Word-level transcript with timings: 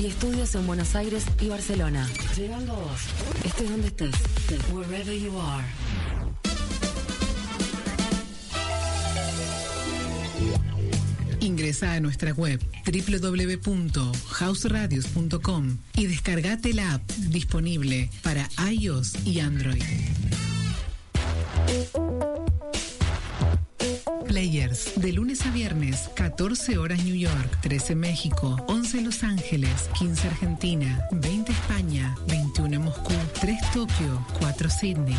y 0.00 0.06
estudios 0.06 0.54
en 0.54 0.66
Buenos 0.66 0.94
Aires 0.94 1.26
y 1.40 1.48
Barcelona. 1.48 2.08
Llegando 2.34 2.74
vos, 2.74 3.00
estés 3.44 3.70
donde 3.70 3.88
estés, 3.88 4.14
wherever 4.72 5.14
you 5.14 5.38
are. 5.38 5.66
Ingresa 11.40 11.92
a 11.94 12.00
nuestra 12.00 12.32
web 12.32 12.58
www.houseradios.com 12.86 15.76
y 15.96 16.06
descargate 16.06 16.72
la 16.72 16.94
app 16.94 17.06
disponible 17.10 18.08
para 18.22 18.48
iOS 18.70 19.26
y 19.26 19.40
Android. 19.40 19.82
Players, 24.40 24.92
de 24.96 25.12
lunes 25.12 25.44
a 25.44 25.50
viernes, 25.50 26.08
14 26.14 26.78
horas 26.78 27.04
New 27.04 27.14
York, 27.14 27.60
13 27.60 27.94
México, 27.94 28.56
11 28.68 29.02
Los 29.02 29.22
Ángeles, 29.22 29.90
15 29.98 30.28
Argentina, 30.28 31.06
20 31.10 31.52
España, 31.52 32.16
21 32.26 32.80
Moscú, 32.80 33.12
3 33.38 33.60
Tokio, 33.74 34.26
4 34.38 34.70
Sydney. 34.70 35.14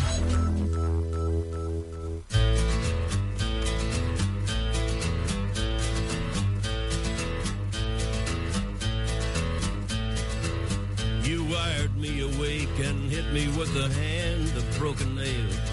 You 11.22 11.44
wired 11.44 11.96
me 11.96 12.22
awake 12.22 12.76
and 12.84 13.08
hit 13.08 13.32
me 13.32 13.46
with 13.56 13.72
the 13.72 13.88
hand 13.88 14.56
of 14.56 14.78
broken 14.80 15.14
nails. 15.14 15.71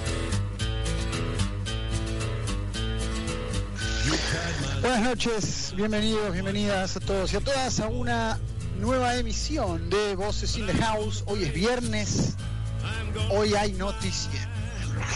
Buenas 4.82 5.02
noches, 5.02 5.74
bienvenidos, 5.76 6.32
bienvenidas 6.32 6.96
a 6.96 7.02
todos 7.02 7.34
y 7.34 7.36
a 7.36 7.42
todas 7.42 7.82
a 7.82 7.90
una 7.90 8.40
nueva 8.80 9.18
emisión 9.18 9.90
de 9.90 10.16
Voces 10.16 10.56
in 10.56 10.68
the 10.68 10.74
House. 10.74 11.24
Hoy 11.28 11.44
es 11.44 11.54
viernes, 11.54 12.36
hoy 13.30 13.56
hay 13.56 13.74
noticias. 13.74 14.48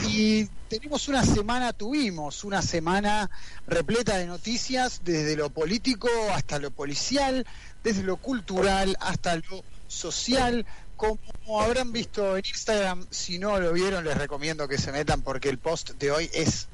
Y 0.05 0.47
tenemos 0.67 1.07
una 1.07 1.23
semana, 1.23 1.71
tuvimos 1.71 2.43
una 2.43 2.61
semana 2.61 3.29
repleta 3.65 4.17
de 4.17 4.27
noticias, 4.27 4.99
desde 5.05 5.37
lo 5.37 5.49
político 5.49 6.09
hasta 6.33 6.59
lo 6.59 6.69
policial, 6.69 7.47
desde 7.85 8.03
lo 8.03 8.17
cultural 8.17 8.97
hasta 8.99 9.37
lo 9.37 9.63
social. 9.87 10.65
Como 10.97 11.61
habrán 11.61 11.93
visto 11.93 12.35
en 12.35 12.43
Instagram, 12.45 13.07
si 13.09 13.39
no 13.39 13.57
lo 13.59 13.71
vieron, 13.71 14.03
les 14.03 14.17
recomiendo 14.17 14.67
que 14.67 14.77
se 14.77 14.91
metan 14.91 15.21
porque 15.21 15.47
el 15.47 15.57
post 15.57 15.91
de 15.91 16.11
hoy 16.11 16.29
es 16.33 16.67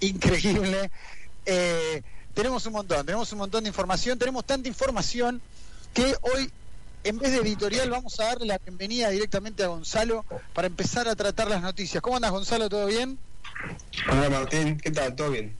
increíble. 0.00 0.90
Eh, 1.46 2.02
tenemos 2.34 2.66
un 2.66 2.72
montón, 2.72 3.06
tenemos 3.06 3.32
un 3.32 3.38
montón 3.38 3.64
de 3.64 3.68
información, 3.68 4.18
tenemos 4.18 4.44
tanta 4.44 4.68
información 4.68 5.40
que 5.94 6.16
hoy, 6.22 6.50
en 7.04 7.18
vez 7.18 7.32
de 7.32 7.38
editorial, 7.38 7.88
vamos 7.90 8.18
a 8.18 8.24
darle 8.24 8.46
la 8.46 8.58
bienvenida 8.58 9.10
directamente 9.10 9.62
a 9.62 9.68
Gonzalo 9.68 10.24
para 10.52 10.66
empezar 10.66 11.08
a 11.08 11.14
tratar 11.14 11.48
las 11.48 11.62
noticias. 11.62 12.02
¿Cómo 12.02 12.16
andas, 12.16 12.32
Gonzalo? 12.32 12.68
¿Todo 12.68 12.86
bien? 12.86 13.18
Hola, 14.10 14.28
Martín. 14.28 14.78
¿Qué 14.78 14.90
tal? 14.90 15.14
¿Todo 15.14 15.30
bien? 15.30 15.56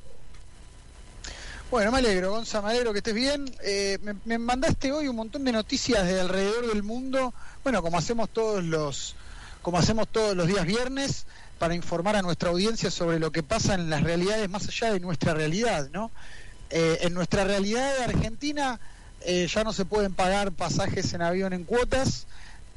Bueno, 1.71 1.93
me 1.93 1.99
alegro, 1.99 2.33
Gonzalo, 2.33 2.67
me 2.67 2.73
alegro 2.73 2.93
que 2.93 2.99
estés 2.99 3.15
bien. 3.15 3.55
Eh, 3.63 3.99
me, 4.03 4.15
me, 4.25 4.39
mandaste 4.39 4.93
hoy 4.93 5.07
un 5.07 5.17
montón 5.17 5.45
de 5.45 5.53
noticias 5.53 6.05
de 6.05 6.21
alrededor 6.21 6.67
del 6.67 6.83
mundo, 6.83 7.33
bueno, 7.63 7.83
como 7.83 7.99
hacemos 7.99 8.31
todos 8.31 8.63
los, 8.65 9.15
como 9.63 9.79
hacemos 9.79 10.09
todos 10.09 10.37
los 10.37 10.49
días 10.49 10.67
viernes, 10.67 11.27
para 11.59 11.75
informar 11.75 12.17
a 12.17 12.23
nuestra 12.23 12.51
audiencia 12.51 12.91
sobre 12.91 13.19
lo 13.19 13.31
que 13.31 13.43
pasa 13.43 13.75
en 13.75 13.89
las 13.91 14.03
realidades 14.03 14.49
más 14.51 14.69
allá 14.69 14.93
de 14.93 15.01
nuestra 15.01 15.35
realidad, 15.35 15.89
¿no? 15.93 16.11
Eh, 16.77 17.07
en 17.07 17.15
nuestra 17.15 17.45
realidad 17.45 17.97
de 17.97 18.03
Argentina 18.03 18.81
eh, 19.21 19.47
ya 19.47 19.63
no 19.63 19.73
se 19.73 19.85
pueden 19.85 20.13
pagar 20.13 20.51
pasajes 20.51 21.15
en 21.15 21.23
avión 21.23 21.53
en 21.53 21.63
cuotas. 21.63 22.27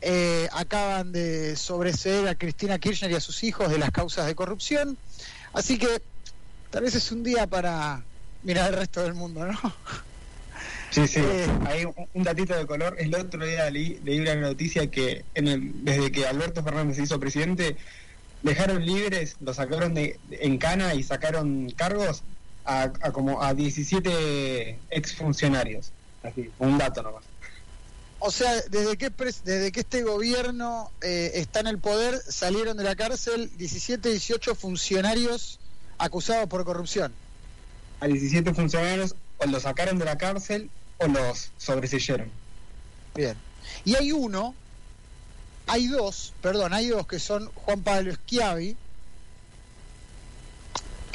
Eh, 0.03 0.47
acaban 0.53 1.12
de 1.12 1.56
sobreseer 1.56 2.28
a 2.28 2.35
Cristina 2.35 2.78
Kirchner 2.78 3.09
y 3.09 3.16
a 3.16 3.19
sus 3.19 3.44
hijos 3.44 3.72
de 3.72 3.80
las 3.80 3.90
causas 3.90 4.28
de 4.28 4.35
corrupción. 4.35 5.00
Así 5.52 5.80
que 5.80 5.88
tal 6.69 6.84
vez 6.84 6.94
es 6.94 7.12
un 7.12 7.24
día 7.24 7.47
para 7.47 8.03
mirar 8.44 8.69
el 8.69 8.78
resto 8.78 9.02
del 9.02 9.16
mundo, 9.16 9.46
¿no? 9.46 9.58
Sí, 10.90 11.06
sí. 11.06 11.19
Hay 11.66 11.85
un 12.14 12.24
datito 12.24 12.56
de 12.56 12.66
color. 12.66 12.96
El 12.97 13.14
otro 13.14 13.46
día 13.46 13.69
leí, 13.69 14.00
leí 14.06 14.19
una 14.19 14.35
noticia 14.35 14.90
que 14.90 15.25
en 15.34 15.84
desde 15.84 16.12
que 16.12 16.25
Alberto 16.25 16.64
Fernández 16.64 16.96
se 16.96 17.03
hizo 17.03 17.19
presidente, 17.19 17.75
dejaron 18.41 18.85
libres, 18.85 19.35
lo 19.41 19.53
sacaron 19.53 19.94
de, 19.94 20.18
en 20.31 20.58
cana 20.58 20.94
y 20.94 21.03
sacaron 21.03 21.69
cargos 21.72 22.24
a, 22.67 22.91
como 23.11 23.41
a 23.41 23.53
17 23.53 24.79
exfuncionarios. 24.89 25.91
Así, 26.22 26.51
un 26.59 26.78
dato 26.78 27.01
nomás. 27.01 27.23
O 28.19 28.31
sea, 28.31 28.61
desde 28.69 28.97
que, 28.97 29.09
desde 29.09 29.72
que 29.72 29.79
este 29.79 30.03
gobierno 30.03 30.91
eh, 31.01 31.31
está 31.35 31.59
en 31.59 31.67
el 31.67 31.78
poder, 31.78 32.17
salieron 32.17 32.75
de 32.75 32.83
la 32.83 32.95
cárcel 32.95 33.51
17, 33.57 34.09
18 34.09 34.55
funcionarios 34.55 35.59
acusados 35.97 36.47
por 36.47 36.66
corrupción. 36.66 37.13
A 38.00 38.07
17 38.07 38.53
funcionarios 38.53 39.16
o 39.38 39.45
los 39.45 39.63
sacaron 39.63 39.99
de 39.99 40.05
la 40.05 40.17
cárcel 40.17 40.69
o 40.97 41.07
los 41.07 41.51
sobreseyeron. 41.57 42.29
Bien. 43.16 43.35
Y 43.85 43.95
hay 43.95 44.11
uno, 44.11 44.55
hay 45.67 45.88
dos, 45.88 46.34
perdón, 46.41 46.73
hay 46.73 46.88
dos 46.88 47.05
que 47.05 47.19
son 47.19 47.47
Juan 47.53 47.81
Pablo 47.81 48.13
Schiavi, 48.13 48.75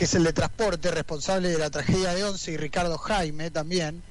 que 0.02 0.06
es 0.06 0.14
el 0.16 0.24
de 0.24 0.32
transporte, 0.32 0.90
responsable 0.90 1.48
de 1.48 1.58
la 1.58 1.70
tragedia 1.70 2.12
de 2.12 2.24
Once, 2.24 2.50
y 2.50 2.56
Ricardo 2.56 2.98
Jaime 2.98 3.52
también, 3.52 4.02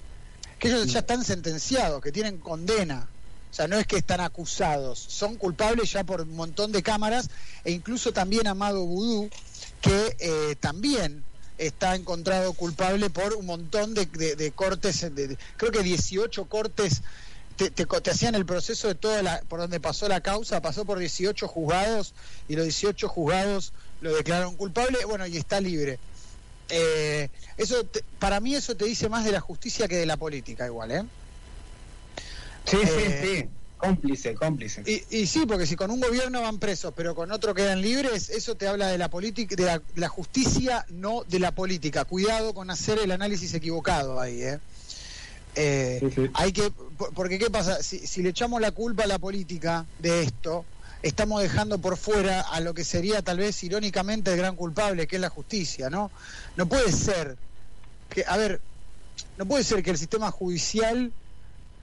que 0.58 0.70
ellos 0.70 0.88
ya 0.88 1.00
están 1.00 1.26
sentenciados, 1.26 2.02
que 2.02 2.14
tienen 2.14 2.38
condena. 2.38 3.10
O 3.52 3.54
sea, 3.54 3.68
no 3.68 3.78
es 3.78 3.86
que 3.86 3.98
están 3.98 4.22
acusados, 4.22 5.00
son 5.00 5.36
culpables 5.36 5.92
ya 5.92 6.06
por 6.06 6.22
un 6.22 6.34
montón 6.34 6.72
de 6.72 6.82
cámaras, 6.82 7.30
e 7.66 7.72
incluso 7.72 8.14
también 8.14 8.48
Amado 8.48 8.86
Vudú, 8.86 9.30
que 9.82 10.16
eh, 10.20 10.56
también 10.62 11.26
está 11.58 11.94
encontrado 11.94 12.54
culpable 12.54 13.10
por 13.10 13.34
un 13.34 13.46
montón 13.46 13.94
de, 13.94 14.54
cortes, 14.56 15.14
de, 15.14 15.38
creo 15.58 15.74
que 15.74 15.84
18 15.84 16.46
cortes, 16.46 17.02
te, 17.70 17.86
te, 17.86 18.12
hacían 18.12 18.36
el 18.36 18.46
proceso 18.46 18.88
de 18.88 18.96
toda 18.96 19.22
la, 19.22 19.42
por 19.48 19.60
donde 19.60 19.80
pasó 19.80 20.08
la 20.08 20.22
causa, 20.22 20.62
pasó 20.62 20.86
por 20.86 20.98
18 20.98 21.48
juzgados 21.48 22.14
y 22.48 22.56
los 22.56 22.66
18 22.66 23.08
juzgados 23.08 23.74
lo 24.02 24.16
declararon 24.16 24.56
culpable, 24.56 25.06
bueno, 25.06 25.28
y 25.28 25.38
está 25.38 25.62
libre. 25.62 26.00
Eh, 26.70 27.30
eso 27.58 27.86
para 28.20 28.40
mí 28.40 28.56
eso 28.56 28.76
te 28.76 28.86
dice 28.86 29.10
más 29.10 29.26
de 29.26 29.32
la 29.32 29.42
justicia 29.42 29.88
que 29.88 29.98
de 29.98 30.06
la 30.06 30.18
política 30.18 30.66
igual, 30.66 30.92
¿eh? 30.92 31.04
Sí, 32.66 32.78
sí, 32.78 32.88
eh, 32.88 33.40
sí. 33.42 33.50
Cómplice, 33.82 34.36
cómplice. 34.36 34.84
Y, 35.10 35.26
sí, 35.26 35.46
porque 35.48 35.66
si 35.66 35.76
con 35.76 35.90
un 35.90 36.00
gobierno 36.00 36.40
van 36.44 36.60
presos, 36.60 36.94
pero 36.96 37.16
con 37.16 37.32
otro 37.32 37.56
quedan 37.56 37.82
libres, 37.82 38.30
eso 38.30 38.56
te 38.56 38.68
habla 38.68 38.88
de 38.88 39.00
la 39.00 39.10
política, 39.10 39.56
de 39.56 39.82
la, 39.96 40.08
justicia, 40.08 40.86
no 40.90 41.24
de 41.24 41.40
la 41.40 41.52
política. 41.52 42.06
Cuidado 42.06 42.54
con 42.54 42.70
hacer 42.70 43.00
el 43.00 43.12
análisis 43.12 43.56
equivocado 43.56 44.20
ahí, 44.20 44.44
¿eh? 44.44 44.60
Eh 45.56 46.30
hay 46.34 46.52
que, 46.52 46.72
porque 47.14 47.40
qué 47.40 47.50
pasa, 47.50 47.82
si, 47.84 48.00
si 48.06 48.22
le 48.22 48.30
echamos 48.30 48.62
la 48.62 48.72
culpa 48.72 49.04
a 49.04 49.08
la 49.08 49.20
política 49.20 49.86
de 50.00 50.24
esto, 50.24 50.66
estamos 51.04 51.42
dejando 51.42 51.80
por 51.80 51.98
fuera 51.98 52.42
a 52.42 52.60
lo 52.60 52.74
que 52.74 52.84
sería 52.84 53.22
tal 53.22 53.38
vez 53.38 53.64
irónicamente 53.64 54.32
el 54.32 54.38
gran 54.38 54.56
culpable, 54.56 55.08
que 55.08 55.16
es 55.16 55.22
la 55.22 55.30
justicia, 55.30 55.90
¿no? 55.90 56.12
No 56.56 56.68
puede 56.68 56.92
ser 56.92 57.38
que, 58.10 58.24
a 58.28 58.38
ver, 58.38 58.62
no 59.38 59.46
puede 59.46 59.64
ser 59.64 59.84
que 59.84 59.92
el 59.92 59.98
sistema 59.98 60.32
judicial 60.32 61.12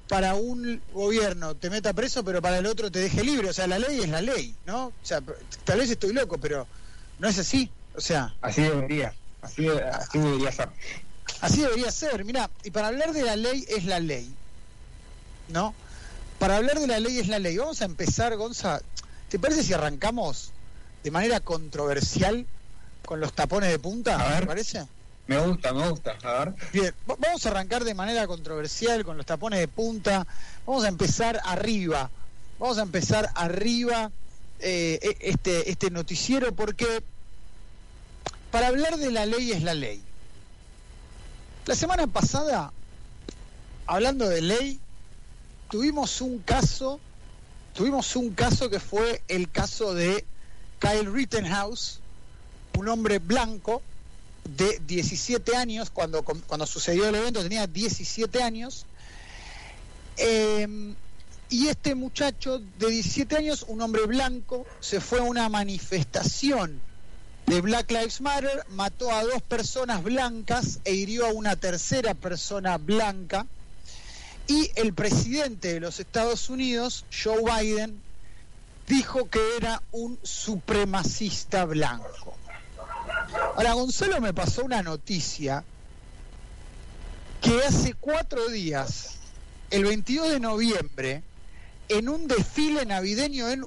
para 0.08 0.34
un 0.34 0.80
gobierno 0.92 1.54
te 1.54 1.70
meta 1.70 1.92
preso, 1.92 2.24
pero 2.24 2.40
para 2.40 2.58
el 2.58 2.66
otro 2.66 2.90
te 2.90 2.98
deje 2.98 3.22
libre. 3.22 3.50
O 3.50 3.52
sea, 3.52 3.66
la 3.66 3.78
ley 3.78 4.00
es 4.00 4.08
la 4.08 4.22
ley, 4.22 4.54
¿no? 4.66 4.86
O 4.86 4.92
sea, 5.02 5.20
tal 5.64 5.78
vez 5.78 5.90
estoy 5.90 6.12
loco, 6.12 6.38
pero 6.38 6.66
no 7.18 7.28
es 7.28 7.38
así. 7.38 7.70
O 7.94 8.00
sea. 8.00 8.34
Así 8.40 8.62
debería. 8.62 9.12
Así, 9.42 9.68
así 9.68 10.18
debería 10.18 10.52
ser. 10.52 10.68
Así 11.40 11.60
debería 11.60 11.90
ser. 11.92 12.24
Mira, 12.24 12.50
y 12.64 12.70
para 12.70 12.88
hablar 12.88 13.12
de 13.12 13.22
la 13.22 13.36
ley 13.36 13.64
es 13.68 13.84
la 13.84 14.00
ley. 14.00 14.32
¿No? 15.48 15.74
Para 16.38 16.56
hablar 16.56 16.78
de 16.78 16.86
la 16.86 17.00
ley 17.00 17.18
es 17.18 17.28
la 17.28 17.38
ley. 17.38 17.56
Vamos 17.56 17.80
a 17.82 17.84
empezar, 17.84 18.36
Gonza. 18.36 18.80
¿Te 19.28 19.38
parece 19.38 19.62
si 19.62 19.72
arrancamos 19.72 20.52
de 21.02 21.10
manera 21.10 21.40
controversial 21.40 22.46
con 23.04 23.20
los 23.20 23.32
tapones 23.32 23.70
de 23.70 23.78
punta? 23.78 24.20
A 24.20 24.28
ver. 24.30 24.40
¿Te 24.40 24.46
parece? 24.46 24.86
Me 25.26 25.38
gusta, 25.38 25.72
me 25.74 25.88
gusta. 25.90 26.16
A 26.22 26.44
ver. 26.44 26.54
Bien, 26.72 26.94
vamos 27.06 27.44
a 27.44 27.50
arrancar 27.50 27.84
de 27.84 27.94
manera 27.94 28.26
controversial 28.26 29.04
con 29.04 29.16
los 29.16 29.26
tapones 29.26 29.60
de 29.60 29.68
punta. 29.68 30.26
Vamos 30.66 30.84
a 30.84 30.88
empezar 30.88 31.40
arriba, 31.44 32.10
vamos 32.58 32.78
a 32.78 32.82
empezar 32.82 33.30
arriba 33.34 34.10
eh, 34.60 34.98
e- 35.02 35.30
este, 35.30 35.70
este 35.70 35.90
noticiero 35.90 36.54
porque 36.54 37.02
para 38.50 38.68
hablar 38.68 38.96
de 38.96 39.10
la 39.12 39.26
ley 39.26 39.52
es 39.52 39.62
la 39.62 39.74
ley. 39.74 40.02
La 41.68 41.74
semana 41.74 42.06
pasada, 42.06 42.72
hablando 43.86 44.26
de 44.26 44.40
ley, 44.40 44.80
tuvimos 45.70 46.22
un 46.22 46.38
caso, 46.38 46.98
tuvimos 47.74 48.16
un 48.16 48.30
caso 48.30 48.70
que 48.70 48.80
fue 48.80 49.22
el 49.28 49.50
caso 49.50 49.92
de 49.92 50.24
Kyle 50.78 51.12
Rittenhouse, 51.12 52.00
un 52.78 52.88
hombre 52.88 53.18
blanco 53.18 53.82
de 54.44 54.80
17 54.86 55.56
años, 55.56 55.90
cuando, 55.90 56.22
cuando 56.22 56.64
sucedió 56.64 57.06
el 57.06 57.16
evento 57.16 57.42
tenía 57.42 57.66
17 57.66 58.42
años, 58.42 58.86
eh, 60.16 60.94
y 61.50 61.68
este 61.68 61.94
muchacho 61.94 62.62
de 62.78 62.88
17 62.88 63.36
años, 63.36 63.66
un 63.68 63.82
hombre 63.82 64.06
blanco, 64.06 64.64
se 64.80 65.02
fue 65.02 65.18
a 65.18 65.24
una 65.24 65.50
manifestación 65.50 66.80
de 67.48 67.62
Black 67.62 67.90
Lives 67.90 68.20
Matter, 68.20 68.64
mató 68.70 69.10
a 69.10 69.22
dos 69.22 69.40
personas 69.40 70.02
blancas 70.02 70.80
e 70.84 70.92
hirió 70.94 71.26
a 71.26 71.32
una 71.32 71.56
tercera 71.56 72.12
persona 72.12 72.76
blanca. 72.76 73.46
Y 74.46 74.70
el 74.76 74.92
presidente 74.92 75.72
de 75.72 75.80
los 75.80 75.98
Estados 75.98 76.50
Unidos, 76.50 77.06
Joe 77.10 77.42
Biden, 77.42 78.00
dijo 78.86 79.30
que 79.30 79.40
era 79.56 79.82
un 79.92 80.18
supremacista 80.22 81.64
blanco. 81.64 82.36
Ahora, 83.56 83.72
Gonzalo 83.72 84.20
me 84.20 84.34
pasó 84.34 84.64
una 84.64 84.82
noticia 84.82 85.64
que 87.40 87.62
hace 87.64 87.94
cuatro 87.94 88.48
días, 88.48 89.14
el 89.70 89.84
22 89.84 90.30
de 90.32 90.40
noviembre, 90.40 91.22
en 91.88 92.10
un 92.10 92.28
desfile 92.28 92.84
navideño 92.84 93.48
en 93.48 93.64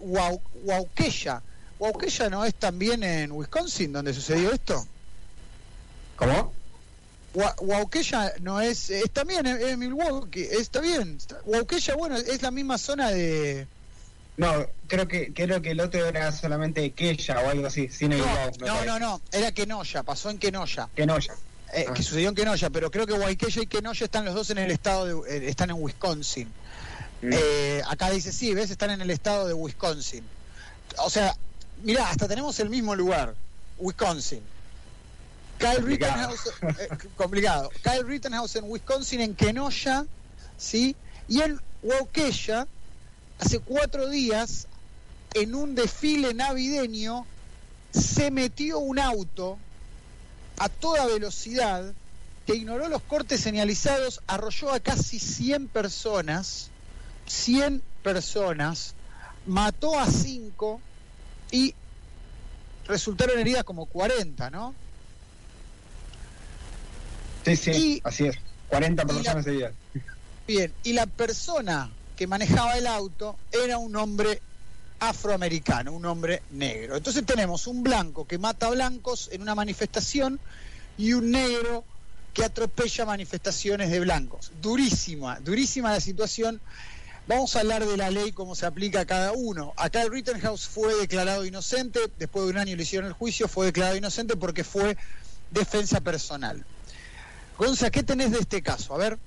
¿Waukeya 1.81 2.29
no 2.29 2.45
es 2.45 2.53
también 2.53 3.03
en 3.03 3.31
Wisconsin 3.31 3.91
donde 3.91 4.13
sucedió 4.13 4.51
esto? 4.53 4.85
¿Cómo? 6.15 6.53
Wa- 7.33 7.55
Waukeya 7.59 8.33
no 8.41 8.61
es, 8.61 8.89
es 8.91 9.09
también 9.11 9.45
en, 9.47 9.59
en 9.61 9.79
Milwaukee, 9.79 10.41
está 10.51 10.79
bien. 10.79 11.17
Waukeya, 11.45 11.95
bueno, 11.95 12.17
es 12.17 12.41
la 12.43 12.51
misma 12.51 12.77
zona 12.77 13.09
de... 13.09 13.65
No, 14.37 14.65
creo 14.87 15.07
que 15.07 15.33
creo 15.33 15.61
que 15.61 15.71
el 15.71 15.79
otro 15.81 16.05
era 16.05 16.31
solamente 16.31 16.91
Keya 16.91 17.39
o 17.41 17.49
algo 17.49 17.67
así, 17.67 17.89
sin 17.89 18.13
el 18.13 18.19
No, 18.19 18.25
wow, 18.25 18.51
me 18.59 18.67
no, 18.67 18.85
no, 18.85 18.99
no, 18.99 19.21
era 19.31 19.51
Kenosha, 19.51 20.03
pasó 20.03 20.29
en 20.29 20.37
Kenosha. 20.37 20.87
Que 20.95 21.05
no 21.05 21.17
ya. 21.19 21.33
Eh, 21.73 21.85
Ah. 21.87 21.93
que 21.93 22.03
sucedió 22.03 22.29
en 22.29 22.35
Kenosha, 22.35 22.69
pero 22.69 22.91
creo 22.91 23.07
que 23.07 23.13
Waukeya 23.13 23.61
y 23.63 23.67
Kenosha 23.67 24.05
están 24.05 24.25
los 24.25 24.33
dos 24.35 24.49
en 24.51 24.57
el 24.59 24.71
estado 24.71 25.23
de, 25.23 25.37
eh, 25.37 25.49
están 25.49 25.69
en 25.71 25.77
Wisconsin. 25.81 26.47
Mm. 27.21 27.29
Eh, 27.33 27.81
acá 27.87 28.09
dice, 28.11 28.31
sí, 28.31 28.53
ves, 28.53 28.69
están 28.71 28.91
en 28.91 29.01
el 29.01 29.09
estado 29.09 29.47
de 29.47 29.53
Wisconsin. 29.53 30.23
O 30.97 31.09
sea, 31.09 31.35
mirá, 31.83 32.09
hasta 32.09 32.27
tenemos 32.27 32.59
el 32.59 32.69
mismo 32.69 32.95
lugar, 32.95 33.35
Wisconsin. 33.77 34.41
Kyle 35.57 35.75
Complicado. 35.75 36.31
Rittenhouse, 36.31 36.79
eh, 36.79 36.97
complicado. 37.15 37.69
Kyle 37.83 38.03
Rittenhouse 38.03 38.55
en 38.55 38.63
Wisconsin, 38.65 39.21
en 39.21 39.35
Kenosha, 39.35 40.05
¿sí? 40.57 40.95
Y 41.27 41.41
en 41.41 41.59
Waukeya, 41.83 42.67
hace 43.39 43.59
cuatro 43.59 44.09
días, 44.09 44.67
en 45.33 45.53
un 45.53 45.75
desfile 45.75 46.33
navideño, 46.33 47.25
se 47.91 48.31
metió 48.31 48.79
un 48.79 48.99
auto 48.99 49.57
a 50.57 50.69
toda 50.69 51.05
velocidad 51.05 51.93
que 52.45 52.55
ignoró 52.55 52.87
los 52.87 53.01
cortes 53.03 53.41
señalizados, 53.41 54.21
arrolló 54.27 54.73
a 54.73 54.79
casi 54.79 55.19
100 55.19 55.67
personas, 55.67 56.69
100 57.27 57.83
personas, 58.03 58.95
mató 59.45 59.99
a 59.99 60.07
5 60.07 60.81
y 61.51 61.73
resultaron 62.87 63.37
heridas 63.39 63.63
como 63.63 63.85
40, 63.85 64.49
¿no? 64.49 64.73
Sí, 67.45 67.55
sí, 67.55 67.71
Y- 67.71 68.01
así 68.03 68.25
es. 68.25 68.37
40 68.69 69.03
y 69.03 69.05
la- 69.07 69.13
personas 69.13 69.45
seguidas. 69.45 69.73
Bien, 70.47 70.73
y 70.83 70.93
la 70.93 71.05
persona 71.07 71.89
que 72.15 72.27
manejaba 72.27 72.73
el 72.77 72.87
auto 72.87 73.37
era 73.51 73.77
un 73.77 73.95
hombre 73.95 74.41
afroamericano, 74.99 75.91
un 75.93 76.05
hombre 76.05 76.43
negro. 76.51 76.95
Entonces 76.95 77.25
tenemos 77.25 77.67
un 77.67 77.81
blanco 77.83 78.25
que 78.27 78.37
mata 78.37 78.67
a 78.67 78.71
blancos 78.71 79.29
en 79.31 79.41
una 79.41 79.55
manifestación 79.55 80.39
y 80.97 81.13
un 81.13 81.31
negro 81.31 81.83
que 82.33 82.43
atropella 82.45 83.05
manifestaciones 83.05 83.89
de 83.89 83.99
blancos. 83.99 84.51
Durísima, 84.61 85.39
durísima 85.39 85.91
la 85.91 85.99
situación. 85.99 86.61
Vamos 87.31 87.55
a 87.55 87.61
hablar 87.61 87.85
de 87.85 87.95
la 87.95 88.09
ley, 88.09 88.33
cómo 88.33 88.55
se 88.55 88.65
aplica 88.65 88.99
a 88.99 89.05
cada 89.05 89.31
uno. 89.31 89.73
Acá 89.77 90.01
el 90.01 90.11
Rittenhouse 90.11 90.67
fue 90.67 90.93
declarado 90.95 91.45
inocente, 91.45 92.01
después 92.19 92.43
de 92.43 92.51
un 92.51 92.57
año 92.57 92.75
le 92.75 92.83
hicieron 92.83 93.07
el 93.07 93.13
juicio, 93.13 93.47
fue 93.47 93.67
declarado 93.67 93.95
inocente 93.95 94.35
porque 94.35 94.65
fue 94.65 94.97
defensa 95.49 96.01
personal. 96.01 96.65
Gonza, 97.57 97.89
¿qué 97.89 98.03
tenés 98.03 98.31
de 98.31 98.39
este 98.39 98.61
caso? 98.61 98.93
A 98.93 98.97
ver. 98.97 99.17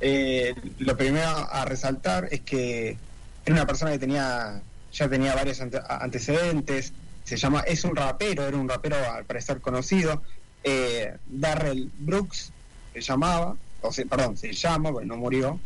Eh, 0.00 0.56
lo 0.80 0.96
primero 0.96 1.24
a 1.28 1.64
resaltar 1.66 2.26
es 2.32 2.40
que 2.40 2.98
era 3.46 3.54
una 3.54 3.64
persona 3.64 3.92
que 3.92 4.00
tenía 4.00 4.60
ya 4.92 5.08
tenía 5.08 5.36
varios 5.36 5.60
ante- 5.60 5.82
antecedentes. 5.88 6.92
Se 7.22 7.36
llama 7.36 7.60
es 7.60 7.84
un 7.84 7.94
rapero, 7.94 8.42
era 8.44 8.56
un 8.56 8.68
rapero 8.68 8.96
al 9.08 9.24
parecer 9.24 9.60
conocido. 9.60 10.20
Eh, 10.64 11.16
Darrell 11.26 11.92
Brooks 11.96 12.50
se 12.92 13.00
llamaba, 13.02 13.54
o 13.82 13.92
se, 13.92 14.04
perdón, 14.04 14.36
se 14.36 14.52
llama, 14.52 14.90
porque 14.90 15.06
no 15.06 15.16
murió. 15.16 15.60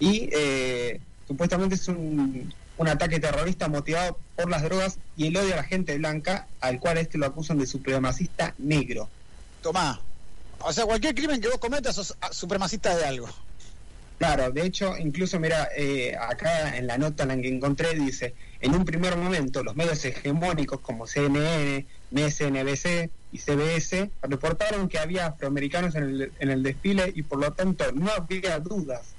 Y 0.00 0.28
eh, 0.32 1.00
supuestamente 1.28 1.76
es 1.76 1.86
un, 1.86 2.52
un 2.80 2.88
ataque 2.88 3.20
terrorista 3.20 3.68
motivado 3.68 4.18
por 4.34 4.48
las 4.48 4.62
drogas 4.62 4.98
y 5.14 5.26
el 5.26 5.36
odio 5.36 5.52
a 5.52 5.58
la 5.58 5.64
gente 5.64 5.96
blanca, 5.98 6.48
al 6.60 6.80
cual 6.80 6.96
este 6.96 7.18
lo 7.18 7.26
acusan 7.26 7.58
de 7.58 7.66
supremacista 7.66 8.54
negro. 8.56 9.06
Tomá. 9.62 10.00
O 10.60 10.72
sea, 10.72 10.86
cualquier 10.86 11.14
crimen 11.14 11.42
que 11.42 11.48
vos 11.48 11.58
cometas 11.58 11.94
sos 11.94 12.16
ah, 12.22 12.32
supremacista 12.32 12.96
de 12.96 13.04
algo. 13.04 13.28
Claro, 14.18 14.50
de 14.50 14.64
hecho, 14.64 14.96
incluso 14.96 15.38
mira, 15.38 15.68
eh, 15.76 16.16
acá 16.18 16.74
en 16.76 16.86
la 16.86 16.96
nota 16.96 17.24
en 17.24 17.28
la 17.28 17.36
que 17.36 17.48
encontré 17.48 17.94
dice, 17.94 18.34
en 18.60 18.74
un 18.74 18.86
primer 18.86 19.14
momento 19.16 19.62
los 19.62 19.76
medios 19.76 20.02
hegemónicos 20.04 20.80
como 20.80 21.06
CNN, 21.06 21.86
MSNBC 22.10 23.10
y 23.32 23.38
CBS 23.38 24.10
reportaron 24.22 24.88
que 24.88 24.98
había 24.98 25.26
afroamericanos 25.26 25.94
en 25.96 26.02
el, 26.02 26.32
en 26.38 26.50
el 26.50 26.62
desfile 26.62 27.12
y 27.14 27.22
por 27.22 27.40
lo 27.40 27.52
tanto 27.52 27.92
no 27.92 28.10
había 28.10 28.58
dudas 28.58 29.14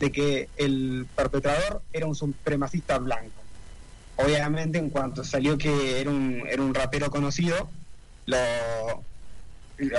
de 0.00 0.10
que 0.10 0.48
el 0.56 1.06
perpetrador 1.14 1.82
era 1.92 2.06
un 2.06 2.14
supremacista 2.16 2.98
blanco. 2.98 3.30
Obviamente 4.16 4.78
en 4.78 4.90
cuanto 4.90 5.22
salió 5.22 5.56
que 5.56 6.00
era 6.00 6.10
un, 6.10 6.42
era 6.48 6.60
un 6.62 6.74
rapero 6.74 7.10
conocido, 7.10 7.70
lo, 8.26 8.36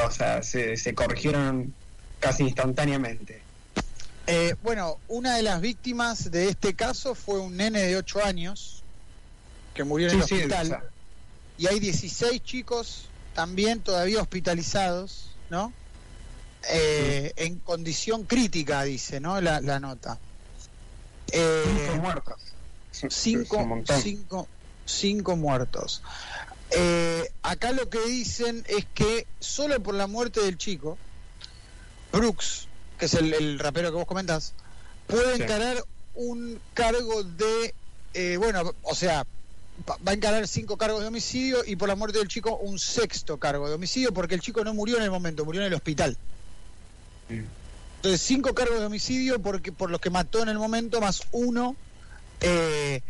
o 0.05 0.12
sea, 0.12 0.43
se, 0.43 0.75
se 0.77 0.93
corrigieron 0.93 1.74
casi 2.20 2.43
instantáneamente. 2.43 3.41
Eh, 4.27 4.55
bueno, 4.63 4.98
una 5.08 5.36
de 5.36 5.41
las 5.43 5.62
víctimas 5.62 6.29
de 6.29 6.50
este 6.50 6.74
caso 6.75 7.15
fue 7.15 7.39
un 7.39 7.58
nene 7.58 7.81
de 7.81 7.98
8 7.98 8.24
años 8.24 8.84
que 9.74 9.84
murió 9.84 10.10
en 10.10 10.17
el 10.17 10.24
Sí, 10.24 10.27
sí, 10.27 10.36
hospital. 10.36 10.65
o 10.65 10.70
sea, 10.70 10.84
Y 11.58 11.67
hay 11.67 11.79
16 11.79 12.43
chicos 12.43 13.05
también 13.34 13.79
todavía 13.79 14.22
hospitalizados, 14.22 15.31
¿no? 15.50 15.74
Eh, 16.70 17.34
En 17.38 17.60
condición 17.60 18.24
crítica, 18.25 18.84
dice, 18.84 19.20
¿no? 19.20 19.39
La, 19.41 19.62
la 19.62 19.80
nota. 19.80 20.20
Eh, 21.32 21.63
cinco 21.65 22.01
muertos. 22.01 22.36
Cinco, 23.10 23.58
cinco, 24.01 24.48
cinco 24.86 25.36
muertos. 25.36 26.01
Eh, 26.72 27.30
acá 27.41 27.72
lo 27.72 27.89
que 27.89 28.00
dicen 28.06 28.63
es 28.68 28.86
que 28.94 29.25
solo 29.39 29.82
por 29.82 29.96
la 29.96 30.08
muerte 30.08 30.41
del 30.41 30.58
chico, 30.58 30.98
Brooks, 32.12 32.68
que 32.98 33.06
es 33.06 33.13
el, 33.15 33.34
el 33.34 33.60
rapero 33.60 33.89
que 33.89 33.96
vos 33.98 34.06
comentás, 34.06 34.53
puede 35.08 35.36
Sí. 35.38 35.44
encarar 35.44 35.84
un 36.15 36.60
cargo 36.74 37.24
de, 37.24 37.74
eh, 38.13 38.38
bueno, 38.38 38.74
o 38.84 38.96
sea, 38.96 39.25
va 39.89 39.98
va 40.06 40.12
a 40.12 40.13
encarar 40.13 40.48
cinco 40.48 40.77
cargos 40.77 41.01
de 41.01 41.08
homicidio 41.08 41.63
y 41.65 41.75
por 41.75 41.88
la 41.89 41.96
muerte 41.96 42.20
del 42.20 42.27
chico 42.27 42.56
un 42.58 42.77
sexto 42.77 43.38
cargo 43.38 43.68
de 43.68 43.75
homicidio 43.75 44.13
porque 44.13 44.36
el 44.36 44.41
chico 44.41 44.63
no 44.63 44.74
murió 44.74 44.98
en 44.98 45.03
el 45.03 45.12
momento, 45.12 45.44
murió 45.46 45.62
en 45.62 45.68
el 45.68 45.74
hospital. 45.74 46.18
Entonces, 47.98 48.22
cinco 48.22 48.54
cargos 48.54 48.80
de 48.80 48.86
homicidio 48.86 49.42
porque, 49.42 49.72
por 49.72 49.90
los 49.90 50.02
que 50.02 50.10
mató 50.10 50.42
en 50.42 50.50
el 50.50 50.58
momento, 50.58 51.00
más 51.00 51.24
uno, 51.32 51.76
eh, 52.40 53.02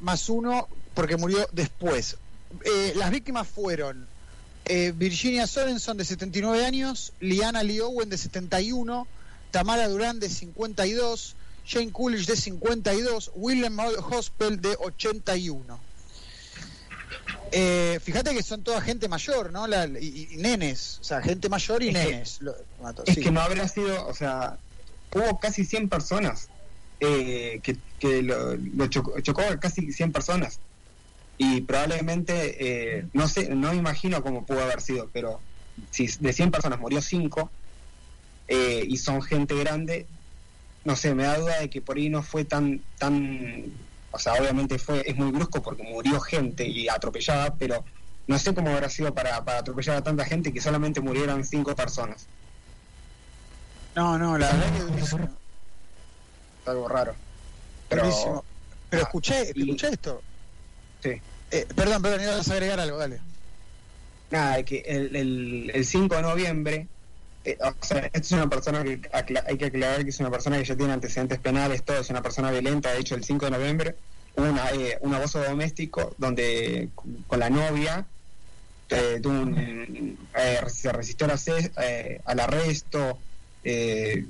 más 0.00 0.28
uno 0.28 0.68
porque 0.94 1.16
murió 1.16 1.48
después. 1.52 2.16
Eh, 2.64 2.92
las 2.96 3.10
víctimas 3.10 3.48
fueron 3.48 4.06
eh, 4.66 4.92
Virginia 4.96 5.46
Sorenson, 5.46 5.96
de 5.96 6.04
79 6.04 6.64
años, 6.64 7.12
Liana 7.20 7.62
Lee 7.62 7.80
Owen, 7.80 8.08
de 8.08 8.16
71, 8.16 9.06
Tamara 9.50 9.88
Durán, 9.88 10.20
de 10.20 10.28
52, 10.28 11.36
Jane 11.66 11.92
Coolidge, 11.92 12.26
de 12.26 12.36
52, 12.36 13.32
Willem 13.34 13.78
Hospel, 13.78 14.60
de 14.60 14.76
81. 14.78 15.78
Eh, 17.52 18.00
fíjate 18.02 18.34
que 18.34 18.42
son 18.42 18.62
toda 18.62 18.80
gente 18.80 19.08
mayor, 19.08 19.52
¿no? 19.52 19.66
La- 19.66 19.86
y, 19.86 20.28
y 20.32 20.36
nenes, 20.38 20.98
o 21.00 21.04
sea, 21.04 21.22
gente 21.22 21.48
mayor 21.48 21.82
y 21.82 21.88
Es 21.88 21.94
que- 21.96 22.04
nenes. 22.10 22.40
lo- 22.40 22.56
mató, 22.82 23.04
Es 23.06 23.14
sí. 23.14 23.20
que 23.20 23.30
no 23.30 23.40
habrá 23.40 23.68
sido, 23.68 24.06
o 24.06 24.14
sea, 24.14 24.56
hubo 25.14 25.38
casi 25.38 25.64
100 25.64 25.88
personas 25.88 26.48
eh, 27.00 27.60
que, 27.62 27.76
que 27.98 28.22
lo, 28.22 28.56
lo 28.56 28.86
chocó, 28.86 29.20
chocó 29.20 29.42
casi 29.60 29.92
100 29.92 30.12
personas. 30.12 30.58
Y 31.36 31.62
probablemente, 31.62 32.98
eh, 32.98 33.06
no 33.12 33.26
sé, 33.28 33.48
no 33.50 33.70
me 33.72 33.76
imagino 33.76 34.22
cómo 34.22 34.46
pudo 34.46 34.62
haber 34.62 34.80
sido, 34.80 35.10
pero 35.12 35.40
si 35.90 36.06
de 36.06 36.32
100 36.32 36.50
personas 36.52 36.78
murió 36.78 37.02
5 37.02 37.50
eh, 38.48 38.84
y 38.86 38.96
son 38.98 39.20
gente 39.22 39.54
grande, 39.56 40.06
no 40.84 40.94
sé, 40.96 41.14
me 41.14 41.24
da 41.24 41.38
duda 41.38 41.58
de 41.60 41.68
que 41.70 41.80
por 41.80 41.96
ahí 41.96 42.08
no 42.08 42.22
fue 42.22 42.44
tan, 42.44 42.80
tan, 42.98 43.64
o 44.14 44.18
sea, 44.18 44.34
obviamente 44.34 44.78
fue, 44.78 45.02
es 45.08 45.16
muy 45.16 45.30
brusco 45.32 45.60
porque 45.60 45.82
murió 45.82 46.20
gente 46.20 46.66
y 46.66 46.88
atropellada, 46.88 47.54
pero 47.56 47.84
no 48.26 48.38
sé 48.38 48.54
cómo 48.54 48.70
habrá 48.70 48.88
sido 48.88 49.12
para, 49.12 49.44
para 49.44 49.58
atropellar 49.58 49.96
a 49.96 50.02
tanta 50.02 50.24
gente 50.24 50.52
que 50.52 50.60
solamente 50.60 51.00
murieran 51.00 51.44
5 51.44 51.74
personas. 51.74 52.26
No, 53.96 54.16
no, 54.18 54.38
la 54.38 54.46
verdad 54.52 54.72
que 54.94 55.00
es 55.02 55.14
algo 56.66 56.88
raro. 56.88 57.14
Pero. 57.88 58.44
Pero 58.90 59.02
ah, 59.02 59.06
escuché, 59.06 59.52
y- 59.54 59.62
escuché 59.62 59.88
esto. 59.88 60.22
sí. 61.02 61.20
Eh, 61.50 61.66
perdón, 61.76 62.02
perdón, 62.02 62.22
ibas 62.22 62.48
a 62.48 62.52
agregar 62.52 62.80
algo, 62.80 62.96
dale. 62.98 63.20
nada, 64.30 64.62
que 64.64 64.78
el, 64.86 65.14
el, 65.14 65.70
el 65.74 65.84
5 65.84 66.16
de 66.16 66.22
noviembre, 66.22 66.88
eh, 67.44 67.58
o 67.60 67.84
sea, 67.84 68.10
es 68.12 68.32
una 68.32 68.48
persona 68.48 68.82
que 68.82 69.00
hay 69.12 69.56
que 69.58 69.66
aclarar 69.66 70.02
que 70.04 70.10
es 70.10 70.20
una 70.20 70.30
persona 70.30 70.56
que 70.58 70.64
ya 70.64 70.76
tiene 70.76 70.92
antecedentes 70.92 71.38
penales, 71.38 71.82
todo 71.82 71.98
es 72.00 72.10
una 72.10 72.22
persona 72.22 72.50
violenta, 72.50 72.92
de 72.92 73.00
hecho 73.00 73.14
el 73.14 73.24
5 73.24 73.44
de 73.46 73.50
noviembre 73.50 73.96
hubo 74.36 74.46
una, 74.50 74.70
eh, 74.72 74.98
un 75.00 75.14
abuso 75.14 75.42
doméstico 75.42 76.14
donde 76.18 76.88
con- 77.26 77.38
la 77.40 77.50
novia 77.50 78.06
eh, 78.90 79.18
tuvo 79.22 79.32
un- 79.40 80.18
eh, 80.36 80.60
se 80.68 80.92
resistió 80.92 81.26
al, 81.26 81.38
eh, 81.82 82.20
al 82.24 82.40
arresto, 82.40 83.18
eh, 83.64 84.24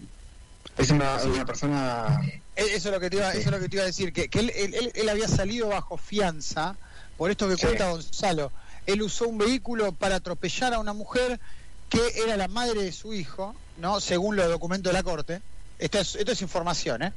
es 0.78 0.90
una, 0.90 1.16
una 1.24 1.44
persona... 1.44 2.20
Eso 2.56 2.88
es 2.88 2.94
lo 2.94 3.00
que 3.00 3.10
te 3.10 3.16
iba, 3.16 3.32
Sí. 3.32 3.38
eso 3.38 3.48
es 3.48 3.54
lo 3.54 3.60
que 3.60 3.68
te 3.68 3.76
iba 3.76 3.82
a 3.82 3.86
decir, 3.86 4.12
que, 4.12 4.28
que 4.28 4.38
él, 4.40 4.52
él- 4.54 4.74
él- 4.74 4.92
él 4.94 5.08
había 5.08 5.26
salido 5.28 5.68
bajo 5.68 5.96
fianza, 5.96 6.76
por 7.16 7.30
esto 7.30 7.48
que 7.48 7.56
Sí. 7.56 7.62
cuenta 7.66 7.90
Gonzalo. 7.90 8.52
Él 8.86 9.02
usó 9.02 9.26
un 9.28 9.38
vehículo 9.38 9.92
para 9.92 10.16
atropellar 10.16 10.72
a 10.74 10.78
una 10.78 10.92
mujer 10.92 11.40
que 11.88 12.00
era 12.22 12.36
la 12.36 12.48
madre 12.48 12.82
de 12.82 12.92
su 12.92 13.14
hijo, 13.14 13.54
¿no? 13.78 14.00
Según 14.00 14.36
los 14.36 14.48
documentos 14.48 14.92
de 14.92 14.98
la 14.98 15.02
corte. 15.02 15.40
Esto 15.78 15.98
es, 15.98 16.40
información, 16.42 17.02
¿eh? 17.02 17.12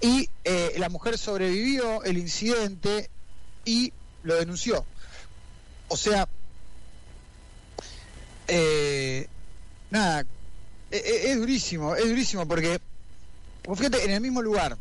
Y 0.00 0.28
eh, 0.44 0.74
la 0.78 0.88
mujer 0.88 1.18
sobrevivió 1.18 2.04
el 2.04 2.18
incidente 2.18 3.10
y 3.64 3.92
lo 4.22 4.36
denunció. 4.36 4.84
O 5.88 5.96
sea, 5.96 6.28
eh, 8.48 9.26
nada, 9.90 10.24
e- 10.90 10.96
e- 10.96 11.30
es, 11.32 11.36
durísimo, 11.36 11.96
es 11.96 12.08
durísimo 12.08 12.46
porque, 12.46 12.80
fíjate, 13.74 14.04
en 14.04 14.12
el 14.12 14.20
mismo 14.20 14.40
lugar, 14.40 14.76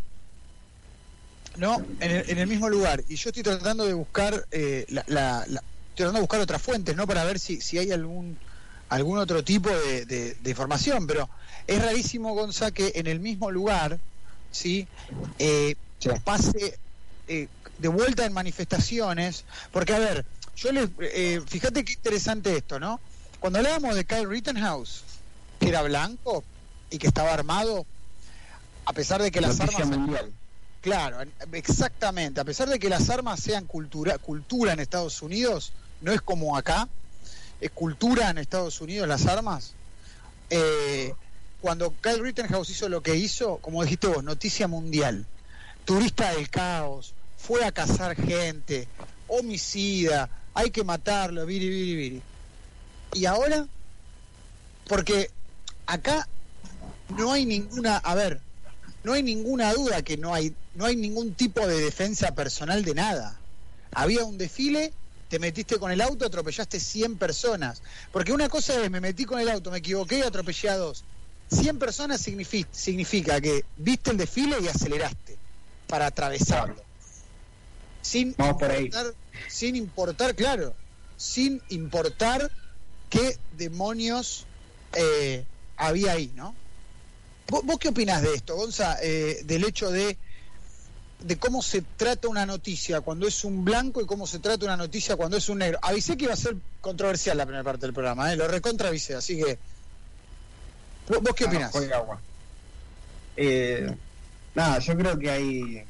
¿no? 1.57 1.83
En 1.99 2.11
el, 2.11 2.29
en 2.29 2.37
el 2.37 2.47
mismo 2.47 2.69
lugar, 2.69 3.03
y 3.07 3.15
yo 3.15 3.29
estoy 3.29 3.43
tratando 3.43 3.85
de 3.85 3.93
buscar, 3.93 4.45
eh, 4.51 4.85
la, 4.89 5.03
la- 5.07 5.45
la- 5.47 5.63
estoy 5.89 5.95
tratando 5.95 6.19
de 6.19 6.21
buscar 6.21 6.39
otras 6.41 6.61
fuentes, 6.61 6.95
¿no? 6.95 7.07
Para 7.07 7.23
ver 7.23 7.39
si, 7.39 7.59
si 7.61 7.77
hay 7.79 7.91
algún 7.91 8.37
algún 8.89 9.17
otro 9.17 9.43
tipo 9.43 9.69
de, 9.69 10.05
de- 10.05 10.35
de 10.35 10.49
información, 10.49 11.07
pero 11.07 11.29
es 11.67 11.81
rarísimo, 11.81 12.33
Gonza, 12.33 12.71
que 12.71 12.93
en 12.95 13.07
el 13.07 13.19
mismo 13.19 13.51
lugar, 13.51 13.99
¿sí? 14.51 14.87
Eh, 15.39 15.75
Sí. 15.97 16.09
pase 16.23 16.77
eh, 17.27 17.47
de 17.79 17.87
vuelta 17.87 18.25
en 18.25 18.33
manifestaciones, 18.33 19.45
porque 19.71 19.93
a 19.93 19.99
ver, 19.99 20.25
yo 20.55 20.71
les, 20.71 20.89
eh, 20.99 21.41
fíjate 21.47 21.83
qué 21.83 21.93
interesante 21.93 22.55
esto, 22.55 22.79
¿no? 22.79 22.99
Cuando 23.39 23.59
hablábamos 23.59 23.95
de 23.95 24.05
Kyle 24.05 24.27
Rittenhouse, 24.29 25.03
que 25.59 25.69
era 25.69 25.81
blanco 25.81 26.43
y 26.91 26.97
que 26.99 27.07
estaba 27.07 27.33
armado, 27.33 27.85
a 28.85 28.93
pesar 28.93 29.21
de 29.23 29.31
que 29.31 29.41
las 29.41 29.57
noticia 29.57 29.83
armas 29.83 29.97
mundial. 29.99 30.31
Claro, 30.81 31.17
exactamente. 31.53 32.39
A 32.41 32.43
pesar 32.45 32.69
de 32.69 32.77
que 32.77 32.89
las 32.89 33.09
armas 33.09 33.39
sean 33.39 33.65
cultura, 33.65 34.17
cultura 34.19 34.73
en 34.73 34.79
Estados 34.79 35.21
Unidos, 35.23 35.73
no 36.01 36.11
es 36.11 36.21
como 36.21 36.55
acá, 36.57 36.87
es 37.61 37.71
cultura 37.71 38.29
en 38.29 38.37
Estados 38.37 38.81
Unidos 38.81 39.07
las 39.07 39.25
armas. 39.25 39.73
Eh, 40.49 41.13
cuando 41.61 41.93
Kyle 42.01 42.21
Rittenhouse 42.21 42.69
hizo 42.69 42.89
lo 42.89 43.01
que 43.01 43.15
hizo, 43.15 43.57
como 43.57 43.83
dijiste 43.83 44.07
vos, 44.07 44.23
noticia 44.23 44.67
mundial, 44.67 45.25
turista 45.83 46.33
del 46.33 46.49
caos, 46.49 47.13
fue 47.37 47.65
a 47.65 47.71
cazar 47.71 48.15
gente, 48.15 48.87
homicida, 49.27 50.29
hay 50.53 50.71
que 50.71 50.83
matarlo, 50.83 51.45
viri, 51.45 51.69
viri, 51.69 51.95
viri. 51.95 52.21
Y 53.13 53.25
ahora, 53.25 53.67
porque 54.87 55.31
acá 55.85 56.27
no 57.17 57.31
hay 57.31 57.45
ninguna, 57.45 57.97
a 57.97 58.15
ver, 58.15 58.41
no 59.03 59.13
hay 59.13 59.23
ninguna 59.23 59.73
duda 59.73 60.01
que 60.01 60.17
no 60.17 60.33
hay, 60.33 60.53
no 60.73 60.85
hay 60.85 60.95
ningún 60.95 61.33
tipo 61.33 61.65
de 61.67 61.79
defensa 61.79 62.33
personal 62.33 62.83
de 62.83 62.95
nada. 62.95 63.37
Había 63.91 64.23
un 64.23 64.37
desfile, 64.37 64.93
te 65.35 65.39
metiste 65.39 65.77
con 65.77 65.91
el 65.91 65.99
auto, 65.99 66.25
atropellaste 66.25 66.79
100 66.79 67.17
personas. 67.17 67.81
Porque 68.13 68.31
una 68.31 68.47
cosa 68.47 68.81
es, 68.81 68.89
me 68.89 69.01
metí 69.01 69.25
con 69.25 69.37
el 69.37 69.49
auto, 69.49 69.69
me 69.69 69.79
equivoqué 69.79 70.19
y 70.19 70.21
atropellé 70.21 70.69
a 70.69 70.77
dos. 70.77 71.03
100 71.51 71.77
personas 71.77 72.21
significa, 72.21 72.69
significa 72.71 73.41
que 73.41 73.65
viste 73.75 74.11
el 74.11 74.17
desfile 74.17 74.55
y 74.61 74.69
aceleraste 74.69 75.35
para 75.87 76.05
atravesarlo. 76.05 76.81
Sin 78.01 78.33
Vamos 78.37 78.61
por 78.61 78.71
ahí. 78.71 78.85
importar, 78.85 79.13
sin 79.49 79.75
importar, 79.75 80.35
claro, 80.35 80.73
sin 81.17 81.61
importar 81.67 82.49
qué 83.09 83.37
demonios 83.57 84.45
eh, 84.93 85.43
había 85.75 86.13
ahí, 86.13 86.31
¿no? 86.33 86.55
¿Vos, 87.49 87.61
vos 87.65 87.77
qué 87.77 87.89
opinás 87.89 88.21
de 88.21 88.35
esto, 88.35 88.55
Gonza? 88.55 88.99
Eh, 89.01 89.41
del 89.43 89.65
hecho 89.65 89.91
de, 89.91 90.17
de 91.19 91.37
cómo 91.37 91.61
se 91.61 91.81
trata 91.81 92.27
una 92.27 92.45
noticia 92.45 93.01
cuando 93.01 93.27
es 93.27 93.43
un 93.43 93.63
blanco 93.65 94.01
y 94.01 94.05
cómo 94.05 94.27
se 94.27 94.39
trata 94.39 94.65
una 94.65 94.77
noticia 94.77 95.15
cuando 95.15 95.37
es 95.37 95.49
un 95.49 95.59
negro. 95.59 95.79
Avisé 95.81 96.17
que 96.17 96.25
iba 96.25 96.33
a 96.33 96.37
ser 96.37 96.55
controversial 96.81 97.37
la 97.37 97.45
primera 97.45 97.63
parte 97.63 97.85
del 97.85 97.93
programa, 97.93 98.31
¿eh? 98.31 98.35
lo 98.35 98.47
recontra 98.47 98.89
avisé, 98.89 99.15
así 99.15 99.37
que. 99.37 99.57
¿Vos, 101.07 101.35
qué 101.35 101.45
Ah, 101.45 101.47
opinás? 101.47 101.71
juega 101.71 101.97
agua. 101.97 102.19
Eh, 103.37 103.95
nada, 104.53 104.79
yo 104.79 104.95
creo 104.97 105.17
que 105.19 105.29
hay 105.29 105.83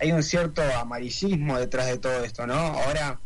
hay 0.00 0.12
un 0.12 0.22
cierto 0.22 0.62
amarillismo 0.62 1.58
detrás 1.58 1.86
de 1.86 1.98
todo 1.98 2.24
esto, 2.24 2.46
¿no? 2.46 2.54
Ahora 2.54 3.18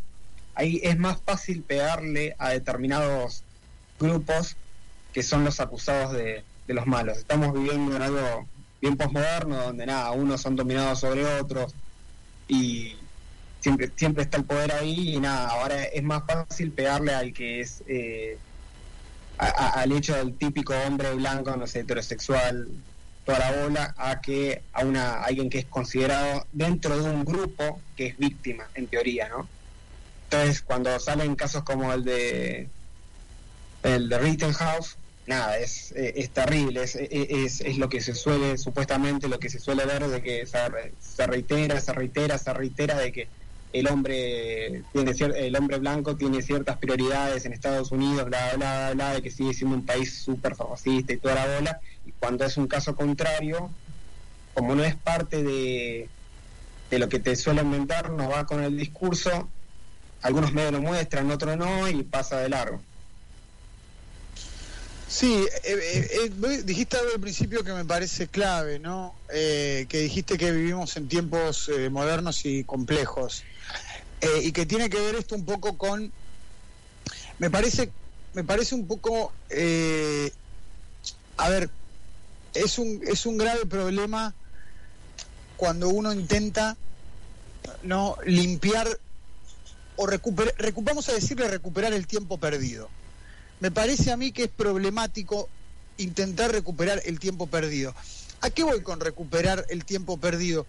ahí 0.54 0.80
es 0.82 0.98
más 0.98 1.18
fácil 1.24 1.62
pegarle 1.62 2.36
a 2.38 2.50
determinados 2.50 3.42
grupos 3.98 4.56
que 5.12 5.22
son 5.22 5.44
los 5.44 5.60
acusados 5.60 6.12
de, 6.12 6.44
de 6.66 6.74
los 6.74 6.86
malos. 6.86 7.18
Estamos 7.18 7.52
viviendo 7.54 7.96
en 7.96 8.02
algo 8.02 8.46
bien 8.80 8.96
posmoderno 8.96 9.56
donde 9.56 9.86
nada, 9.86 10.10
unos 10.12 10.40
son 10.40 10.56
dominados 10.56 11.00
sobre 11.00 11.24
otros 11.40 11.74
y 12.46 12.94
siempre 13.60 13.90
siempre 13.96 14.22
está 14.22 14.36
el 14.36 14.44
poder 14.44 14.72
ahí 14.72 15.14
y 15.16 15.20
nada, 15.20 15.48
ahora 15.50 15.84
es 15.84 16.02
más 16.02 16.22
fácil 16.26 16.72
pegarle 16.72 17.14
al 17.14 17.32
que 17.32 17.60
es 17.60 17.82
eh, 17.88 18.38
a- 19.38 19.80
al 19.80 19.92
hecho 19.92 20.14
del 20.16 20.36
típico 20.36 20.74
hombre 20.86 21.12
blanco, 21.14 21.54
no 21.56 21.66
sé, 21.66 21.80
heterosexual, 21.80 22.68
toda 23.24 23.38
la 23.38 23.62
bola, 23.62 23.94
a 23.96 24.20
que 24.20 24.62
a 24.72 24.84
una 24.84 25.22
alguien 25.22 25.50
que 25.50 25.58
es 25.58 25.66
considerado 25.66 26.46
dentro 26.52 26.96
de 27.00 27.08
un 27.10 27.24
grupo 27.24 27.80
que 27.96 28.06
es 28.06 28.18
víctima, 28.18 28.68
en 28.74 28.86
teoría, 28.86 29.28
¿no? 29.28 29.48
Entonces, 30.24 30.60
cuando 30.62 30.98
salen 31.00 31.34
casos 31.36 31.62
como 31.62 31.92
el 31.92 32.04
de 32.04 32.68
el 33.82 34.08
de 34.08 34.18
Rittenhouse, 34.18 34.96
nada, 35.28 35.58
es, 35.58 35.92
eh, 35.92 36.14
es 36.16 36.30
terrible, 36.30 36.82
es, 36.82 36.96
es, 36.96 37.60
es 37.60 37.78
lo 37.78 37.88
que 37.88 38.00
se 38.00 38.14
suele, 38.14 38.58
supuestamente 38.58 39.28
lo 39.28 39.38
que 39.38 39.50
se 39.50 39.60
suele 39.60 39.84
ver 39.84 40.06
de 40.08 40.22
que 40.22 40.46
se, 40.46 40.68
re- 40.68 40.92
se 41.00 41.26
reitera, 41.26 41.80
se 41.80 41.92
reitera, 41.92 42.38
se 42.38 42.52
reitera 42.54 42.98
de 42.98 43.12
que 43.12 43.28
el 43.72 43.86
hombre 43.86 44.82
tiene 44.92 45.12
el 45.46 45.54
hombre 45.56 45.78
blanco 45.78 46.16
tiene 46.16 46.40
ciertas 46.40 46.78
prioridades 46.78 47.44
en 47.44 47.52
Estados 47.52 47.92
Unidos, 47.92 48.24
bla, 48.24 48.54
bla, 48.56 48.92
bla, 48.94 49.14
de 49.14 49.22
que 49.22 49.30
sigue 49.30 49.52
siendo 49.52 49.76
un 49.76 49.84
país 49.84 50.22
súper 50.22 50.56
fascista 50.56 51.12
y 51.12 51.18
toda 51.18 51.34
la 51.34 51.54
bola, 51.54 51.80
y 52.06 52.12
cuando 52.12 52.44
es 52.46 52.56
un 52.56 52.66
caso 52.66 52.96
contrario, 52.96 53.70
como 54.54 54.74
no 54.74 54.82
es 54.84 54.96
parte 54.96 55.42
de, 55.42 56.08
de 56.90 56.98
lo 56.98 57.08
que 57.10 57.18
te 57.20 57.36
suelen 57.36 57.66
inventar, 57.66 58.10
no 58.10 58.30
va 58.30 58.46
con 58.46 58.64
el 58.64 58.76
discurso, 58.76 59.48
algunos 60.22 60.52
medios 60.52 60.72
lo 60.72 60.80
muestran, 60.80 61.30
otros 61.30 61.56
no, 61.58 61.88
y 61.88 62.02
pasa 62.02 62.38
de 62.40 62.48
largo. 62.48 62.80
Sí, 65.08 65.32
eh, 65.32 65.48
eh, 65.64 66.30
eh, 66.42 66.62
dijiste 66.64 66.98
al 66.98 67.18
principio 67.18 67.64
que 67.64 67.72
me 67.72 67.86
parece 67.86 68.28
clave, 68.28 68.78
¿no? 68.78 69.14
Eh, 69.32 69.86
que 69.88 70.00
dijiste 70.00 70.36
que 70.36 70.52
vivimos 70.52 70.98
en 70.98 71.08
tiempos 71.08 71.70
modernos 71.90 72.44
y 72.44 72.62
complejos. 72.64 73.42
Y 74.42 74.52
que 74.52 74.66
tiene 74.66 74.90
que 74.90 75.00
ver 75.00 75.14
esto 75.14 75.34
un 75.34 75.46
poco 75.46 75.78
con. 75.78 76.12
Me 77.38 77.48
parece, 77.50 77.90
me 78.34 78.44
parece 78.44 78.74
un 78.74 78.86
poco. 78.86 79.32
a 81.38 81.48
ver, 81.48 81.70
es 82.52 82.78
un, 82.78 83.00
es 83.06 83.24
un 83.24 83.38
grave 83.38 83.64
problema 83.64 84.34
cuando 85.56 85.88
uno 85.88 86.12
intenta 86.12 86.76
no 87.82 88.16
limpiar 88.26 88.88
o 89.96 90.06
recuperar, 90.06 90.54
vamos 90.82 91.08
a 91.08 91.12
decirle 91.12 91.48
recuperar 91.48 91.94
el 91.94 92.06
tiempo 92.06 92.38
perdido 92.38 92.90
me 93.60 93.70
parece 93.70 94.12
a 94.12 94.16
mí 94.16 94.32
que 94.32 94.44
es 94.44 94.50
problemático 94.50 95.48
intentar 95.98 96.52
recuperar 96.52 97.02
el 97.04 97.18
tiempo 97.18 97.46
perdido. 97.46 97.94
¿A 98.40 98.50
qué 98.50 98.62
voy 98.62 98.80
con 98.82 99.00
recuperar 99.00 99.66
el 99.68 99.84
tiempo 99.84 100.16
perdido? 100.16 100.66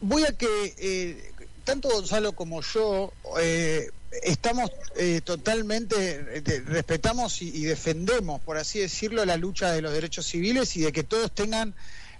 Voy 0.00 0.24
a 0.24 0.32
que 0.32 0.74
eh, 0.78 1.32
tanto 1.64 1.88
Gonzalo 1.88 2.32
como 2.32 2.60
yo 2.62 3.12
eh, 3.40 3.90
estamos 4.22 4.70
eh, 4.96 5.20
totalmente, 5.24 6.42
respetamos 6.66 7.40
y, 7.42 7.64
defendemos, 7.64 8.40
por 8.40 8.58
así 8.58 8.80
decirlo, 8.80 9.24
la 9.24 9.36
lucha 9.36 9.70
de 9.70 9.82
los 9.82 9.92
derechos 9.92 10.26
civiles 10.26 10.76
y 10.76 10.80
de 10.80 10.92
que 10.92 11.04
todos 11.04 11.32
tengan 11.32 11.74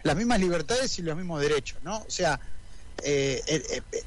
las 0.05 0.17
mismas 0.17 0.41
libertades 0.41 0.99
y 0.99 1.03
los 1.03 1.17
mismos 1.17 1.41
derechos, 1.41 1.79
¿no? 1.83 1.99
O 1.99 2.11
sea, 2.11 2.41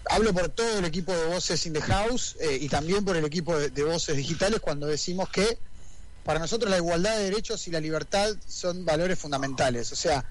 hablo 0.10 0.34
por 0.34 0.50
todo 0.50 0.80
el 0.80 0.86
equipo 0.86 1.14
de 1.14 1.26
Voces 1.26 1.66
in 1.66 1.74
the 1.74 1.82
House 1.82 2.38
y 2.60 2.70
también 2.70 3.04
por 3.04 3.18
el 3.18 3.26
equipo 3.26 3.58
de 3.58 3.84
Voces 3.84 4.16
Digitales 4.16 4.62
cuando 4.62 4.88
decimos 4.88 5.30
que 5.30 5.58
para 6.26 6.40
nosotros 6.40 6.70
la 6.70 6.78
igualdad 6.78 7.16
de 7.16 7.24
derechos 7.24 7.68
y 7.68 7.72
la 7.72 7.80
libertad 7.80 8.36
son 8.48 8.84
valores 8.84 9.18
fundamentales. 9.18 9.92
O 9.94 9.96
sea, 9.96 10.26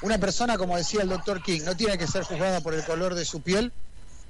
una 0.00 0.16
persona, 0.18 0.56
como 0.56 0.76
decía 0.76 1.02
el 1.02 1.08
doctor 1.08 1.42
King, 1.42 1.62
no 1.64 1.76
tiene 1.76 1.98
que 1.98 2.06
ser 2.06 2.22
juzgada 2.22 2.60
por 2.60 2.72
el 2.72 2.84
color 2.84 3.14
de 3.14 3.24
su 3.24 3.42
piel, 3.42 3.72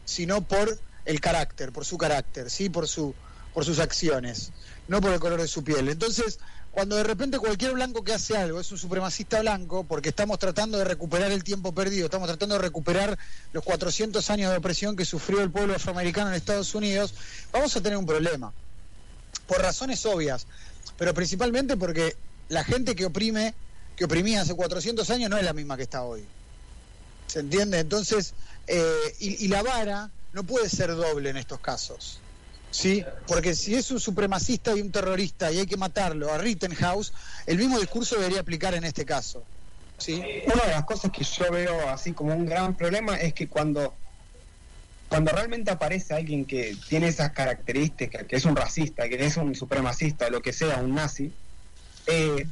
sino 0.05 0.41
por 0.41 0.79
el 1.05 1.21
carácter, 1.21 1.71
por 1.71 1.85
su 1.85 1.99
carácter, 1.99 2.51
sí, 2.51 2.69
por 2.69 2.89
su 2.89 3.15
por 3.53 3.65
sus 3.65 3.79
acciones, 3.79 4.51
no 4.89 5.01
por 5.01 5.13
el 5.13 5.21
color 5.21 5.41
de 5.41 5.49
su 5.49 5.63
piel. 5.63 5.89
Entonces, 5.89 6.39
cuando 6.71 6.97
de 6.97 7.05
repente 7.05 7.39
cualquier 7.39 7.73
blanco 7.73 8.03
que 8.03 8.15
hace 8.15 8.37
algo 8.37 8.61
es 8.61 8.73
un 8.73 8.79
supremacista 8.79 9.41
blanco, 9.41 9.85
porque 9.85 10.09
estamos 10.09 10.39
tratando 10.39 10.79
de 10.79 10.85
recuperar 10.85 11.31
el 11.31 11.45
tiempo 11.45 11.73
perdido, 11.73 12.07
estamos 12.07 12.29
tratando 12.29 12.55
de 12.55 12.63
recuperar 12.63 13.19
los 13.53 13.63
400 13.63 14.31
años 14.31 14.51
de 14.51 14.57
opresión 14.57 14.97
que 14.97 15.05
sufrió 15.05 15.43
el 15.43 15.51
pueblo 15.51 15.75
afroamericano 15.75 16.31
en 16.31 16.37
Estados 16.37 16.75
Unidos, 16.75 17.15
vamos 17.53 17.77
a 17.77 17.83
tener 17.83 17.99
un 17.99 18.07
problema. 18.07 18.53
Por 19.47 19.61
razones 19.61 20.07
obvias, 20.07 20.47
pero 20.99 21.15
principalmente 21.15 21.77
porque 21.77 22.17
la 22.49 22.65
gente 22.65 22.95
que 22.95 23.07
oprime 23.07 23.55
que 23.97 24.05
oprimía 24.05 24.41
hace 24.41 24.55
400 24.55 25.09
años 25.11 25.31
no 25.31 25.37
es 25.37 25.45
la 25.45 25.53
misma 25.53 25.77
que 25.77 25.83
está 25.83 26.03
hoy. 26.03 26.25
¿Se 27.27 27.41
entiende? 27.41 27.79
Entonces, 27.79 28.35
eh, 28.67 29.17
y, 29.21 29.49
la 29.49 29.63
vara 29.63 30.11
no 30.33 30.45
puede 30.45 30.69
ser 30.69 30.95
doble 30.95 31.31
en 31.31 31.37
estos 31.37 31.61
casos. 31.61 32.19
¿Sí? 32.71 33.05
Porque 33.27 33.55
si 33.55 33.75
es 33.75 33.91
un 33.91 34.01
supremacista 34.01 34.75
y 34.75 34.81
un 34.81 34.91
terrorista 34.91 35.53
y 35.53 35.59
hay 35.59 35.67
que 35.67 35.77
matarlo 35.77 36.33
a 36.33 36.39
Rittenhouse, 36.39 37.13
el 37.47 37.59
mismo 37.59 37.79
discurso 37.79 38.17
debería 38.17 38.41
aplicar 38.41 38.75
en 38.75 38.85
este 38.85 39.05
caso. 39.05 39.43
¿Sí? 39.99 40.23
Una 40.47 40.65
de 40.65 40.71
las 40.71 40.85
cosas 40.85 41.11
que 41.13 41.23
yo 41.23 41.51
veo 41.51 41.89
así 41.91 42.13
como 42.13 42.35
un 42.35 42.47
gran 42.47 42.75
problema 42.75 43.17
es 43.17 43.35
que 43.35 43.47
cuando 43.49 43.95
cuando 45.13 45.31
realmente 45.31 45.71
aparece 45.71 46.15
alguien 46.15 46.47
que 46.47 46.75
tiene 46.89 47.09
esas 47.09 47.33
características, 47.33 48.25
que 48.25 48.37
es 48.37 48.47
un 48.47 48.57
racista, 48.57 49.07
que 49.11 49.23
es 49.23 49.37
un 49.37 49.55
supremacista, 49.55 50.31
lo 50.31 50.41
que 50.41 50.55
sea, 50.55 50.79
un 50.79 50.95
nazi, 50.95 51.31
eh, 52.07 52.47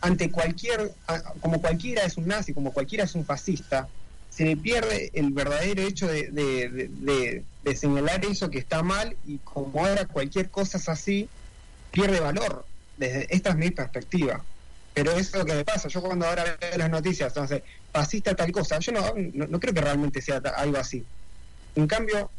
ante 0.00 0.30
cualquier, 0.30 0.92
como 1.40 1.60
cualquiera 1.60 2.04
es 2.04 2.16
un 2.16 2.28
nazi, 2.28 2.54
como 2.54 2.72
cualquiera 2.72 3.02
es 3.02 3.16
un 3.16 3.24
fascista, 3.24 3.88
se 4.30 4.44
le 4.44 4.56
pierde 4.56 5.10
el 5.12 5.32
verdadero 5.32 5.82
hecho 5.82 6.06
de, 6.06 7.42
señalar 7.74 8.24
eso 8.26 8.48
que 8.48 8.60
está 8.60 8.84
mal 8.84 9.16
y 9.26 9.38
como 9.38 9.84
ahora 9.84 10.04
cualquier 10.04 10.50
cosa 10.50 10.78
es 10.78 10.88
así, 10.88 11.28
pierde 11.90 12.20
valor. 12.20 12.64
Desde 12.96 13.26
esta 13.34 13.50
es 13.50 13.56
mi 13.56 13.72
perspectiva. 13.72 14.44
Pero 14.94 15.10
eso 15.10 15.20
es 15.20 15.34
lo 15.34 15.46
que 15.46 15.54
me 15.54 15.64
pasa. 15.64 15.88
Yo 15.88 16.00
cuando 16.00 16.26
ahora 16.26 16.56
veo 16.60 16.78
las 16.78 16.90
noticias, 16.90 17.30
entonces, 17.30 17.64
fascista 17.92 18.36
tal 18.36 18.52
cosa, 18.52 18.78
yo 18.78 18.92
no, 18.92 19.14
no, 19.16 19.58
creo 19.58 19.74
que 19.74 19.80
realmente 19.80 20.22
sea 20.22 20.36
algo 20.36 20.76
así. 20.76 21.04
En 21.74 21.86
cambio, 21.86 22.30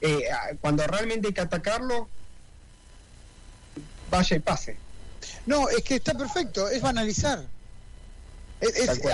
eh, 0.00 0.24
cuando 0.60 0.86
realmente 0.86 1.28
hay 1.28 1.34
que 1.34 1.40
atacarlo, 1.40 2.08
vaya 4.10 4.36
y 4.36 4.40
pase. 4.40 4.76
No, 5.46 5.68
es 5.68 5.82
que 5.82 5.96
está 5.96 6.14
perfecto, 6.14 6.68
es 6.68 6.80
banalizar. 6.80 7.44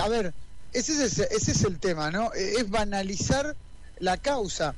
a 0.01 0.07
ver, 0.09 0.33
ese 0.73 1.03
es, 1.03 1.19
ese 1.19 1.51
es 1.51 1.63
el 1.63 1.79
tema, 1.79 2.11
¿no? 2.11 2.33
E, 2.33 2.55
es 2.57 2.69
banalizar 2.69 3.55
la 3.99 4.17
causa. 4.17 4.75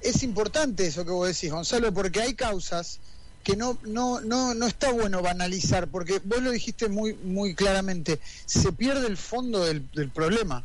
Es 0.00 0.22
importante 0.22 0.86
eso 0.86 1.04
que 1.04 1.10
vos 1.10 1.28
decís, 1.28 1.50
Gonzalo, 1.50 1.92
porque 1.92 2.20
hay 2.20 2.34
causas 2.34 3.00
que 3.42 3.56
no, 3.56 3.78
no, 3.82 4.20
no, 4.20 4.54
no 4.54 4.66
está 4.66 4.92
bueno 4.92 5.22
banalizar, 5.22 5.88
porque 5.88 6.20
vos 6.24 6.42
lo 6.42 6.50
dijiste 6.50 6.88
muy, 6.88 7.14
muy 7.14 7.54
claramente, 7.54 8.20
se 8.44 8.70
pierde 8.72 9.06
el 9.06 9.16
fondo 9.16 9.64
del, 9.64 9.90
del 9.92 10.10
problema 10.10 10.64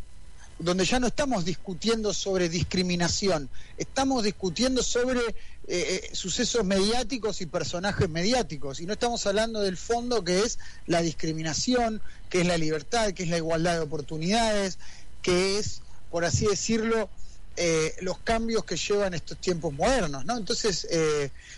donde 0.58 0.86
ya 0.86 1.00
no 1.00 1.08
estamos 1.08 1.44
discutiendo 1.44 2.14
sobre 2.14 2.48
discriminación, 2.48 3.50
estamos 3.78 4.24
discutiendo 4.24 4.84
sobre 4.84 5.20
eh, 5.20 5.34
eh, 5.68 6.10
sucesos 6.14 6.64
mediáticos 6.64 7.42
y 7.42 7.46
personajes 7.46 8.10
mediáticos, 8.10 8.80
y 8.80 8.86
no 8.86 8.94
estamos 8.94 9.26
hablando 9.28 9.62
del 9.62 9.76
fondo 9.76 10.24
que 10.24 10.40
es 10.40 10.60
la 10.88 11.02
discriminación, 11.02 12.02
que 12.30 12.42
es 12.42 12.48
la 12.48 12.58
libertad, 12.58 13.12
que 13.14 13.24
es 13.24 13.30
la 13.30 13.38
igualdad 13.38 13.74
de 13.74 13.80
oportunidades, 13.80 14.80
que 15.22 15.60
es, 15.60 15.82
por 16.10 16.24
así 16.24 16.48
decirlo, 16.48 17.10
eh, 17.58 17.94
los 18.02 18.18
cambios 18.20 18.64
que 18.64 18.78
llevan 18.78 19.14
estos 19.14 19.38
tiempos 19.38 19.74
modernos, 19.74 20.26
¿no? 20.26 20.38
Entonces, 20.38 20.88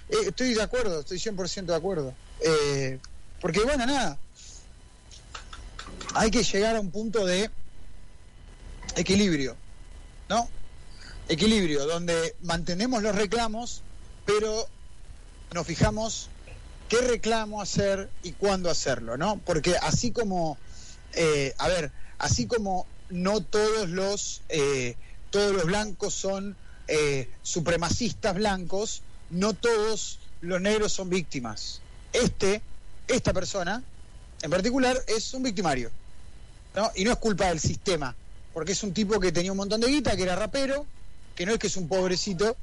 estoy 0.09 0.53
de 0.53 0.61
acuerdo, 0.61 1.01
estoy 1.01 1.19
100% 1.19 1.65
de 1.65 1.75
acuerdo. 1.75 2.13
porque, 3.41 3.59
bueno, 3.61 3.85
nada, 3.85 4.17
hay 6.15 6.31
que 6.31 6.43
llegar 6.43 6.75
a 6.75 6.79
un 6.79 6.89
punto 6.89 7.25
de 7.25 7.51
equilibrio, 8.95 9.55
¿no? 10.29 10.49
Equilibrio, 11.29 11.85
donde 11.85 12.35
mantenemos 12.41 13.03
los 13.03 13.15
reclamos, 13.15 13.81
pero 14.25 14.67
nos 15.53 15.67
fijamos 15.67 16.29
qué 16.89 17.01
reclamo 17.01 17.61
hacer 17.61 18.09
y 18.23 18.31
cuándo 18.31 18.69
hacerlo, 18.69 19.17
¿no? 19.17 19.39
Porque 19.45 19.75
así 19.77 20.11
como, 20.11 20.57
eh, 21.13 21.53
a 21.57 21.67
ver, 21.67 21.91
así 22.17 22.47
como 22.47 22.85
no 23.09 23.41
todos 23.41 23.89
los, 23.89 24.41
eh, 24.49 24.95
todos 25.29 25.53
los 25.53 25.65
blancos 25.65 26.13
son 26.13 26.55
eh, 26.87 27.29
supremacistas 27.43 28.35
blancos, 28.35 29.01
no 29.29 29.53
todos 29.53 30.19
los 30.41 30.61
negros 30.61 30.93
son 30.93 31.09
víctimas. 31.09 31.81
Este, 32.13 32.61
esta 33.07 33.33
persona, 33.33 33.83
en 34.41 34.49
particular, 34.49 34.97
es 35.07 35.33
un 35.33 35.43
victimario, 35.43 35.91
¿no? 36.75 36.91
Y 36.95 37.03
no 37.03 37.11
es 37.11 37.17
culpa 37.17 37.47
del 37.47 37.59
sistema, 37.59 38.15
porque 38.57 38.71
es 38.71 38.81
un 38.81 38.91
tipo 38.91 39.19
que 39.19 39.31
tenía 39.31 39.51
un 39.51 39.57
montón 39.59 39.79
de 39.81 39.87
guita, 39.87 40.15
que 40.15 40.23
era 40.23 40.35
rapero, 40.35 40.87
que 41.35 41.45
no 41.45 41.53
es 41.53 41.59
que 41.59 41.67
es 41.67 41.77
un 41.77 41.87
pobrecito, 41.87 42.57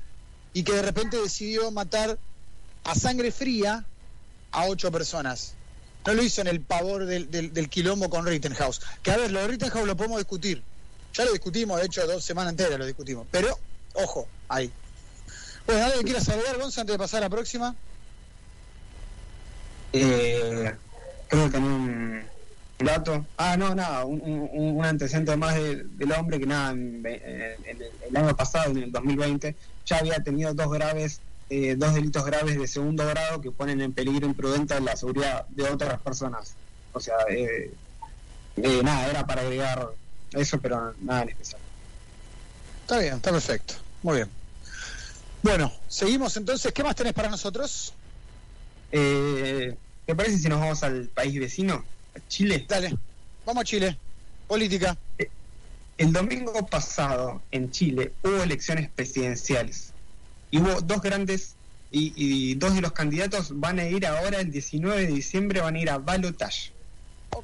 y 0.53 0.65
que 0.65 0.73
de 0.73 0.83
repente 0.83 1.17
decidió 1.17 1.71
matar 1.71 2.19
a 2.83 2.95
sangre 2.97 3.31
fría 3.31 3.85
a 4.51 4.67
ocho 4.67 4.91
personas. 4.91 5.55
No 6.05 6.15
lo 6.15 6.25
hizo 6.25 6.41
en 6.41 6.49
el 6.49 6.61
pavor 6.61 7.07
del, 7.07 7.31
del, 7.31 7.69
quilombo 7.69 8.11
con 8.11 8.27
Rittenhouse. 8.27 8.81
Que 9.05 9.13
a 9.13 9.19
ver, 9.19 9.31
lo 9.31 9.39
de 9.39 9.47
Rittenhouse 9.47 9.87
lo 9.87 9.97
podemos 9.97 10.19
discutir. 10.19 10.65
Ya 11.15 11.27
lo 11.27 11.31
discutimos, 11.31 11.79
de 11.79 11.87
hecho, 11.87 12.05
dos 12.09 12.25
semanas 12.25 12.51
enteras 12.51 12.77
lo 12.77 12.87
discutimos. 12.87 13.29
Pero, 13.31 13.57
ojo, 13.93 14.27
ahí. 14.49 14.73
Bueno, 15.65 15.85
¿alguien 15.85 16.03
quiera 16.03 16.21
saludar, 16.21 16.59
Gonzalo, 16.59 16.81
antes 16.81 16.95
de 16.95 16.99
pasar 16.99 17.19
a 17.19 17.27
la 17.27 17.31
próxima? 17.31 17.77
Eh, 19.93 20.75
creo 21.29 21.51
que 21.53 21.57
un, 21.57 22.34
dato. 22.85 23.27
Ah, 23.37 23.57
no, 23.57 23.75
nada, 23.75 24.05
un, 24.05 24.85
antecedente 24.85 25.37
más 25.37 25.55
del 25.55 26.13
hombre 26.13 26.39
que 26.39 26.47
nada, 26.47 26.73
en, 26.73 27.05
el, 27.05 28.17
año 28.17 28.37
pasado, 28.37 28.71
en 28.71 28.85
el 28.85 28.93
2020, 28.93 29.55
ya 29.87 29.99
había 29.99 30.23
tenido 30.23 30.55
dos 30.55 30.71
graves, 30.71 31.21
eh, 31.51 31.75
dos 31.77 31.95
delitos 31.95 32.25
graves 32.25 32.59
de 32.59 32.67
segundo 32.67 33.07
grado 33.07 33.41
que 33.41 33.51
ponen 33.51 33.81
en 33.81 33.93
peligro 33.93 34.27
imprudente 34.27 34.81
la 34.81 34.97
seguridad 34.97 35.47
de 35.49 35.65
otras 35.65 36.01
personas. 36.01 36.55
O 36.93 37.01
sea, 37.01 37.17
eh, 37.29 37.73
eh, 38.57 38.81
nada, 38.83 39.09
era 39.09 39.27
para 39.27 39.43
agregar 39.43 39.89
eso, 40.33 40.61
pero 40.61 40.95
nada 41.01 41.23
en 41.23 41.31
especial. 41.31 41.61
Está 42.83 42.99
bien, 42.99 43.15
está 43.15 43.31
perfecto. 43.31 43.75
Muy 44.03 44.17
bien. 44.17 44.29
Bueno, 45.43 45.73
seguimos 45.89 46.37
entonces. 46.37 46.73
¿Qué 46.73 46.83
más 46.83 46.95
tenés 46.95 47.13
para 47.13 47.29
nosotros? 47.29 47.93
Eh, 48.93 49.77
¿Te 50.07 50.15
parece 50.15 50.39
si 50.39 50.49
nos 50.49 50.61
vamos 50.61 50.83
al 50.83 51.09
país 51.09 51.39
vecino? 51.39 51.85
Chile. 52.29 52.65
Dale, 52.69 52.97
vamos 53.45 53.63
a 53.63 53.65
Chile. 53.65 53.97
Política. 54.47 54.97
Eh, 55.19 55.29
el 55.99 56.13
domingo 56.13 56.67
pasado 56.67 57.43
en 57.51 57.71
Chile 57.71 58.13
hubo 58.23 58.43
elecciones 58.43 58.89
presidenciales. 58.91 59.93
Y 60.51 60.59
hubo 60.59 60.81
dos 60.81 61.01
grandes 61.03 61.55
y, 61.91 62.55
dos 62.57 62.75
de 62.75 62.81
los 62.81 62.93
candidatos 62.93 63.61
van 63.61 63.79
a 63.79 63.85
ir 63.85 64.05
ahora 64.05 64.41
el 64.41 64.51
19 64.51 65.07
de 65.07 65.13
diciembre 65.13 65.61
van 65.61 65.77
a 65.77 65.79
ir 65.79 65.91
a 65.91 65.99
balotage. 65.99 66.73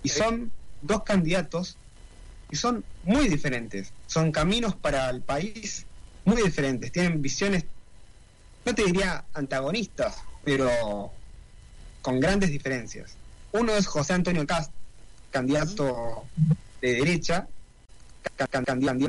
Y 0.02 0.08
son 0.08 0.50
dos 0.82 1.04
candidatos 1.04 1.76
y 2.50 2.56
son 2.56 2.84
muy 3.04 3.28
diferentes. 3.28 3.92
Son 4.06 4.32
caminos 4.32 4.74
para 4.74 5.08
el 5.10 5.20
país 5.20 5.86
muy 6.24 6.42
diferentes. 6.42 6.90
Tienen 6.90 7.22
visiones 7.22 7.64
no 8.64 8.74
te 8.74 8.84
diría 8.84 9.24
antagonistas 9.32 10.18
pero 10.44 11.12
con 12.02 12.20
grandes 12.20 12.50
diferencias 12.50 13.16
uno 13.52 13.74
es 13.74 13.86
José 13.86 14.14
Antonio 14.14 14.46
Cast, 14.46 14.72
candidato 15.30 16.24
de 16.80 16.94
derecha, 16.94 17.48
candidato 18.50 19.04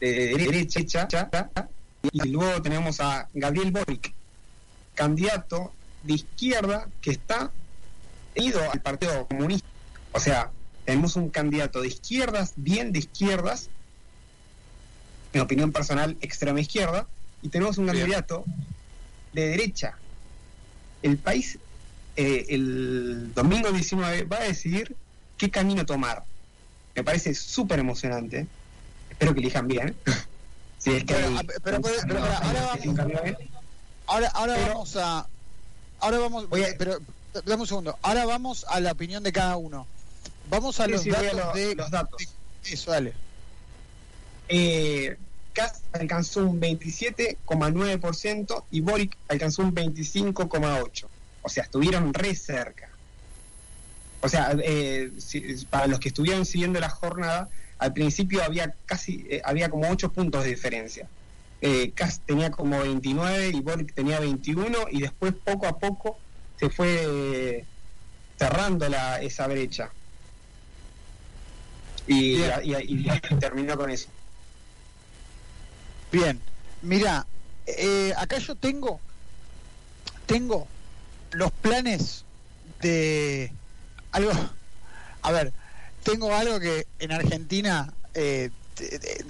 de 0.00 0.28
derecha, 0.28 1.08
y 2.12 2.28
luego 2.28 2.62
tenemos 2.62 3.00
a 3.00 3.28
Gabriel 3.34 3.70
Boric, 3.72 4.12
candidato 4.94 5.72
de 6.02 6.14
izquierda 6.14 6.88
que 7.00 7.10
está 7.10 7.50
ido 8.34 8.60
al 8.70 8.80
Partido 8.80 9.26
Comunista. 9.26 9.66
O 10.12 10.20
sea, 10.20 10.50
tenemos 10.84 11.16
un 11.16 11.30
candidato 11.30 11.82
de 11.82 11.88
izquierdas, 11.88 12.52
bien 12.56 12.92
de 12.92 13.00
izquierdas, 13.00 13.68
en 15.32 15.40
opinión 15.40 15.72
personal, 15.72 16.16
extrema 16.20 16.60
izquierda, 16.60 17.06
y 17.42 17.48
tenemos 17.48 17.76
un 17.78 17.86
candidato 17.86 18.44
de 19.32 19.48
derecha. 19.48 19.98
El 21.02 21.18
país, 21.18 21.58
eh, 22.16 22.46
el 22.48 23.32
domingo 23.34 23.70
19, 23.70 24.24
va 24.24 24.38
a 24.38 24.44
decidir 24.44 24.96
qué 25.36 25.50
camino 25.50 25.86
tomar. 25.86 26.24
Me 26.94 27.04
parece 27.04 27.34
súper 27.34 27.78
emocionante. 27.78 28.46
Espero 29.10 29.34
que 29.34 29.40
elijan 29.40 29.68
bien. 29.68 29.96
si 30.78 30.92
es 30.92 31.04
que 31.04 31.14
pero, 31.62 31.80
ahora, 34.06 34.28
ahora, 34.28 34.68
vamos 34.68 34.96
a. 34.96 35.26
Ahora 36.00 36.18
vamos. 36.18 36.46
pero 36.78 36.98
dame 37.44 37.62
un 37.62 37.66
segundo. 37.66 37.98
Ahora 38.02 38.24
vamos 38.26 38.64
a 38.68 38.80
la 38.80 38.92
opinión 38.92 39.22
de 39.22 39.32
cada 39.32 39.56
uno. 39.56 39.86
Vamos 40.48 40.78
a, 40.80 40.86
los, 40.86 41.04
datos 41.04 41.54
de, 41.54 41.74
los 41.74 41.90
datos 41.90 42.22
eso, 42.72 42.90
dale. 42.90 43.12
Eh, 44.48 45.16
alcanzó 45.92 46.46
un 46.46 46.60
27,9% 46.60 48.64
y 48.70 48.80
Boric 48.80 49.16
alcanzó 49.28 49.62
un 49.62 49.74
25,8%. 49.74 51.06
O 51.42 51.48
sea, 51.48 51.64
estuvieron 51.64 52.12
re 52.12 52.34
cerca. 52.34 52.88
O 54.20 54.28
sea, 54.28 54.56
eh, 54.62 55.12
para 55.70 55.86
los 55.86 56.00
que 56.00 56.08
estuvieron 56.08 56.44
siguiendo 56.44 56.80
la 56.80 56.88
jornada, 56.88 57.48
al 57.78 57.92
principio 57.92 58.42
había 58.42 58.74
casi, 58.86 59.26
eh, 59.30 59.40
había 59.44 59.68
como 59.68 59.88
8 59.88 60.10
puntos 60.10 60.42
de 60.42 60.50
diferencia. 60.50 61.08
Eh, 61.60 61.92
tenía 62.26 62.50
como 62.50 62.80
29 62.80 63.50
y 63.54 63.60
Boric 63.60 63.94
tenía 63.94 64.20
21 64.20 64.88
y 64.90 65.00
después 65.00 65.32
poco 65.32 65.66
a 65.66 65.78
poco 65.78 66.18
se 66.58 66.70
fue 66.70 67.64
cerrando 68.38 68.88
la, 68.88 69.22
esa 69.22 69.46
brecha. 69.46 69.90
Y, 72.06 72.38
y, 72.64 73.06
terminó 73.40 73.76
con 73.76 73.90
eso. 73.90 74.08
Bien, 76.12 76.40
mira, 76.82 77.26
eh, 77.66 78.12
acá 78.16 78.38
yo 78.38 78.54
tengo, 78.54 79.00
tengo 80.26 80.68
los 81.32 81.50
planes 81.50 82.24
de 82.80 83.52
algo, 84.12 84.32
a 85.22 85.32
ver, 85.32 85.52
tengo 86.04 86.34
algo 86.34 86.60
que 86.60 86.86
en 87.00 87.12
Argentina 87.12 87.92
eh, 88.14 88.50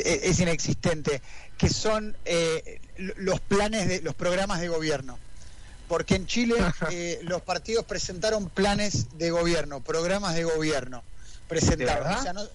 es 0.04 0.38
inexistente, 0.40 1.22
que 1.56 1.70
son 1.70 2.14
eh, 2.24 2.80
los 2.96 3.40
planes 3.40 3.88
de 3.88 4.02
los 4.02 4.14
programas 4.14 4.60
de 4.60 4.68
gobierno. 4.68 5.18
Porque 5.88 6.16
en 6.16 6.26
Chile 6.26 6.56
los 7.22 7.42
partidos 7.42 7.84
presentaron 7.84 8.50
planes 8.50 9.18
de 9.18 9.30
gobierno, 9.30 9.80
programas 9.80 10.34
de 10.34 10.44
gobierno. 10.44 11.02
Presentaron. 11.48 12.48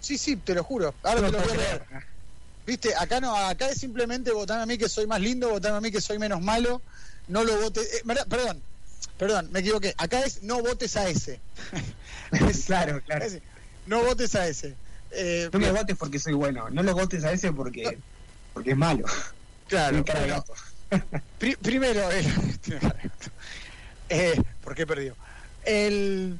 sí, 0.00 0.18
sí, 0.18 0.36
te 0.36 0.54
lo 0.54 0.64
juro. 0.64 0.94
Ahora 1.04 1.26
te 1.26 1.32
lo 1.32 1.38
voy 1.38 1.52
a 1.52 1.56
leer. 1.56 2.11
Viste, 2.66 2.94
acá 2.94 3.20
no, 3.20 3.34
acá 3.34 3.68
es 3.68 3.78
simplemente 3.78 4.32
votarme 4.32 4.62
a 4.62 4.66
mí 4.66 4.78
que 4.78 4.88
soy 4.88 5.06
más 5.06 5.20
lindo, 5.20 5.50
votarme 5.50 5.78
a 5.78 5.80
mí 5.80 5.90
que 5.90 6.00
soy 6.00 6.18
menos 6.18 6.40
malo, 6.40 6.80
no 7.28 7.42
lo 7.42 7.60
votes, 7.60 7.94
eh, 7.94 8.02
perdón, 8.28 8.62
perdón, 9.18 9.48
me 9.50 9.60
equivoqué, 9.60 9.94
acá 9.98 10.20
es 10.20 10.42
no 10.42 10.60
votes 10.62 10.96
a 10.96 11.08
ese. 11.08 11.40
claro, 12.66 13.02
claro. 13.04 13.26
no 13.86 14.04
votes 14.04 14.34
a 14.34 14.46
ese. 14.46 14.76
Eh, 15.10 15.50
no 15.52 15.58
me 15.58 15.72
votes 15.72 15.96
porque 15.96 16.18
soy 16.18 16.32
bueno, 16.32 16.70
no 16.70 16.82
lo 16.82 16.94
votes 16.94 17.24
a 17.24 17.32
ese 17.32 17.52
porque, 17.52 17.98
porque 18.54 18.70
es 18.70 18.76
malo. 18.76 19.04
Claro. 19.68 20.04
primero, 21.62 22.10
eh, 22.10 22.24
eh, 24.08 24.42
¿por 24.62 24.74
qué 24.74 24.86
perdió? 24.86 25.16
El, 25.64 26.38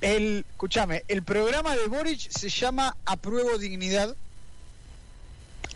el, 0.00 0.44
escúchame, 0.50 1.04
el 1.08 1.22
programa 1.22 1.74
de 1.76 1.86
Boric 1.86 2.30
se 2.30 2.48
llama 2.48 2.96
Apruebo 3.04 3.58
Dignidad 3.58 4.16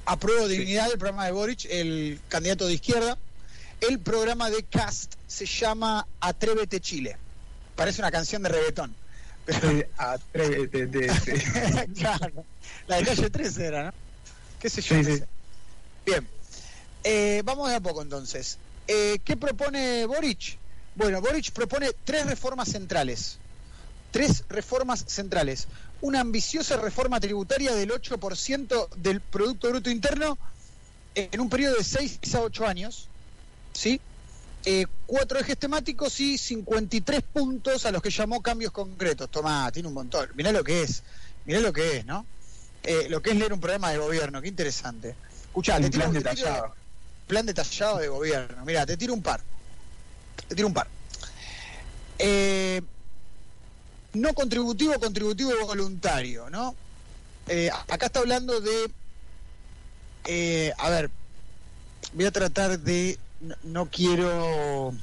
Apruebo 0.04 0.48
Dignidad, 0.48 0.90
el 0.90 0.98
programa 0.98 1.26
de 1.26 1.32
Boric, 1.32 1.66
el 1.70 2.20
candidato 2.28 2.66
de 2.66 2.74
izquierda. 2.74 3.18
El 3.80 3.98
programa 3.98 4.50
de 4.50 4.62
Cast 4.64 5.14
se 5.26 5.46
llama 5.46 6.06
Atrévete 6.20 6.80
Chile. 6.80 7.16
Parece 7.76 8.02
una 8.02 8.10
canción 8.10 8.42
de 8.42 8.50
reggaetón. 8.50 8.94
Atrévete. 9.96 11.08
claro. 11.96 12.44
La 12.86 12.96
de 12.96 13.04
calle 13.04 13.30
13 13.30 13.64
era, 13.64 13.84
¿no? 13.84 13.92
¿Qué 14.60 14.68
sé 14.68 14.82
yo? 14.82 14.96
Bien. 16.04 16.28
Eh, 17.04 17.42
vamos 17.44 17.70
de 17.70 17.76
a 17.76 17.80
poco 17.80 18.02
entonces. 18.02 18.58
Eh, 18.86 19.18
¿Qué 19.24 19.36
propone 19.36 20.04
Boric? 20.04 20.58
Bueno, 20.94 21.20
Boric 21.20 21.52
propone 21.52 21.90
tres 22.04 22.26
reformas 22.26 22.68
centrales. 22.68 23.38
Tres 24.10 24.44
reformas 24.48 25.04
centrales 25.06 25.68
una 26.02 26.20
ambiciosa 26.20 26.76
reforma 26.76 27.20
tributaria 27.20 27.74
del 27.74 27.90
8% 27.90 28.88
del 28.96 29.20
Producto 29.20 29.68
Bruto 29.68 29.90
Interno 29.90 30.38
en 31.14 31.40
un 31.40 31.50
periodo 31.50 31.76
de 31.76 31.84
6 31.84 32.20
a 32.34 32.40
8 32.40 32.66
años, 32.66 33.08
¿sí? 33.72 34.00
Eh, 34.64 34.86
cuatro 35.06 35.38
ejes 35.38 35.56
temáticos 35.56 36.20
y 36.20 36.36
53 36.36 37.22
puntos 37.22 37.86
a 37.86 37.90
los 37.90 38.02
que 38.02 38.10
llamó 38.10 38.42
cambios 38.42 38.72
concretos. 38.72 39.30
Tomá, 39.30 39.70
tiene 39.72 39.88
un 39.88 39.94
montón. 39.94 40.28
Mirá 40.34 40.52
lo 40.52 40.62
que 40.62 40.82
es, 40.82 41.02
mirá 41.46 41.60
lo 41.60 41.72
que 41.72 41.98
es, 41.98 42.06
¿no? 42.06 42.26
Eh, 42.82 43.06
lo 43.08 43.22
que 43.22 43.30
es 43.30 43.36
leer 43.36 43.52
un 43.52 43.60
programa 43.60 43.90
de 43.90 43.98
gobierno, 43.98 44.40
qué 44.42 44.48
interesante. 44.48 45.14
Escuchá, 45.42 45.80
te 45.80 45.88
tiro, 45.88 46.04
plan 46.04 46.12
detallado. 46.12 46.74
plan 47.26 47.46
detallado 47.46 47.98
de 47.98 48.08
gobierno. 48.08 48.64
Mira, 48.64 48.84
te 48.84 48.96
tiro 48.96 49.14
un 49.14 49.22
par. 49.22 49.40
Te 50.48 50.54
tiro 50.54 50.68
un 50.68 50.74
par. 50.74 50.88
Eh, 52.18 52.82
no 54.12 54.34
contributivo, 54.34 54.98
contributivo 54.98 55.52
voluntario, 55.66 56.50
¿no? 56.50 56.74
Eh, 57.48 57.70
acá 57.88 58.06
está 58.06 58.20
hablando 58.20 58.60
de, 58.60 58.90
eh, 60.26 60.72
a 60.78 60.90
ver, 60.90 61.10
voy 62.14 62.24
a 62.24 62.30
tratar 62.30 62.78
de, 62.78 63.18
no, 63.62 63.90
quiero, 63.90 64.94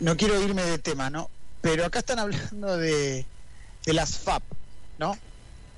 no 0.00 0.16
quiero 0.16 0.42
irme 0.42 0.62
de 0.62 0.78
tema, 0.78 1.10
¿no? 1.10 1.30
Pero 1.60 1.84
acá 1.84 2.00
están 2.00 2.18
hablando 2.18 2.76
de, 2.76 3.26
de 3.84 3.92
las 3.92 4.18
FAP, 4.18 4.42
¿no? 4.98 5.16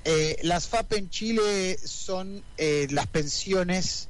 Eh, 0.05 0.37
las 0.43 0.67
FAP 0.67 0.93
en 0.93 1.09
Chile 1.09 1.77
son 1.83 2.43
las 2.57 3.07
pensiones, 3.07 4.07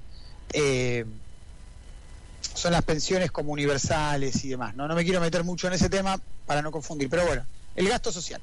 son 2.55 2.71
las 2.71 2.83
pensiones 2.83 3.31
como 3.31 3.51
universales 3.51 4.43
y 4.45 4.49
demás, 4.49 4.75
¿no? 4.75 4.87
No 4.87 4.95
me 4.95 5.03
quiero 5.03 5.19
meter 5.19 5.43
mucho 5.43 5.67
en 5.67 5.73
ese 5.73 5.89
tema, 5.89 6.19
para 6.45 6.61
no 6.61 6.71
confundir. 6.71 7.09
Pero 7.09 7.25
bueno, 7.25 7.45
el 7.75 7.87
gasto 7.87 8.11
social. 8.11 8.41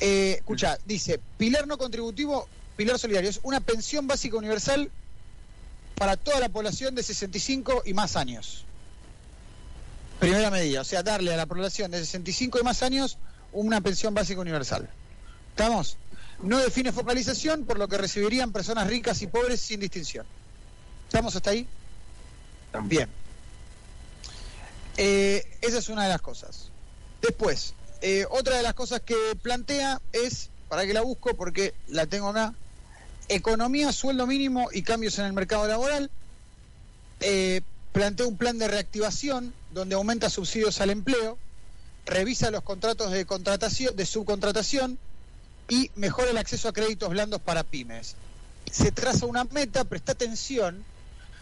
Eh, 0.00 0.36
escucha, 0.38 0.78
dice, 0.84 1.20
pilar 1.38 1.66
no 1.66 1.78
contributivo, 1.78 2.48
pilar 2.76 2.98
solidario, 2.98 3.30
es 3.30 3.40
una 3.44 3.60
pensión 3.60 4.06
básica 4.06 4.36
universal 4.36 4.90
para 5.94 6.16
toda 6.16 6.40
la 6.40 6.48
población 6.48 6.94
de 6.94 7.02
65 7.02 7.82
y 7.86 7.94
más 7.94 8.16
años. 8.16 8.64
Primera 10.18 10.50
medida, 10.50 10.80
o 10.80 10.84
sea, 10.84 11.02
darle 11.02 11.32
a 11.32 11.36
la 11.36 11.46
población 11.46 11.90
de 11.90 11.98
65 11.98 12.58
y 12.60 12.62
más 12.62 12.82
años 12.82 13.18
una 13.52 13.80
pensión 13.80 14.12
básica 14.12 14.40
universal. 14.40 14.88
¿Estamos? 15.50 15.98
No 16.42 16.58
define 16.58 16.92
focalización, 16.92 17.64
por 17.64 17.78
lo 17.78 17.86
que 17.86 17.98
recibirían 17.98 18.50
personas 18.50 18.88
ricas 18.88 19.22
y 19.22 19.28
pobres 19.28 19.60
sin 19.60 19.78
distinción. 19.78 20.26
¿Estamos 21.06 21.36
hasta 21.36 21.50
ahí? 21.50 21.68
Bien. 22.84 23.08
Eh, 24.96 25.44
esa 25.60 25.78
es 25.78 25.88
una 25.88 26.04
de 26.04 26.10
las 26.10 26.20
cosas. 26.20 26.70
Después, 27.22 27.74
eh, 28.02 28.26
otra 28.30 28.56
de 28.56 28.62
las 28.62 28.74
cosas 28.74 29.00
que 29.00 29.16
plantea 29.42 30.00
es, 30.12 30.50
para 30.68 30.86
que 30.86 30.94
la 30.94 31.02
busco 31.02 31.34
porque 31.34 31.74
la 31.88 32.06
tengo 32.06 32.28
acá, 32.28 32.54
economía, 33.28 33.92
sueldo 33.92 34.26
mínimo 34.26 34.68
y 34.72 34.82
cambios 34.82 35.18
en 35.18 35.26
el 35.26 35.32
mercado 35.32 35.66
laboral. 35.66 36.10
Eh, 37.20 37.62
plantea 37.92 38.26
un 38.26 38.36
plan 38.36 38.58
de 38.58 38.68
reactivación 38.68 39.52
donde 39.72 39.94
aumenta 39.94 40.30
subsidios 40.30 40.80
al 40.80 40.90
empleo, 40.90 41.38
revisa 42.06 42.50
los 42.50 42.62
contratos 42.62 43.10
de 43.10 43.24
contratación, 43.26 43.94
de 43.96 44.06
subcontratación 44.06 44.98
y 45.68 45.90
mejora 45.94 46.30
el 46.30 46.38
acceso 46.38 46.68
a 46.68 46.72
créditos 46.72 47.10
blandos 47.10 47.40
para 47.40 47.62
pymes. 47.62 48.16
Se 48.70 48.92
traza 48.92 49.26
una 49.26 49.44
meta, 49.44 49.84
presta 49.84 50.12
atención, 50.12 50.84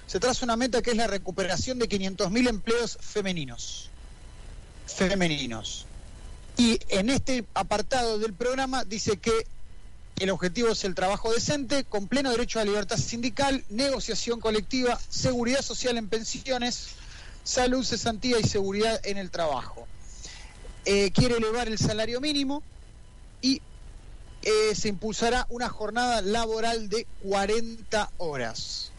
se 0.09 0.18
traza 0.18 0.47
una 0.47 0.57
meta 0.57 0.81
que 0.81 0.90
es 0.90 0.97
la 0.97 1.07
recuperación 1.07 1.79
de 1.79 1.87
500.000 1.87 2.49
empleos 2.49 2.97
femeninos. 3.01 3.90
Femeninos. 4.87 5.85
Y 6.57 6.81
en 6.88 7.11
este 7.11 7.44
apartado 7.53 8.18
del 8.18 8.33
programa 8.33 8.85
dice 8.85 9.18
que 9.18 9.47
el 10.18 10.31
objetivo 10.31 10.71
es 10.71 10.83
el 10.85 10.94
trabajo 10.94 11.31
decente, 11.31 11.85
con 11.85 12.09
pleno 12.09 12.31
derecho 12.31 12.59
a 12.59 12.64
libertad 12.64 12.97
sindical, 12.97 13.62
negociación 13.68 14.40
colectiva, 14.40 14.99
seguridad 15.11 15.61
social 15.61 15.99
en 15.99 16.09
pensiones, 16.09 16.88
salud, 17.44 17.85
cesantía 17.85 18.40
y 18.40 18.44
seguridad 18.44 18.99
en 19.05 19.18
el 19.18 19.31
trabajo. 19.31 19.87
Eh, 20.87 21.11
quiere 21.12 21.37
elevar 21.37 21.68
el 21.68 21.79
salario 21.79 22.21
mínimo 22.23 22.62
y 23.42 23.61
eh, 24.42 24.75
se 24.75 24.88
impulsará 24.88 25.47
una 25.51 25.68
jornada 25.68 26.23
laboral 26.23 26.88
de 26.88 27.07
40 27.23 28.11
horas. 28.16 28.90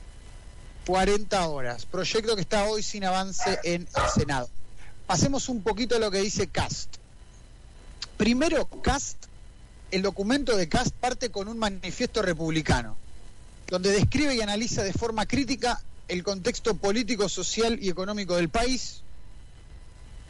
40 0.85 1.47
horas. 1.47 1.85
Proyecto 1.85 2.35
que 2.35 2.41
está 2.41 2.65
hoy 2.65 2.83
sin 2.83 3.05
avance 3.05 3.59
en 3.63 3.81
el 3.81 4.09
Senado. 4.13 4.49
Pasemos 5.07 5.49
un 5.49 5.61
poquito 5.61 5.95
a 5.95 5.99
lo 5.99 6.11
que 6.11 6.19
dice 6.19 6.47
Cast. 6.47 6.95
Primero, 8.17 8.65
Cast, 8.81 9.17
el 9.91 10.01
documento 10.01 10.55
de 10.55 10.69
Cast 10.69 10.93
parte 10.95 11.29
con 11.29 11.47
un 11.47 11.57
manifiesto 11.57 12.21
republicano, 12.21 12.97
donde 13.67 13.91
describe 13.91 14.35
y 14.35 14.41
analiza 14.41 14.83
de 14.83 14.93
forma 14.93 15.25
crítica 15.25 15.81
el 16.07 16.23
contexto 16.23 16.75
político, 16.75 17.29
social 17.29 17.77
y 17.81 17.89
económico 17.89 18.35
del 18.35 18.49
país, 18.49 19.03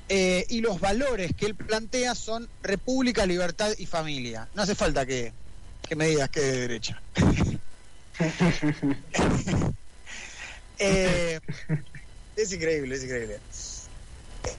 eh, 0.10 0.46
y 0.50 0.62
los 0.62 0.80
valores 0.80 1.34
que 1.36 1.46
él 1.46 1.56
plantea 1.56 2.16
son 2.16 2.50
república, 2.64 3.26
libertad 3.26 3.72
y 3.78 3.86
familia. 3.86 4.48
No 4.56 4.64
hace 4.64 4.76
falta 4.76 5.06
que, 5.06 5.32
que 5.88 5.96
me 5.96 6.08
digas 6.08 6.30
que 6.30 6.42
de 6.42 6.68
derecha. 6.68 7.02
Eh, 10.80 11.40
es 12.36 12.54
increíble, 12.54 12.96
es 12.96 13.04
increíble. 13.04 13.40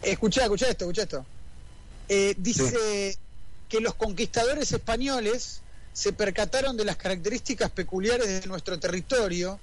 Escucha, 0.02 0.42
escucha 0.42 0.68
esto, 0.68 0.84
escucha 0.84 1.02
esto. 1.02 1.26
Eh, 2.08 2.34
dice 2.36 3.16
que 3.68 3.80
los 3.80 3.94
conquistadores 3.94 4.72
españoles 4.72 5.62
se 5.92 6.12
percataron 6.12 6.76
de 6.76 6.84
las 6.84 6.96
características 6.96 7.70
peculiares 7.70 8.28
de 8.28 8.46
nuestro 8.46 8.78
territorio 8.78 9.58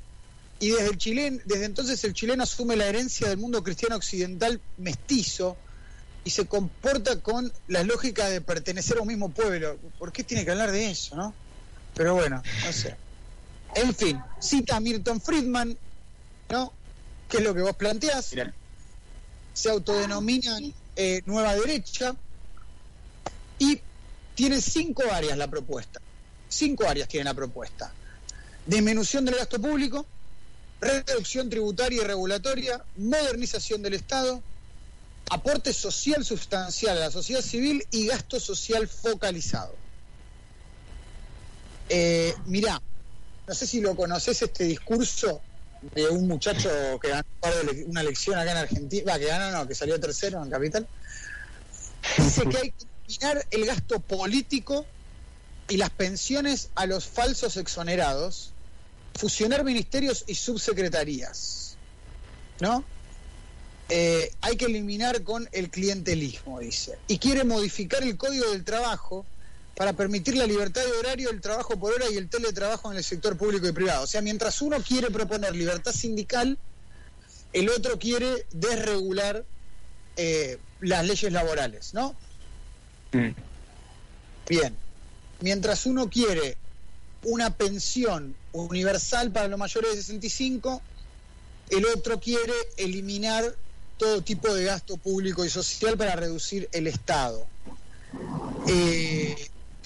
y 0.60 0.70
desde, 0.70 0.89
el 0.89 0.98
chilen, 0.98 1.41
desde 1.46 1.65
entonces 1.65 2.04
el 2.04 2.13
chileno 2.13 2.43
asume 2.43 2.76
la 2.76 2.88
herencia 2.88 3.30
del 3.30 3.38
mundo 3.38 3.63
cristiano 3.63 3.96
occidental 3.96 4.60
mestizo 4.78 5.58
y 6.24 6.30
se 6.30 6.46
comporta 6.46 7.22
con 7.22 7.52
la 7.67 7.84
lógica 7.84 8.28
de 8.28 8.41
pertenecer 8.41 8.98
a 8.98 9.02
un 9.02 9.08
mismo 9.08 9.30
pueblo. 9.30 9.78
¿Por 10.00 10.12
qué 10.12 10.24
tiene 10.24 10.43
que 10.43 10.52
hablar 10.52 10.72
de 10.72 10.89
eso, 10.89 11.15
no? 11.15 11.34
Pero 11.93 12.15
bueno, 12.15 12.41
no 12.65 12.74
sé. 12.74 12.96
En 13.76 13.93
fin, 13.93 14.20
cita 14.39 14.78
a 14.78 14.80
Milton 14.80 15.22
Friedman, 15.22 15.78
¿no? 16.50 16.74
¿Qué 17.30 17.38
es 17.38 17.44
lo 17.44 17.54
que 17.54 17.62
vos 17.62 17.76
planteás? 17.76 18.34
Se 19.54 19.70
autodenominan 19.70 20.74
eh, 20.96 21.22
nueva 21.26 21.56
derecha 21.56 22.16
y 23.60 23.82
tiene 24.36 24.62
cinco 24.62 25.04
áreas 25.12 25.38
la 25.38 25.48
propuesta. 25.48 26.00
Cinco 26.48 26.88
áreas 26.88 27.08
tiene 27.08 27.26
la 27.26 27.34
propuesta. 27.34 27.92
Disminución 28.66 29.26
del 29.26 29.36
gasto 29.36 29.60
público, 29.60 30.06
reducción 30.80 31.50
tributaria 31.50 32.02
y 32.02 32.06
regulatoria, 32.06 32.84
modernización 32.98 33.82
del 33.82 33.96
Estado, 33.96 34.42
aporte 35.30 35.74
social 35.74 36.24
sustancial 36.24 36.98
a 36.98 37.02
la 37.02 37.12
sociedad 37.12 37.42
civil 37.42 37.86
y 37.92 38.08
gasto 38.08 38.40
social 38.40 38.88
focalizado. 38.88 39.76
Eh, 41.90 42.34
mirá, 42.46 42.82
no 43.48 43.54
sé 43.54 43.66
si 43.66 43.82
lo 43.82 43.96
conoces 43.96 44.42
este 44.42 44.66
discurso 44.66 45.42
de 45.82 46.10
un 46.10 46.28
muchacho 46.28 46.70
que 47.02 47.10
ganó 47.10 47.26
una 47.86 48.02
elección 48.02 48.38
acá 48.38 48.52
en 48.52 48.58
Argentina, 48.58 49.18
que 49.20 49.26
ganó, 49.26 49.52
no, 49.52 49.68
que 49.68 49.76
salió 49.76 50.00
tercero 50.00 50.44
en 50.44 50.50
Capital. 50.50 50.88
Dice 52.18 52.42
que 52.48 52.58
hay 52.58 52.72
que 52.72 52.86
eliminar 53.08 53.46
el 53.52 53.66
gasto 53.66 54.00
político 54.00 54.86
y 55.70 55.78
las 55.78 55.90
pensiones 55.90 56.70
a 56.76 56.86
los 56.86 57.06
falsos 57.06 57.58
exonerados, 57.58 58.52
fusionar 59.16 59.63
ministerios 59.63 60.24
y 60.28 60.36
subsecretarías. 60.36 61.78
¿No? 62.60 62.84
Eh, 63.90 64.32
hay 64.42 64.58
que 64.58 64.66
eliminar 64.66 65.24
con 65.24 65.48
el 65.52 65.70
clientelismo, 65.70 66.60
dice. 66.60 66.98
Y 67.08 67.20
quiere 67.20 67.44
modificar 67.44 68.04
el 68.04 68.18
código 68.18 68.52
del 68.52 68.63
trabajo 68.63 69.26
para 69.78 69.94
permitir 69.94 70.36
la 70.36 70.48
libertad 70.48 70.84
de 70.84 70.92
horario, 70.92 71.30
el 71.30 71.40
trabajo 71.40 71.78
por 71.78 71.94
hora 71.94 72.10
y 72.10 72.18
el 72.18 72.28
teletrabajo 72.30 72.92
en 72.92 72.98
el 72.98 73.04
sector 73.04 73.38
público 73.38 73.68
y 73.68 73.72
privado. 73.72 74.04
O 74.04 74.08
sea, 74.08 74.24
mientras 74.24 74.60
uno 74.63 74.78
quiere 74.82 75.12
proponer 75.12 75.56
libertad 75.56 75.92
sindical, 75.92 76.58
el 77.54 77.70
otro 77.70 78.00
quiere 78.00 78.48
desregular 78.52 79.46
eh, 80.16 80.58
las 80.82 81.06
leyes 81.06 81.32
laborales, 81.32 81.94
¿no? 81.94 82.16
Mm. 83.12 83.30
Bien. 84.50 84.76
Mientras 85.42 85.86
uno 85.86 86.10
quiere 86.10 86.58
una 87.24 87.52
pensión 87.52 88.36
universal 88.54 89.32
para 89.32 89.48
los 89.48 89.60
mayores 89.60 89.92
de 89.92 90.02
65, 90.02 90.82
el 91.70 91.86
otro 91.86 92.20
quiere 92.20 92.54
eliminar 92.78 93.56
todo 93.98 94.24
tipo 94.24 94.52
de 94.52 94.63
gasto 94.63 94.98
público 94.98 95.46
y 95.46 95.50
social 95.50 95.98
para 95.98 96.16
reducir 96.16 96.68
el 96.72 96.88
Estado. 96.88 97.46
Eh, 98.68 99.36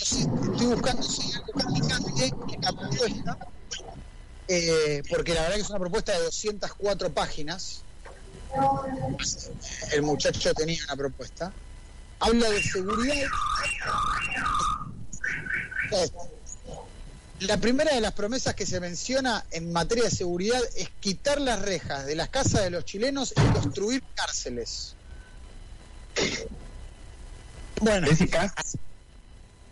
estoy 0.02 0.66
buscando 0.68 1.04
si 1.04 1.34
algo 1.34 2.48
en 2.54 2.62
la 2.62 2.72
propuesta, 2.72 3.38
eh, 4.48 5.04
porque 5.10 5.34
la 5.34 5.42
verdad 5.42 5.56
que 5.56 5.62
es 5.62 5.70
una 5.70 5.80
propuesta 5.80 6.12
de 6.14 6.24
204 6.24 7.14
páginas. 7.14 7.84
El 9.94 10.02
muchacho 10.02 10.54
tenía 10.54 10.84
una 10.86 10.96
propuesta. 10.96 11.54
Habla 12.20 12.50
de 12.50 12.62
seguridad. 12.62 13.28
La 17.40 17.58
primera 17.58 17.96
de 17.96 18.02
las 18.02 18.12
promesas 18.12 18.54
que 18.54 18.66
se 18.66 18.80
menciona 18.80 19.46
en 19.52 19.72
materia 19.72 20.04
de 20.06 20.12
seguridad 20.12 20.62
es 20.76 20.90
quitar 21.00 21.42
las 21.42 21.62
rejas 21.62 22.06
de 22.06 22.16
las 22.16 22.30
casas 22.30 22.64
de 22.64 22.70
los 22.70 22.86
chilenos 22.86 23.34
y 23.36 23.54
construir 23.54 24.04
cárceles. 24.16 24.96
Bueno, 27.82 28.08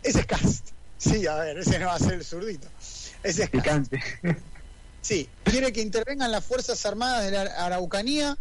ese 0.03 0.25
cast. 0.25 0.43
Ese 0.43 0.51
cast. 0.61 0.67
Sí, 0.97 1.27
a 1.27 1.35
ver, 1.35 1.59
ese 1.59 1.79
no 1.79 1.87
va 1.87 1.95
a 1.95 1.99
ser 1.99 2.13
el 2.13 2.25
zurdito. 2.25 2.67
Ese 3.23 3.43
es 3.43 3.49
picante. 3.49 4.01
Sí, 5.01 5.29
quiere 5.43 5.71
que 5.71 5.81
intervengan 5.81 6.29
las 6.29 6.43
Fuerzas 6.43 6.85
Armadas 6.85 7.23
de 7.23 7.31
la 7.31 7.41
Araucanía. 7.65 8.37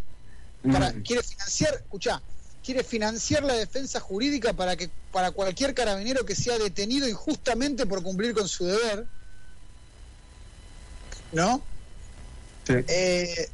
Para, 0.73 0.91
mm. 0.91 1.03
Quiere 1.03 1.23
financiar, 1.23 1.75
escuchá, 1.75 2.21
quiere 2.65 2.83
financiar 2.83 3.45
la 3.45 3.55
defensa 3.55 4.01
jurídica 4.01 4.53
para 4.53 4.75
que 4.77 4.91
para 5.13 5.31
cualquier 5.31 5.73
carabinero 5.73 6.27
que 6.27 6.35
sea 6.35 6.59
detenido 6.59 7.09
injustamente 7.09 7.87
por 7.87 8.03
cumplir 8.03 8.35
con 8.35 8.49
su 8.49 8.67
deber 8.67 9.07
¿no? 11.33 11.63
Eh, 12.69 13.49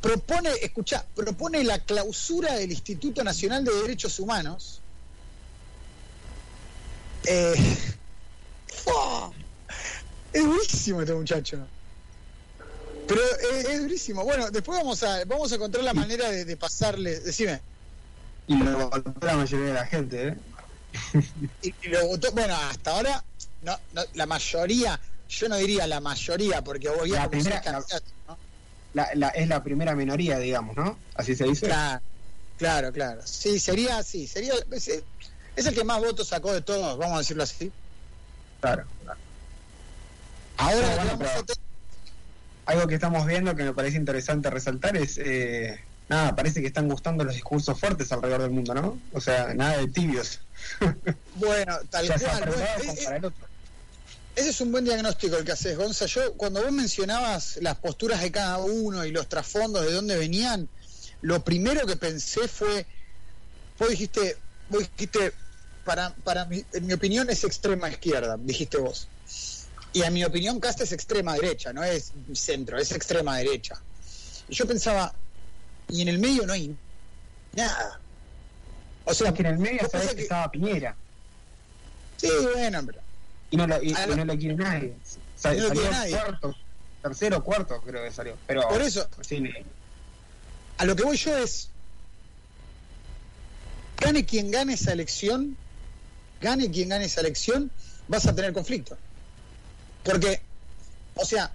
propone, 0.00 0.50
escucha, 0.60 1.04
propone 1.14 1.64
la 1.64 1.78
clausura 1.78 2.54
del 2.54 2.70
Instituto 2.72 3.24
Nacional 3.24 3.64
de 3.64 3.72
Derechos 3.74 4.18
Humanos. 4.18 4.81
Eh, 7.26 7.54
es 10.32 10.44
durísimo 10.44 11.00
este 11.00 11.14
muchacho. 11.14 11.66
Pero 13.06 13.20
es, 13.70 13.82
durísimo. 13.82 14.24
Bueno, 14.24 14.50
después 14.50 14.78
vamos 14.78 15.02
a 15.02 15.24
vamos 15.24 15.52
a 15.52 15.56
encontrar 15.56 15.84
la 15.84 15.94
manera 15.94 16.30
de, 16.30 16.56
pasarle. 16.56 17.20
Decime. 17.20 17.60
Y 18.46 18.56
lo 18.56 18.88
votó 18.88 19.14
la 19.26 19.36
mayoría 19.36 19.66
de 19.66 19.74
la 19.74 19.86
gente, 19.86 20.28
¿eh? 20.28 20.36
Y, 21.62 21.88
lo 21.88 22.06
votó, 22.06 22.32
bueno, 22.32 22.54
hasta 22.54 22.90
ahora 22.90 23.24
no, 23.62 23.78
la 24.14 24.26
mayoría 24.26 25.00
yo 25.28 25.48
no 25.48 25.56
diría 25.56 25.86
la 25.86 26.00
mayoría, 26.00 26.62
porque 26.62 26.88
voy 26.90 27.10
la 27.10 27.30
primera, 27.30 27.62
la, 28.92 29.28
es 29.28 29.48
la 29.48 29.62
primera 29.62 29.94
minoría, 29.94 30.38
digamos, 30.38 30.76
¿no? 30.76 30.98
Así 31.14 31.34
se 31.34 31.44
dice. 31.44 31.66
Claro, 32.58 32.92
claro, 32.92 33.22
Sí, 33.24 33.58
sería 33.58 33.98
así. 33.98 34.26
Sería, 34.26 34.54
es, 35.56 35.66
el 35.66 35.74
que 35.74 35.84
más 35.84 36.00
votos 36.00 36.28
sacó 36.28 36.52
de 36.52 36.62
todos, 36.62 36.98
vamos 36.98 37.16
a 37.16 37.18
decirlo 37.18 37.42
así. 37.42 37.70
Claro, 38.60 38.84
Ahora, 40.56 41.16
algo 42.66 42.86
que 42.86 42.94
estamos 42.94 43.26
viendo 43.26 43.56
que 43.56 43.64
me 43.64 43.74
parece 43.74 43.96
interesante 43.96 44.48
resaltar 44.50 44.96
es, 44.96 45.18
eh, 45.18 45.80
nada, 46.08 46.36
parece 46.36 46.60
que 46.60 46.68
están 46.68 46.88
gustando 46.88 47.24
los 47.24 47.34
discursos 47.34 47.78
fuertes 47.78 48.12
alrededor 48.12 48.42
del 48.42 48.50
mundo, 48.50 48.74
¿no? 48.74 49.00
O 49.12 49.20
sea, 49.20 49.54
nada 49.54 49.78
de 49.78 49.88
tibios. 49.88 50.40
Bueno, 51.34 51.76
tal 51.90 52.06
cual. 52.06 53.32
Ese 54.36 54.48
es 54.48 54.60
un 54.60 54.72
buen 54.72 54.84
diagnóstico 54.84 55.36
el 55.36 55.44
que 55.44 55.52
haces, 55.52 55.76
Gonza. 55.76 56.06
Yo, 56.06 56.34
cuando 56.34 56.62
vos 56.62 56.72
mencionabas 56.72 57.58
las 57.60 57.76
posturas 57.76 58.20
de 58.22 58.30
cada 58.30 58.58
uno 58.58 59.04
y 59.04 59.10
los 59.10 59.28
trasfondos 59.28 59.84
de 59.84 59.92
dónde 59.92 60.16
venían, 60.16 60.68
lo 61.20 61.44
primero 61.44 61.86
que 61.86 61.96
pensé 61.96 62.48
fue, 62.48 62.86
vos 63.78 63.90
dijiste, 63.90 64.36
vos 64.70 64.80
dijiste, 64.80 65.32
para, 65.84 66.14
para 66.16 66.44
mi, 66.44 66.64
en 66.72 66.86
mi 66.86 66.92
opinión 66.92 67.28
es 67.30 67.44
extrema 67.44 67.90
izquierda, 67.90 68.36
dijiste 68.38 68.78
vos. 68.78 69.08
Y 69.92 70.02
en 70.02 70.12
mi 70.12 70.24
opinión 70.24 70.58
Casta 70.58 70.84
es 70.84 70.92
extrema 70.92 71.34
derecha, 71.34 71.72
no 71.72 71.82
es 71.82 72.12
centro, 72.32 72.78
es 72.78 72.92
extrema 72.92 73.36
derecha. 73.38 73.80
Y 74.48 74.54
yo 74.54 74.66
pensaba, 74.66 75.14
y 75.88 76.02
en 76.02 76.08
el 76.08 76.18
medio 76.18 76.46
no 76.46 76.52
hay 76.52 76.74
nada. 77.54 78.00
O 79.04 79.12
sea, 79.12 79.34
que 79.34 79.42
en 79.42 79.46
el 79.46 79.58
medio 79.58 79.88
sabés 79.90 80.14
que, 80.14 80.22
estaba 80.22 80.50
Piñera. 80.50 80.96
Sí, 82.16 82.28
bueno, 82.54 82.82
pero 82.86 83.00
y 83.52 83.56
no 83.56 83.66
lo, 83.66 83.82
y, 83.82 83.92
no 83.92 84.24
lo 84.24 84.38
quiere 84.38 84.54
nadie. 84.56 84.94
salió 85.36 85.68
cuarto, 85.68 86.56
tercero, 87.02 87.44
cuarto 87.44 87.80
creo 87.82 88.02
que 88.02 88.10
salió. 88.10 88.36
Pero, 88.46 88.66
Por 88.68 88.80
eso, 88.80 89.06
a 90.78 90.84
lo 90.86 90.96
que 90.96 91.02
voy 91.02 91.16
yo 91.18 91.36
es, 91.36 91.68
gane 93.98 94.24
quien 94.24 94.50
gane 94.50 94.72
esa 94.72 94.92
elección, 94.92 95.56
gane 96.42 96.70
quien 96.70 96.90
gane 96.90 97.06
esa 97.06 97.20
elección, 97.20 97.70
vas 98.08 98.26
a 98.26 98.34
tener 98.34 98.52
conflicto. 98.52 98.98
Porque, 100.02 100.42
o 101.14 101.24
sea, 101.24 101.52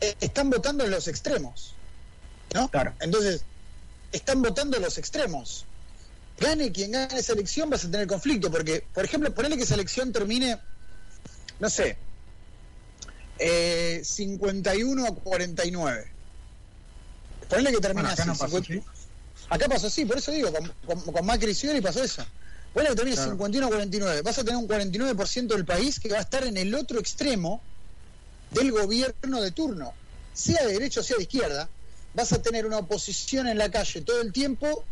eh, 0.00 0.14
están 0.20 0.48
votando 0.48 0.84
en 0.84 0.90
los 0.90 1.08
extremos, 1.08 1.74
¿no? 2.54 2.68
Claro. 2.70 2.94
Entonces, 3.00 3.44
están 4.12 4.40
votando 4.40 4.76
en 4.76 4.84
los 4.84 4.96
extremos. 4.96 5.66
gane 6.38 6.72
quien 6.72 6.92
gane 6.92 7.18
esa 7.18 7.32
elección, 7.32 7.68
vas 7.68 7.84
a 7.84 7.90
tener 7.90 8.06
conflicto, 8.06 8.50
porque, 8.50 8.86
por 8.94 9.04
ejemplo, 9.04 9.34
ponele 9.34 9.56
que 9.56 9.64
esa 9.64 9.74
elección 9.74 10.12
termine, 10.12 10.58
no 11.60 11.68
sé, 11.68 11.96
eh, 13.38 14.00
51 14.04 15.06
a 15.06 15.14
49. 15.14 16.12
Ponele 17.48 17.72
que 17.72 17.80
termine 17.80 18.08
Bueno, 18.08 18.12
acá 18.12 18.22
así. 18.22 18.28
no 18.30 18.36
pasó 18.36 18.62
50 18.62 18.90
Acá 19.50 19.68
pasó 19.68 19.86
así, 19.88 20.04
por 20.04 20.18
eso 20.18 20.32
digo, 20.32 20.50
con, 20.52 20.72
con, 20.86 21.12
con 21.12 21.26
Macri 21.26 21.50
y 21.50 21.54
Scioli 21.54 21.80
pasó 21.80 22.02
eso. 22.02 22.24
Ponele 22.74 22.90
que 22.90 22.96
termine 22.96 23.16
Claro. 23.16 23.30
51 23.30 23.66
a 23.66 23.70
49. 23.70 24.22
Vas 24.22 24.38
a 24.38 24.44
tener 24.44 24.56
un 24.58 24.68
49% 24.68 25.46
del 25.46 25.64
país 25.64 26.00
que 26.00 26.08
va 26.08 26.18
a 26.18 26.22
estar 26.22 26.44
en 26.44 26.56
el 26.56 26.74
otro 26.74 26.98
extremo 26.98 27.62
del 28.50 28.72
gobierno 28.72 29.40
de 29.40 29.50
turno, 29.52 29.94
sea 30.32 30.66
de 30.66 30.72
derecha 30.72 31.00
o 31.00 31.02
sea 31.02 31.16
de 31.16 31.22
izquierda, 31.22 31.68
vas 32.14 32.32
a 32.32 32.42
tener 32.42 32.66
una 32.66 32.78
oposición 32.78 33.46
en 33.46 33.58
la 33.58 33.70
calle 33.70 34.00
todo 34.02 34.20
el 34.20 34.32
tiempo 34.32 34.84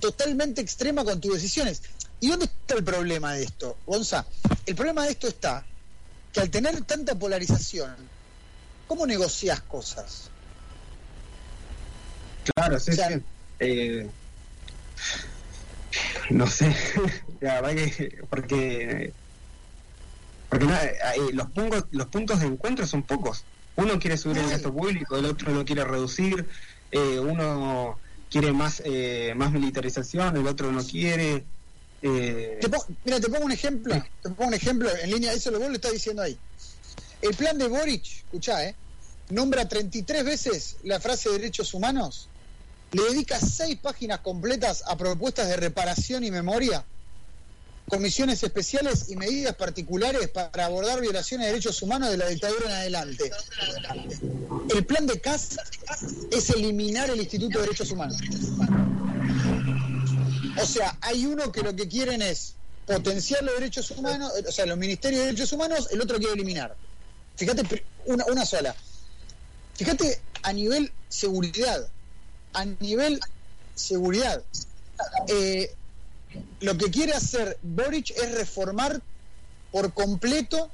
totalmente 0.00 0.60
extrema 0.60 1.04
con 1.04 1.20
tus 1.20 1.34
decisiones. 1.34 1.82
¿Y 2.20 2.28
dónde 2.28 2.46
está 2.46 2.74
el 2.74 2.84
problema 2.84 3.34
de 3.34 3.44
esto, 3.44 3.76
Gonza? 3.86 4.26
El 4.64 4.74
problema 4.74 5.04
de 5.04 5.12
esto 5.12 5.28
está 5.28 5.64
que 6.32 6.40
al 6.40 6.50
tener 6.50 6.82
tanta 6.82 7.14
polarización, 7.14 7.94
¿cómo 8.88 9.06
negociás 9.06 9.60
cosas? 9.62 10.30
Claro, 12.54 12.78
sí, 12.80 12.90
O 12.90 12.94
sea, 12.94 13.08
sí. 13.08 13.22
Eh, 13.60 14.08
no 16.30 16.46
sé, 16.46 16.74
la 17.40 17.60
verdad 17.60 17.84
que 17.84 18.18
porque 18.28 19.12
porque 20.48 20.64
nada, 20.66 20.84
eh, 20.84 21.32
los 21.32 21.50
puntos 21.50 21.84
los 21.90 22.06
puntos 22.06 22.40
de 22.40 22.46
encuentro 22.46 22.86
son 22.86 23.02
pocos. 23.02 23.44
Uno 23.76 23.98
quiere 23.98 24.16
subir 24.16 24.38
el 24.38 24.48
gasto 24.48 24.72
público, 24.72 25.16
el 25.16 25.26
otro 25.26 25.52
lo 25.52 25.64
quiere 25.64 25.84
reducir, 25.84 26.46
eh, 26.92 27.18
uno 27.20 27.98
quiere 28.30 28.52
más 28.52 28.80
eh, 28.84 29.34
más 29.36 29.52
militarización, 29.52 30.36
el 30.36 30.46
otro 30.46 30.72
no 30.72 30.82
quiere. 30.84 31.44
eh, 32.02 32.58
Te 32.60 32.70
mira, 33.04 33.20
te 33.20 33.28
pongo 33.28 33.44
un 33.44 33.52
ejemplo, 33.52 33.94
te 34.22 34.30
pongo 34.30 34.48
un 34.48 34.54
ejemplo 34.54 34.88
en 35.02 35.10
línea, 35.10 35.32
eso 35.32 35.50
lo 35.50 35.58
vos 35.58 35.68
lo 35.68 35.74
estás 35.74 35.92
diciendo 35.92 36.22
ahí. 36.22 36.38
El 37.20 37.34
plan 37.34 37.58
de 37.58 37.68
Boric, 37.68 38.04
escuchá, 38.04 38.64
¿eh? 38.64 38.74
nombra 39.30 39.68
33 39.68 40.24
veces 40.24 40.76
la 40.84 41.00
frase 41.00 41.28
derechos 41.30 41.74
humanos, 41.74 42.28
le 42.92 43.02
dedica 43.02 43.38
seis 43.40 43.76
páginas 43.76 44.20
completas 44.20 44.84
a 44.86 44.96
propuestas 44.96 45.48
de 45.48 45.56
reparación 45.56 46.24
y 46.24 46.30
memoria, 46.30 46.84
comisiones 47.88 48.42
especiales 48.42 49.08
y 49.08 49.16
medidas 49.16 49.54
particulares 49.54 50.28
para 50.28 50.66
abordar 50.66 51.00
violaciones 51.00 51.46
de 51.46 51.52
derechos 51.52 51.82
humanos 51.82 52.10
de 52.10 52.16
la 52.16 52.28
dictadura 52.28 52.66
en 52.66 52.72
adelante. 52.72 53.30
El 54.74 54.84
plan 54.84 55.06
de 55.06 55.20
CAS 55.20 55.56
es 56.30 56.50
eliminar 56.50 57.10
el 57.10 57.20
Instituto 57.20 57.58
de 57.58 57.64
Derechos 57.64 57.90
Humanos. 57.90 58.18
O 60.60 60.66
sea, 60.66 60.96
hay 61.00 61.26
uno 61.26 61.52
que 61.52 61.62
lo 61.62 61.76
que 61.76 61.86
quieren 61.86 62.22
es 62.22 62.54
potenciar 62.86 63.42
los 63.42 63.54
derechos 63.54 63.90
humanos, 63.90 64.32
o 64.46 64.52
sea, 64.52 64.64
los 64.66 64.78
ministerios 64.78 65.20
de 65.20 65.26
derechos 65.26 65.52
humanos, 65.52 65.88
el 65.90 66.00
otro 66.00 66.18
quiere 66.18 66.34
eliminar. 66.34 66.74
Fíjate, 67.36 67.84
una, 68.06 68.24
una 68.26 68.46
sola. 68.46 68.74
Fíjate 69.74 70.20
a 70.42 70.52
nivel 70.52 70.92
seguridad. 71.08 71.88
A 72.56 72.64
nivel 72.64 73.20
seguridad. 73.74 74.42
Eh, 75.28 75.74
lo 76.60 76.76
que 76.76 76.90
quiere 76.90 77.12
hacer 77.12 77.58
Boric 77.62 78.10
es 78.10 78.32
reformar 78.32 79.00
por 79.70 79.92
completo 79.92 80.70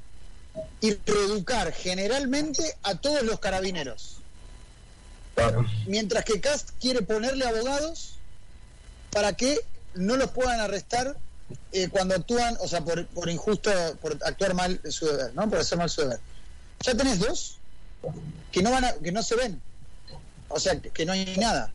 y 0.81 0.93
reeducar 0.93 1.73
generalmente 1.73 2.77
a 2.83 2.95
todos 2.95 3.23
los 3.23 3.39
carabineros. 3.39 4.17
claro. 5.35 5.65
Mientras 5.87 6.23
que 6.25 6.39
Cast 6.39 6.69
quiere 6.79 7.01
ponerle 7.01 7.45
abogados 7.45 8.13
para 9.11 9.33
que 9.33 9.59
no 9.95 10.15
los 10.15 10.31
puedan 10.31 10.59
arrestar 10.59 11.17
eh, 11.71 11.89
cuando 11.89 12.15
actúan, 12.15 12.57
o 12.61 12.67
sea, 12.67 12.81
por, 12.83 13.05
por 13.07 13.29
injusto, 13.29 13.71
por 14.01 14.17
actuar 14.25 14.53
mal 14.53 14.79
su 14.89 15.05
deber, 15.05 15.33
¿no? 15.33 15.49
Por 15.49 15.59
hacer 15.59 15.77
mal 15.77 15.89
su 15.89 16.01
deber. 16.01 16.19
Ya 16.81 16.95
tenés 16.95 17.19
dos 17.19 17.57
que 18.51 18.61
no 18.61 18.71
van 18.71 18.85
a, 18.85 18.93
que 18.93 19.11
no 19.11 19.23
se 19.23 19.35
ven. 19.35 19.61
O 20.55 20.59
sea, 20.59 20.79
que, 20.79 20.89
que 20.91 21.05
no 21.05 21.13
hay 21.13 21.35
nada. 21.37 21.71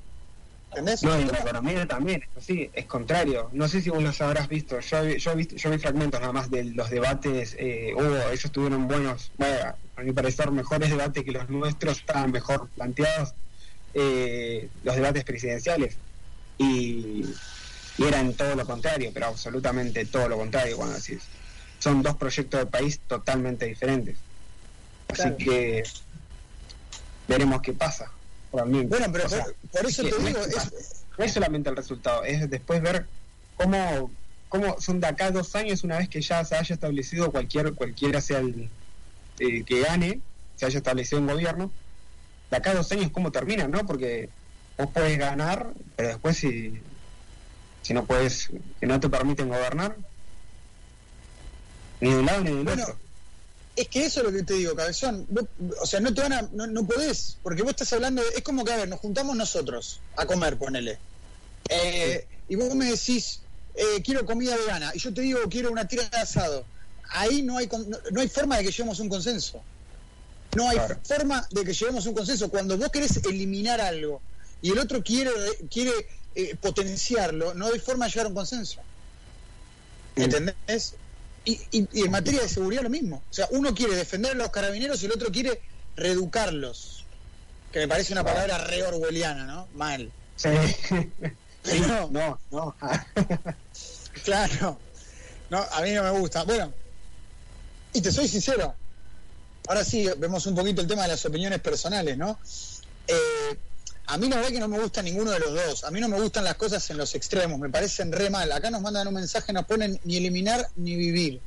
¿Entendés? 0.70 1.02
No, 1.02 1.18
y 1.18 1.24
la 1.24 1.38
economía 1.38 1.86
también, 1.88 2.22
así, 2.36 2.70
es 2.74 2.84
contrario. 2.84 3.48
No 3.52 3.66
sé 3.68 3.80
si 3.80 3.88
vos 3.90 4.02
los 4.02 4.20
habrás 4.20 4.48
visto. 4.48 4.78
Yo, 4.80 5.02
yo, 5.04 5.34
vi, 5.34 5.46
yo 5.46 5.70
vi 5.70 5.78
fragmentos 5.78 6.20
nada 6.20 6.32
más 6.32 6.50
de 6.50 6.64
los 6.64 6.90
debates. 6.90 7.56
Eh, 7.58 7.92
hubo, 7.96 8.30
ellos 8.30 8.52
tuvieron 8.52 8.86
buenos, 8.86 9.32
bueno, 9.38 9.74
a 9.96 10.02
mi 10.02 10.12
parecer, 10.12 10.50
mejores 10.50 10.90
debates 10.90 11.24
que 11.24 11.32
los 11.32 11.48
nuestros, 11.48 11.98
estaban 11.98 12.30
mejor 12.32 12.68
planteados. 12.76 13.34
eh, 13.94 14.68
los 14.84 14.94
debates 14.94 15.24
presidenciales. 15.24 15.96
Y, 16.58 17.24
y 17.96 18.04
eran 18.06 18.34
todo 18.34 18.54
lo 18.54 18.66
contrario, 18.66 19.10
pero 19.14 19.26
absolutamente 19.28 20.04
todo 20.04 20.28
lo 20.28 20.36
contrario 20.36 20.76
cuando 20.76 20.96
decís. 20.96 21.22
Son 21.78 22.02
dos 22.02 22.16
proyectos 22.16 22.60
de 22.60 22.66
país 22.66 23.00
totalmente 23.08 23.64
diferentes. 23.66 24.18
Así 25.08 25.22
Claro. 25.22 25.36
que 25.38 25.82
veremos 27.26 27.62
qué 27.62 27.72
pasa. 27.72 28.10
Bueno, 28.50 29.06
pero 29.12 29.26
O 29.26 29.28
sea, 29.28 29.44
por, 29.44 29.54
por 29.70 29.86
eso 29.86 30.02
es 30.02 30.16
te 30.16 30.22
digo, 30.24 30.40
es- 30.40 31.04
no 31.18 31.24
es 31.24 31.32
solamente 31.32 31.68
el 31.70 31.76
resultado, 31.76 32.24
es 32.24 32.48
después 32.48 32.80
ver 32.80 33.06
cómo, 33.56 34.10
cómo 34.48 34.80
son 34.80 35.00
de 35.00 35.06
acá 35.08 35.30
dos 35.30 35.54
años, 35.56 35.84
una 35.84 35.98
vez 35.98 36.08
que 36.08 36.20
ya 36.20 36.44
se 36.44 36.56
haya 36.56 36.74
establecido 36.74 37.30
cualquier, 37.30 37.74
cualquiera 37.74 38.20
sea 38.20 38.38
el 38.38 38.70
eh, 39.40 39.64
que 39.64 39.80
gane, 39.80 40.20
se 40.56 40.66
haya 40.66 40.78
establecido 40.78 41.20
un 41.20 41.26
gobierno, 41.28 41.70
de 42.50 42.56
acá 42.56 42.72
dos 42.74 42.90
años 42.92 43.10
cómo 43.12 43.30
termina, 43.32 43.68
¿no? 43.68 43.84
Porque 43.84 44.28
vos 44.78 44.88
puedes 44.94 45.18
ganar, 45.18 45.72
pero 45.96 46.08
después 46.10 46.36
si, 46.36 46.80
si 47.82 47.92
no 47.94 48.04
puedes, 48.06 48.48
que 48.80 48.86
no 48.86 48.98
te 49.00 49.08
permiten 49.08 49.48
gobernar, 49.48 49.96
ni 52.00 52.10
de 52.10 52.16
un 52.18 52.26
lado 52.26 52.44
ni 52.44 52.50
del 52.50 52.64
Bueno, 52.64 52.82
otro. 52.84 52.98
Es 53.80 53.88
que 53.88 54.04
eso 54.06 54.20
es 54.20 54.26
lo 54.26 54.32
que 54.32 54.42
te 54.42 54.54
digo, 54.54 54.74
cabezón. 54.74 55.26
Vos- 55.30 55.44
o 55.80 55.86
sea, 55.86 56.00
no 56.00 56.12
te 56.12 56.20
van 56.22 56.32
a, 56.32 56.42
no, 56.52 56.66
no 56.66 56.86
podés, 56.86 57.36
porque 57.42 57.62
vos 57.62 57.70
estás 57.70 57.92
hablando, 57.92 58.22
de- 58.22 58.28
es 58.36 58.42
como 58.42 58.64
que, 58.64 58.72
a 58.72 58.76
ver, 58.78 58.88
nos 58.88 59.00
juntamos 59.00 59.36
nosotros 59.36 60.00
a 60.16 60.26
comer, 60.26 60.56
ponele. 60.58 60.98
Eh, 61.68 62.26
Y 62.50 62.56
vos 62.56 62.74
me 62.74 62.86
decís, 62.90 63.40
eh, 63.74 64.00
quiero 64.02 64.24
comida 64.24 64.56
vegana, 64.56 64.90
y 64.94 64.98
yo 64.98 65.12
te 65.12 65.20
digo, 65.20 65.40
quiero 65.50 65.70
una 65.70 65.86
tira 65.86 66.08
de 66.08 66.16
asado. 66.16 66.64
Ahí 67.10 67.42
no 67.42 67.58
hay, 67.58 67.66
no, 67.68 67.98
no 68.10 68.20
hay 68.22 68.28
forma 68.28 68.56
de 68.56 68.64
que 68.64 68.70
lleguemos 68.70 68.98
a 68.98 69.02
un 69.02 69.08
consenso. 69.10 69.62
No 70.56 70.66
hay 70.68 70.76
Claro. 70.78 70.98
forma 71.04 71.46
de 71.50 71.64
que 71.64 71.74
lleguemos 71.74 72.06
a 72.06 72.08
un 72.08 72.14
consenso. 72.14 72.48
Cuando 72.48 72.78
vos 72.78 72.88
querés 72.90 73.18
eliminar 73.18 73.82
algo 73.82 74.22
y 74.62 74.70
el 74.72 74.78
otro 74.78 75.02
quiere, 75.04 75.30
quiere 75.70 75.92
eh, 76.34 76.56
potenciarlo, 76.60 77.52
no 77.52 77.66
hay 77.66 77.78
forma 77.80 78.06
de 78.06 78.12
llegar 78.12 78.26
a 78.26 78.28
un 78.30 78.34
consenso. 78.34 78.80
Mm. 80.16 80.22
¿Entendés? 80.22 80.94
Y, 81.48 81.58
y- 81.70 81.88
y 81.94 82.02
en 82.02 82.10
materia 82.10 82.42
de 82.42 82.48
seguridad 82.48 82.82
lo 82.82 82.90
mismo. 82.90 83.22
O 83.30 83.32
sea, 83.32 83.46
uno 83.52 83.74
quiere 83.74 83.94
defender 83.96 84.32
a 84.32 84.34
los 84.34 84.50
carabineros 84.50 85.02
y 85.02 85.06
el 85.06 85.12
otro 85.12 85.30
quiere 85.32 85.62
reeducarlos. 85.96 87.04
Que 87.72 87.78
me 87.80 87.88
parece 87.88 88.12
una 88.12 88.22
palabra 88.24 88.58
re 88.58 88.82
orwelliana, 88.82 89.44
¿no? 89.44 89.66
Mal. 89.74 90.10
Sí. 90.36 90.48
Sí, 91.64 91.80
No. 91.80 92.08
no, 92.10 92.38
no. 92.50 92.76
Claro. 94.24 94.78
No, 95.50 95.58
a 95.58 95.80
mí 95.82 95.92
no 95.92 96.02
me 96.02 96.10
gusta. 96.10 96.44
Bueno, 96.44 96.72
y 97.92 98.00
te 98.00 98.12
soy 98.12 98.28
sincero. 98.28 98.74
Ahora 99.66 99.84
sí, 99.84 100.08
vemos 100.18 100.44
un 100.46 100.54
poquito 100.54 100.80
el 100.82 100.86
tema 100.86 101.02
de 101.02 101.08
las 101.08 101.24
opiniones 101.26 101.60
personales, 101.60 102.16
¿no? 102.16 102.38
Eh, 103.06 103.58
a 104.08 104.16
mí 104.16 104.28
la 104.28 104.36
verdad 104.36 104.50
que 104.50 104.60
no 104.60 104.68
me 104.68 104.78
gusta 104.78 105.02
ninguno 105.02 105.30
de 105.30 105.38
los 105.38 105.54
dos. 105.54 105.84
A 105.84 105.90
mí 105.90 106.00
no 106.00 106.08
me 106.08 106.18
gustan 106.18 106.42
las 106.42 106.54
cosas 106.54 106.88
en 106.88 106.96
los 106.96 107.14
extremos. 107.14 107.58
Me 107.58 107.68
parecen 107.68 108.10
re 108.10 108.30
mal. 108.30 108.50
Acá 108.52 108.70
nos 108.70 108.80
mandan 108.80 109.06
un 109.06 109.14
mensaje, 109.14 109.52
nos 109.52 109.66
ponen 109.66 110.00
ni 110.04 110.16
eliminar 110.16 110.66
ni 110.76 110.96
vivir. 110.96 111.40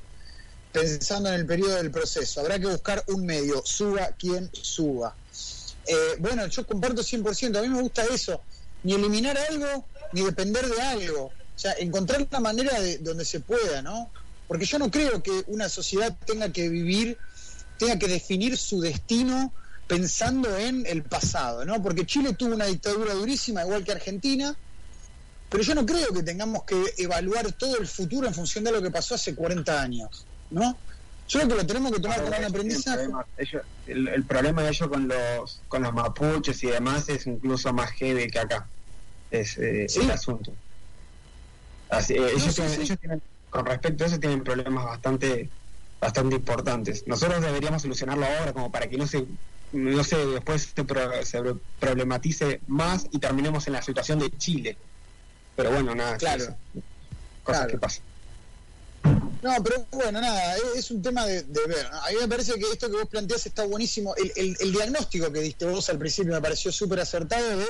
Pensando 0.72 1.30
en 1.30 1.36
el 1.36 1.46
periodo 1.48 1.78
del 1.78 1.90
proceso. 1.90 2.40
Habrá 2.40 2.60
que 2.60 2.68
buscar 2.68 3.04
un 3.08 3.26
medio. 3.26 3.64
Suba 3.66 4.12
quien 4.12 4.48
suba. 4.54 5.16
Eh, 5.88 6.16
bueno, 6.20 6.46
yo 6.46 6.68
comparto 6.68 7.02
100%. 7.02 7.58
A 7.58 7.62
mí 7.64 7.68
me 7.68 7.82
gusta 7.82 8.04
eso. 8.14 8.40
Ni 8.84 8.94
eliminar 8.94 9.40
algo, 9.50 9.86
ni 10.14 10.22
depender 10.22 10.68
de 10.68 10.82
algo. 10.82 11.26
O 11.26 11.60
sea, 11.60 11.74
encontrar 11.80 12.28
la 12.30 12.40
manera 12.40 12.80
de 12.80 13.00
donde 13.00 13.26
se 13.26 13.40
pueda, 13.40 13.82
¿no? 13.82 14.12
Porque 14.48 14.66
yo 14.66 14.78
no 14.78 14.92
creo 14.92 15.24
que 15.24 15.44
una 15.48 15.68
sociedad 15.68 16.16
tenga 16.28 16.54
que 16.54 16.70
vivir, 16.70 17.18
tenga 17.80 17.98
que 17.98 18.08
definir 18.08 18.56
su 18.56 18.82
destino 18.82 19.52
pensando 19.92 20.56
en 20.58 20.86
el 20.88 21.04
pasado, 21.04 21.66
¿no? 21.66 21.84
Porque 21.84 22.06
Chile 22.06 22.32
tuvo 22.34 22.54
una 22.56 22.64
dictadura 22.66 23.14
durísima, 23.14 23.64
igual 23.64 23.84
que 23.84 23.92
Argentina, 23.92 24.56
pero 25.50 25.62
yo 25.64 25.76
no 25.76 25.86
creo 25.86 26.14
que 26.14 26.24
tengamos 26.24 26.64
que 26.64 26.82
evaluar 26.98 27.52
todo 27.52 27.78
el 27.78 27.86
futuro 27.88 28.26
en 28.26 28.34
función 28.34 28.64
de 28.64 28.72
lo 28.72 28.82
que 28.82 28.90
pasó 28.90 29.16
hace 29.16 29.36
40 29.36 29.82
años, 29.82 30.26
¿no? 30.50 30.78
Yo 31.28 31.40
creo 31.40 31.50
que 31.50 31.56
lo 31.56 31.66
tenemos 31.68 31.92
que 31.92 32.00
tomar 32.00 32.24
como 32.24 32.38
un 32.38 32.44
aprendizaje. 32.46 33.08
Ellos- 33.38 33.64
el, 33.88 34.08
el 34.08 34.24
problema 34.24 34.64
de 34.64 34.70
ellos 34.70 34.88
con 34.88 35.08
los 35.10 35.60
con 35.68 35.84
los 35.84 35.94
mapuches 35.94 36.64
y 36.64 36.68
demás 36.68 37.10
es 37.10 37.28
incluso 37.28 37.74
más 37.74 37.92
heavy 37.92 38.28
que 38.30 38.40
acá. 38.40 38.66
Es 39.30 39.58
eh, 39.58 39.88
Sí. 39.90 40.00
el 40.04 40.12
asunto. 40.12 40.54
Así, 41.90 42.14
eh, 42.14 42.30
ellos, 42.32 42.44
sí, 42.44 42.54
tienen, 42.54 42.76
sí. 42.76 42.82
ellos 42.84 42.98
tienen, 43.00 43.22
con 43.50 43.66
respecto 43.66 44.06
a 44.06 44.08
eso, 44.08 44.20
tienen 44.20 44.42
problemas 44.44 44.86
bastante 44.86 45.50
bastante 46.00 46.36
importantes. 46.38 47.04
Nosotros 47.08 47.42
deberíamos 47.42 47.82
solucionarlo 47.82 48.26
ahora 48.26 48.54
como 48.54 48.72
para 48.72 48.88
que 48.88 48.98
no 48.98 49.06
se 49.06 49.26
no 49.74 50.04
sé, 50.04 50.18
después 50.26 50.70
se, 50.76 50.84
pro- 50.84 51.26
se 51.26 51.40
problematice 51.80 52.62
más 52.68 53.06
y 53.12 53.20
terminemos 53.20 53.66
en 53.68 53.74
la 53.74 53.82
situación 53.82 54.20
de 54.20 54.30
Chile. 54.38 54.78
pero 55.56 55.72
bueno, 55.72 55.94
nada. 55.96 56.18
Claro. 56.18 56.44
eso. 56.44 56.56
Cosas 57.44 57.62
Claro. 57.62 57.68
que 57.72 57.78
pasan. 57.78 58.04
No, 59.42 59.56
pero 59.64 59.86
bueno, 59.92 60.22
nada, 60.22 60.56
es, 60.56 60.64
es 60.76 60.92
un 60.92 61.02
tema 61.02 61.26
de, 61.26 61.42
de 61.44 61.66
ver. 61.68 61.88
A 61.88 62.10
mí 62.12 62.18
me 62.22 62.28
parece 62.28 62.54
que 62.54 62.72
esto 62.72 62.88
que 62.90 62.98
vos 62.98 63.08
planteás 63.10 63.46
está 63.48 63.66
buenísimo. 63.66 64.14
El, 64.16 64.32
el- 64.36 64.58
el 64.60 64.72
diagnóstico 64.72 65.32
que 65.32 65.40
diste 65.42 65.66
vos 65.66 65.90
al 65.90 65.98
principio 65.98 66.34
me 66.34 66.42
pareció 66.42 66.72
súper 66.72 67.00
acertado 67.00 67.58
de 67.58 67.66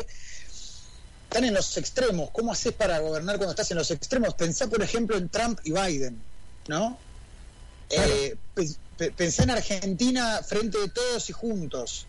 están 1.30 1.45
en 1.45 1.54
los 1.54 1.78
extremos. 1.78 2.30
¿Cómo 2.32 2.52
haces 2.52 2.74
para 2.74 2.99
gobernar 2.99 3.38
cuando 3.38 3.52
estás 3.52 3.72
en 3.72 3.78
los 3.78 3.89
extremos? 3.89 4.34
Pensá, 4.34 4.68
por 4.68 4.82
ejemplo, 4.82 5.16
en 5.16 5.30
Trump 5.30 5.60
y 5.64 5.72
Biden, 5.72 6.22
¿no? 6.68 6.97
Eh, 7.92 8.36
pe- 8.54 8.68
pe- 8.98 9.12
pensá 9.12 9.44
en 9.44 9.52
Argentina 9.52 10.42
frente 10.48 10.78
de 10.80 10.89
todos 10.89 11.30
y 11.30 11.34
juntos. 11.34 12.08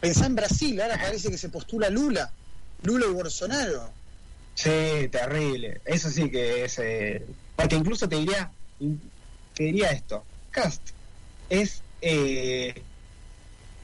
Pensá 0.00 0.26
en 0.26 0.36
Brasil, 0.36 0.80
ahora 0.80 0.96
parece 1.00 1.30
que 1.30 1.38
se 1.38 1.48
postula 1.48 1.90
Lula, 1.90 2.30
Lula 2.82 3.06
y 3.06 3.12
Bolsonaro. 3.12 3.90
Sí, 4.54 5.08
terrible. 5.10 5.80
Eso 5.84 6.10
sí 6.10 6.30
que 6.30 6.64
es. 6.64 6.78
eh, 6.78 7.24
porque 7.56 7.76
incluso 7.76 8.08
te 8.08 8.16
diría, 8.16 8.50
te 9.54 9.62
diría 9.64 9.90
esto: 9.90 10.24
Cast 10.50 10.82
es. 11.50 11.82
eh, 12.00 12.82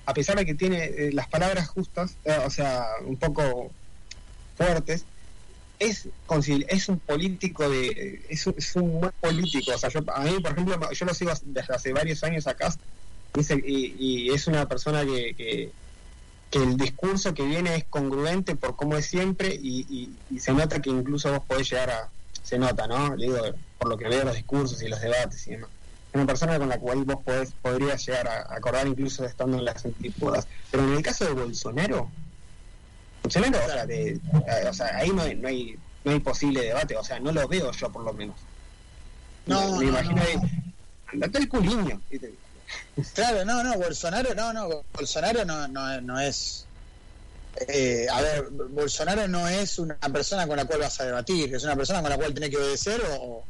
a 0.07 0.13
pesar 0.15 0.37
de 0.37 0.45
que 0.45 0.55
tiene 0.55 0.85
eh, 0.85 1.11
las 1.13 1.29
palabras 1.29 1.67
justas, 1.69 2.17
eh, 2.25 2.39
o 2.45 2.51
sea, 2.51 2.87
un 3.07 3.17
poco 3.17 3.71
fuertes, 4.57 5.05
es 5.79 6.09
es 6.69 6.89
un 6.89 6.99
político 6.99 7.69
de. 7.69 8.25
Es, 8.29 8.47
un- 8.77 9.13
político. 9.21 9.73
O 9.75 9.79
sea, 9.79 9.91
yo, 9.91 10.01
a 10.13 10.21
mí, 10.21 10.41
por 10.41 10.53
ejemplo, 10.53 10.93
yo 10.93 11.07
lo 11.07 11.15
sigo 11.15 11.33
desde 11.45 11.75
hace 11.75 11.93
varios 11.93 12.23
años 12.25 12.47
a 12.47 12.55
Cast 12.55 12.81
y 13.37 13.41
es, 13.41 13.51
y, 13.51 14.31
es 14.31 14.47
una 14.47 14.69
persona 14.69 15.05
que, 15.05 15.35
que 15.35 15.73
que 16.55 16.63
el 16.63 16.77
discurso 16.77 17.35
que 17.35 17.43
viene 17.43 17.75
es 17.75 17.85
congruente 17.85 18.55
por 18.55 18.77
cómo 18.77 18.97
es 18.97 19.07
siempre 19.07 19.49
y, 19.53 20.09
se 20.39 20.53
nota 20.53 20.81
que 20.81 20.89
incluso 20.89 21.33
vos 21.33 21.43
podés 21.45 21.69
llegar 21.69 21.91
a... 21.91 22.09
Se 22.45 22.59
nota, 22.59 22.87
¿no? 22.87 23.17
Le 23.17 23.27
digo, 23.27 23.39
por 23.77 23.89
lo 23.89 23.97
que 23.97 24.07
veo 24.07 24.23
los 24.23 24.37
discursos 24.37 24.81
y 24.81 24.87
los 24.87 25.01
debates 25.01 25.45
y 25.49 25.51
demás. 25.51 25.71
Una 26.13 26.27
persona 26.27 26.57
con 26.57 26.69
la 26.69 26.79
cual 26.79 27.03
vos 27.03 27.25
podés, 27.25 27.51
podrías 27.61 28.07
llegar 28.07 28.29
a 28.29 28.55
acordar 28.55 28.87
incluso 28.87 29.25
estando 29.25 29.59
en 29.59 29.65
las 29.65 29.85
antípodas. 29.85 30.47
Pero 30.71 30.85
en 30.85 30.93
el 30.93 31.03
caso 31.03 31.25
de 31.25 31.33
Bolsonaro, 31.33 32.09
Bolsonaro, 33.25 33.59
o 33.65 33.69
sea, 33.69 33.87
de- 33.87 34.11
eh, 34.13 34.69
o 34.69 34.73
sea, 34.75 34.97
ahí 34.97 35.11
no 35.11 35.23
hay, 35.23 35.35
no, 35.35 35.49
hay, 35.49 35.79
no 36.05 36.13
hay 36.13 36.21
posible 36.21 36.61
debate, 36.63 36.97
o 36.97 37.03
sea, 37.03 37.19
no 37.19 37.33
lo 37.33 37.49
veo 37.49 37.73
yo 37.73 37.91
por 37.91 38.05
lo 38.05 38.13
menos. 38.13 38.37
No, 39.47 39.77
me 39.79 39.85
no, 39.87 39.91
imagino 39.91 40.23
no. 40.43 40.49
andate 41.13 41.39
el 41.39 41.49
culiño. 41.49 42.01
Claro, 43.15 43.45
no, 43.45 43.63
no, 43.65 43.75
Bolsonaro, 43.79 44.35
no, 44.35 44.53
no, 44.53 44.69
Bolsonaro 44.93 45.45
no, 45.45 45.67
no, 45.69 46.01
no 46.01 46.21
es. 46.21 46.67
eh, 47.69 48.07
a 48.11 48.21
ver, 48.21 48.49
Bolsonaro 48.51 49.27
no 49.29 49.49
es 49.49 49.79
una 49.79 49.97
persona 49.97 50.47
con 50.47 50.57
la 50.57 50.65
cual 50.67 50.81
vas 50.81 51.01
a 51.01 51.05
debatir, 51.05 51.55
es 51.55 51.63
una 51.65 51.77
persona 51.77 52.01
con 52.03 52.11
la 52.11 52.17
cual 52.17 52.35
tenés 52.35 52.51
que 52.51 52.57
obedecer 52.57 53.01
o, 53.21 53.45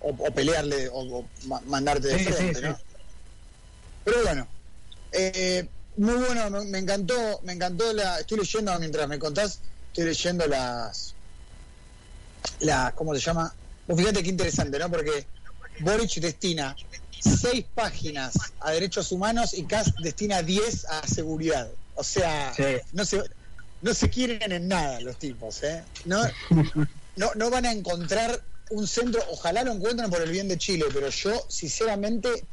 o, 0.00 0.08
o 0.10 0.30
pelearle 0.34 0.88
o, 0.88 1.00
o 1.20 1.28
ma- 1.46 1.60
mandarte 1.66 2.08
de 2.08 2.18
Sí, 2.18 2.24
sí, 2.26 2.32
frente, 2.32 2.60
sí. 2.60 2.66
¿no? 2.66 2.78
Pero 4.04 4.22
bueno, 4.24 4.46
eh, 5.12 5.68
muy 5.96 6.14
bueno, 6.14 6.50
me, 6.50 6.64
me 6.66 6.78
encantó, 6.78 7.40
me 7.42 7.52
encantó 7.52 7.92
la. 7.92 8.20
Estoy 8.20 8.38
leyendo 8.38 8.78
mientras 8.78 9.08
me 9.08 9.18
contás, 9.18 9.60
estoy 9.88 10.04
leyendo 10.04 10.46
las. 10.46 11.14
las 12.60 12.92
¿Cómo 12.94 13.14
se 13.14 13.20
llama? 13.20 13.52
Vos 13.86 13.98
fíjate 13.98 14.22
qué 14.22 14.28
interesante, 14.30 14.78
¿no? 14.78 14.90
Porque 14.90 15.26
Boric 15.80 16.14
destina 16.20 16.76
seis 17.20 17.64
páginas 17.74 18.34
a 18.60 18.70
derechos 18.70 19.12
humanos 19.12 19.52
y 19.54 19.64
Kass 19.64 19.92
destina 20.02 20.42
10 20.42 20.84
a 20.86 21.06
seguridad. 21.06 21.68
O 21.94 22.04
sea, 22.04 22.52
Sí. 22.56 22.64
no 22.92 23.04
se 23.04 23.22
no 23.82 23.94
se 23.94 24.08
quieren 24.10 24.52
en 24.52 24.68
nada 24.68 25.00
los 25.00 25.16
tipos, 25.18 25.62
¿eh? 25.62 25.82
No, 26.04 26.22
no, 27.16 27.30
no 27.34 27.50
van 27.50 27.64
a 27.66 27.72
encontrar 27.72 28.42
un 28.70 28.86
centro, 28.86 29.22
ojalá 29.30 29.64
lo 29.64 29.72
encuentren 29.72 30.10
por 30.10 30.20
el 30.22 30.30
bien 30.30 30.48
de 30.48 30.56
Chile, 30.58 30.84
pero 30.92 31.08
yo, 31.08 31.46
sinceramente, 31.48 32.44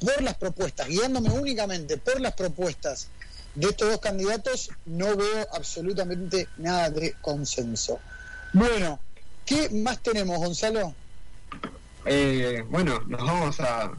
por 0.00 0.22
las 0.22 0.36
propuestas, 0.36 0.88
guiándome 0.88 1.30
únicamente 1.30 1.96
por 1.96 2.20
las 2.20 2.34
propuestas 2.34 3.08
de 3.54 3.68
estos 3.68 3.88
dos 3.90 4.00
candidatos, 4.00 4.70
no 4.84 5.16
veo 5.16 5.46
absolutamente 5.52 6.48
nada 6.58 6.90
de 6.90 7.14
consenso. 7.22 7.98
Bueno, 8.52 9.00
¿qué 9.46 9.70
más 9.70 10.02
tenemos, 10.02 10.36
Gonzalo? 10.38 10.94
Eh, 12.04 12.64
bueno, 12.68 13.00
nos 13.06 13.20
vamos 13.20 13.58
a, 13.60 13.92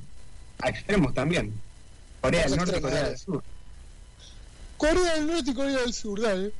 a 0.59 0.69
extremos 0.69 1.13
también. 1.13 1.59
Corea 2.21 2.43
del 2.47 2.57
Norte 2.57 2.77
y 2.77 2.81
Corea 2.81 2.97
dale. 2.97 3.09
del 3.09 3.17
Sur. 3.19 3.43
Corea 4.77 5.13
del 5.15 5.27
Norte 5.27 5.51
y 5.51 5.53
Corea 5.53 5.77
del 5.79 5.93
Sur, 5.93 6.21
dale. 6.21 6.51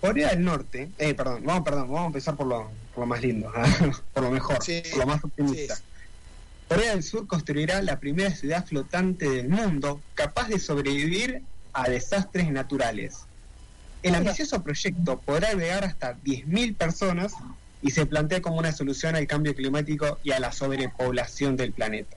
Corea 0.00 0.30
del 0.30 0.42
Norte, 0.44 0.88
eh, 0.96 1.12
perdón, 1.14 1.42
vamos, 1.44 1.62
perdón, 1.62 1.82
vamos 1.88 2.02
a 2.04 2.06
empezar 2.06 2.34
por 2.36 2.46
lo, 2.46 2.70
por 2.94 3.00
lo 3.02 3.06
más 3.06 3.20
lindo, 3.20 3.52
por 4.14 4.22
lo 4.22 4.30
mejor, 4.30 4.62
Sí, 4.64 4.82
por 4.90 5.00
lo 5.00 5.06
más 5.06 5.22
optimista. 5.22 5.76
sí. 5.76 5.82
Corea 6.70 6.92
del 6.92 7.02
Sur 7.02 7.26
construirá 7.26 7.82
la 7.82 7.98
primera 7.98 8.30
ciudad 8.30 8.64
flotante 8.64 9.28
del 9.28 9.48
mundo 9.48 10.00
capaz 10.14 10.46
de 10.46 10.60
sobrevivir 10.60 11.42
a 11.72 11.88
desastres 11.88 12.48
naturales. 12.52 13.22
El 14.04 14.14
ambicioso 14.14 14.62
proyecto 14.62 15.18
podrá 15.18 15.48
albergar 15.48 15.84
hasta 15.84 16.14
10.000 16.18 16.76
personas 16.76 17.32
y 17.82 17.90
se 17.90 18.06
plantea 18.06 18.40
como 18.40 18.58
una 18.58 18.70
solución 18.70 19.16
al 19.16 19.26
cambio 19.26 19.52
climático 19.56 20.20
y 20.22 20.30
a 20.30 20.38
la 20.38 20.52
sobrepoblación 20.52 21.56
del 21.56 21.72
planeta. 21.72 22.16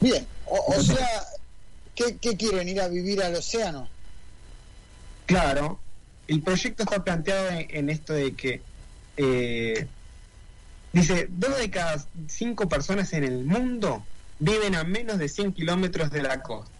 Bien, 0.00 0.26
o, 0.46 0.74
o 0.76 0.82
sea, 0.82 1.06
¿qué, 1.94 2.16
¿qué 2.16 2.36
quieren? 2.36 2.68
¿Ir 2.68 2.80
a 2.80 2.88
vivir 2.88 3.22
al 3.22 3.36
océano? 3.36 3.88
Claro, 5.26 5.78
el 6.26 6.42
proyecto 6.42 6.82
está 6.82 7.04
planteado 7.04 7.48
en, 7.50 7.68
en 7.70 7.90
esto 7.90 8.12
de 8.12 8.34
que 8.34 8.60
eh, 9.16 9.86
dice, 10.92 11.28
dos 11.30 11.58
de 11.58 11.70
cada 11.70 12.04
cinco 12.28 12.68
personas 12.68 13.12
en 13.12 13.24
el 13.24 13.44
mundo 13.44 14.04
viven 14.38 14.74
a 14.74 14.84
menos 14.84 15.18
de 15.18 15.28
100 15.28 15.52
kilómetros 15.52 16.10
de 16.10 16.22
la 16.22 16.42
costa. 16.42 16.70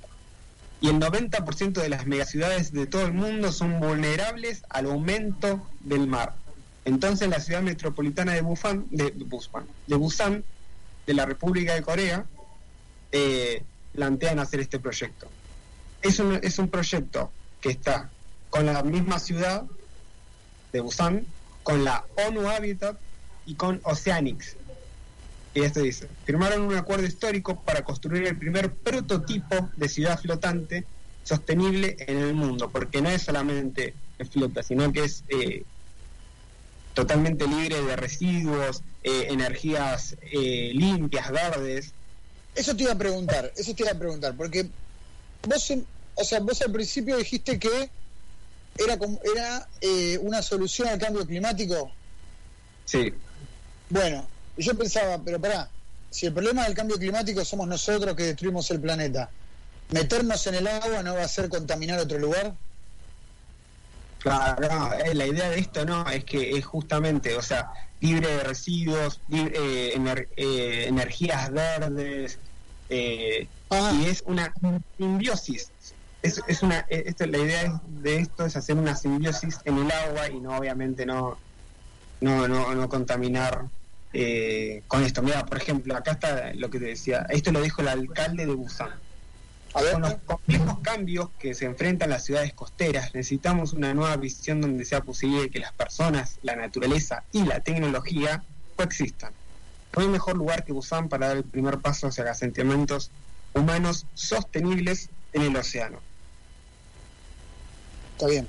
Y 0.81 0.89
el 0.89 0.99
90% 0.99 1.81
de 1.81 1.89
las 1.89 2.07
megaciudades 2.07 2.73
de 2.73 2.87
todo 2.87 3.07
el 3.07 3.13
mundo 3.13 3.53
son 3.53 3.79
vulnerables 3.79 4.65
al 4.69 4.87
aumento 4.87 5.65
del 5.81 6.09
mar. 6.09 6.35
Entonces 6.85 7.29
la 7.29 7.39
ciudad 7.39 7.63
metropolitana 7.63 8.33
de 8.33 8.41
Busan, 8.41 8.87
de, 8.91 9.13
Busan, 9.13 9.65
de 9.87 9.97
Busan, 9.97 10.45
de 11.07 11.15
la 11.15 11.25
República 11.25 11.75
de 11.75 11.83
Corea, 11.83 12.27
eh, 13.13 13.63
plantean 13.93 14.41
hacer 14.41 14.59
este 14.59 14.81
proyecto. 14.81 15.29
Es 16.01 16.19
un, 16.19 16.41
es 16.43 16.59
un 16.59 16.69
proyecto 16.69 17.31
que 17.61 17.71
está 17.71 18.11
con 18.51 18.67
la 18.67 18.83
misma 18.83 19.21
ciudad 19.21 19.65
de 20.73 20.81
Busan, 20.81 21.25
con 21.63 21.85
la 21.85 22.05
ONU 22.27 22.49
Habitat 22.49 22.99
y 23.47 23.55
con 23.55 23.81
Oceanics. 23.85 24.57
Y 25.55 25.61
esto 25.63 25.81
dice, 25.81 26.09
firmaron 26.25 26.63
un 26.63 26.75
acuerdo 26.75 27.05
histórico 27.07 27.63
para 27.63 27.83
construir 27.83 28.27
el 28.27 28.39
primer 28.39 28.73
prototipo 28.73 29.71
de 29.77 29.89
ciudad 29.89 30.19
flotante 30.19 30.85
sostenible 31.25 31.97
en 32.01 32.19
el 32.19 32.35
mundo, 32.35 32.71
porque 32.71 33.03
no 33.03 33.11
es 33.11 33.23
solamente 33.23 33.95
flota, 34.31 34.63
sino 34.63 34.91
que 34.93 35.05
es 35.05 35.25
eh, 35.29 35.63
totalmente 36.95 37.47
libre 37.47 37.83
de 37.83 37.97
residuos, 37.97 38.83
eh, 39.03 39.27
energías 39.31 40.17
eh, 40.23 40.71
limpias, 40.75 41.31
verdes. 41.31 41.93
Eso 42.55 42.77
te 42.77 42.85
iba 42.85 42.93
a 42.93 42.99
preguntar, 42.99 43.53
eso 43.57 43.75
te 43.75 43.83
iba 43.83 43.93
a 43.93 43.99
preguntar, 43.99 44.35
porque 44.37 44.69
vos, 45.49 45.71
en- 45.71 45.87
o 46.15 46.25
sea, 46.25 46.41
vos 46.41 46.61
al 46.63 46.73
principio 46.73 47.17
dijiste 47.17 47.59
que 47.59 47.91
era 48.79 48.97
como, 48.99 49.21
era 49.35 49.69
eh, 49.81 50.19
una 50.23 50.43
solución 50.43 50.89
al 50.89 50.99
cambio 50.99 51.27
climático. 51.27 51.91
Sí, 52.85 53.13
Bueno, 53.93 54.27
yo 54.57 54.75
pensaba, 54.75 55.19
pero 55.23 55.39
pará, 55.39 55.69
si 56.09 56.25
el 56.25 56.33
problema 56.33 56.65
del 56.65 56.73
cambio 56.75 56.97
climático 56.97 57.45
somos 57.45 57.69
nosotros 57.69 58.17
que 58.17 58.23
destruimos 58.25 58.71
el 58.71 58.81
planeta, 58.81 59.29
meternos 59.91 60.47
en 60.47 60.55
el 60.55 60.67
agua 60.67 61.03
no 61.03 61.15
va 61.15 61.25
a 61.25 61.29
ser 61.29 61.51
contaminar 61.51 61.99
otro 62.01 62.19
lugar. 62.19 62.55
Claro, 64.21 64.67
no, 64.67 64.95
eh, 64.95 65.15
la 65.15 65.27
idea 65.27 65.51
de 65.51 65.59
esto 65.59 65.85
no 65.85 66.09
es 66.09 66.25
que 66.25 66.53
es 66.57 66.65
justamente, 66.65 67.37
o 67.37 67.43
sea, 67.43 67.71
libre 68.01 68.29
de 68.35 68.43
residuos, 68.45 69.21
libre, 69.29 69.53
eh, 69.59 69.95
ener- 69.99 70.29
eh, 70.39 70.87
energías 70.89 71.51
verdes, 71.53 72.39
Ah. 73.71 73.93
y 73.95 74.07
es 74.07 74.23
una 74.27 74.55
simbiosis. 74.97 75.71
Es, 76.23 76.41
es 76.47 76.63
una, 76.63 76.87
esto, 76.89 77.27
la 77.27 77.39
idea 77.39 77.79
de 77.89 78.17
esto 78.21 78.47
es 78.47 78.57
hacer 78.57 78.77
una 78.77 78.97
simbiosis 78.97 79.59
en 79.67 79.77
el 79.77 79.91
agua 79.91 80.29
y 80.31 80.41
no, 80.41 80.57
obviamente, 80.57 81.05
no, 81.05 81.37
no, 82.23 82.49
no, 82.49 82.75
no 82.75 82.89
contaminar 82.89 83.65
eh, 84.13 84.83
con 84.89 85.03
esto. 85.03 85.23
Mira, 85.23 85.47
por 85.47 85.59
ejemplo, 85.59 85.97
acá 85.97 86.13
está 86.13 86.53
lo 86.55 86.71
que 86.71 86.79
te 86.79 86.87
decía. 86.87 87.27
Esto 87.31 87.53
lo 87.53 87.63
dijo 87.63 87.83
el 87.83 87.89
alcalde 87.89 88.47
de 88.47 88.55
Busan. 88.55 88.91
Con 89.73 90.03
los 90.03 90.15
complejos 90.27 90.81
cambios 90.83 91.31
que 91.39 91.55
se 91.55 91.65
enfrentan 91.65 92.11
las 92.11 92.27
ciudades 92.27 92.53
costeras, 92.53 93.15
necesitamos 93.15 93.73
una 93.73 93.95
nueva 93.95 94.15
visión 94.17 94.61
donde 94.61 94.85
sea 94.85 95.01
posible 95.01 95.49
que 95.49 95.61
las 95.61 95.73
personas, 95.73 96.39
la 96.43 96.57
naturaleza 96.57 97.25
y 97.33 97.45
la 97.45 97.61
tecnología 97.61 98.45
coexistan. 98.77 99.33
No 99.97 100.03
hay 100.03 100.09
mejor 100.09 100.37
lugar 100.37 100.65
que 100.65 100.73
Busan 100.73 101.09
para 101.09 101.29
dar 101.29 101.37
el 101.39 101.45
primer 101.45 101.79
paso 101.79 102.09
hacia 102.09 102.31
asentamientos 102.31 103.11
humanos 103.55 104.05
sostenibles 104.13 105.09
en 105.33 105.43
el 105.43 105.57
océano. 105.57 106.01
está 108.13 108.27
bien. 108.27 108.47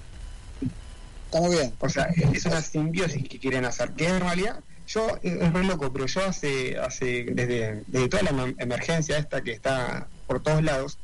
Está 1.25 1.39
muy 1.39 1.55
bien. 1.55 1.73
O 1.79 1.89
sea, 1.89 2.05
es 2.33 2.45
una 2.45 2.61
simbiosis 2.61 3.27
que 3.29 3.39
quieren 3.39 3.63
hacer, 3.63 3.91
que 3.93 4.07
en 4.07 4.19
realidad 4.19 4.59
yo, 4.87 5.19
es 5.21 5.51
muy 5.51 5.65
loco, 5.65 5.91
pero 5.91 6.05
yo 6.05 6.25
hace, 6.25 6.77
hace 6.77 7.25
desde, 7.31 7.83
desde 7.87 8.09
toda 8.09 8.23
la 8.23 8.53
emergencia 8.57 9.17
esta 9.17 9.41
que 9.41 9.51
está 9.51 10.07
por 10.27 10.41
todos 10.41 10.63
lados, 10.63 10.97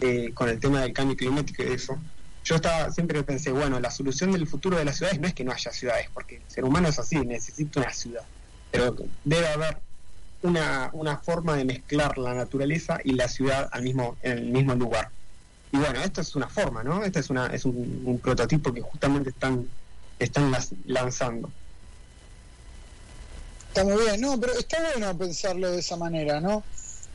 eh, 0.00 0.32
con 0.34 0.48
el 0.48 0.58
tema 0.58 0.82
del 0.82 0.92
cambio 0.92 1.16
climático 1.16 1.62
y 1.62 1.72
eso, 1.72 1.98
yo 2.44 2.56
estaba 2.56 2.90
siempre 2.90 3.22
pensé, 3.22 3.52
bueno, 3.52 3.80
la 3.80 3.90
solución 3.90 4.32
del 4.32 4.46
futuro 4.46 4.76
de 4.76 4.84
las 4.84 4.96
ciudades 4.96 5.18
no 5.20 5.26
es 5.26 5.34
que 5.34 5.44
no 5.44 5.52
haya 5.52 5.72
ciudades, 5.72 6.08
porque 6.12 6.36
el 6.36 6.42
ser 6.48 6.64
humano 6.64 6.88
es 6.88 6.98
así, 6.98 7.16
necesita 7.18 7.80
una 7.80 7.92
ciudad, 7.92 8.24
pero 8.70 8.94
debe 9.24 9.48
haber 9.48 9.78
una, 10.42 10.90
una 10.92 11.16
forma 11.16 11.56
de 11.56 11.64
mezclar 11.64 12.18
la 12.18 12.34
naturaleza 12.34 12.98
y 13.02 13.12
la 13.12 13.28
ciudad 13.28 13.68
al 13.72 13.82
mismo, 13.82 14.16
en 14.22 14.38
el 14.38 14.50
mismo 14.50 14.74
lugar. 14.74 15.10
Y 15.72 15.78
bueno, 15.78 16.00
esto 16.02 16.20
es 16.20 16.36
una 16.36 16.48
forma, 16.48 16.84
¿no? 16.84 17.02
Este 17.02 17.18
es, 17.20 17.30
una, 17.30 17.46
es 17.46 17.64
un, 17.64 18.20
prototipo 18.22 18.72
que 18.72 18.80
justamente 18.80 19.30
están, 19.30 19.66
están 20.18 20.52
lanzando. 20.86 21.50
Está 23.74 23.82
muy 23.82 24.04
bien, 24.04 24.20
no, 24.20 24.38
pero 24.38 24.56
está 24.56 24.80
bueno 24.92 25.18
pensarlo 25.18 25.72
de 25.72 25.80
esa 25.80 25.96
manera, 25.96 26.40
¿no? 26.40 26.62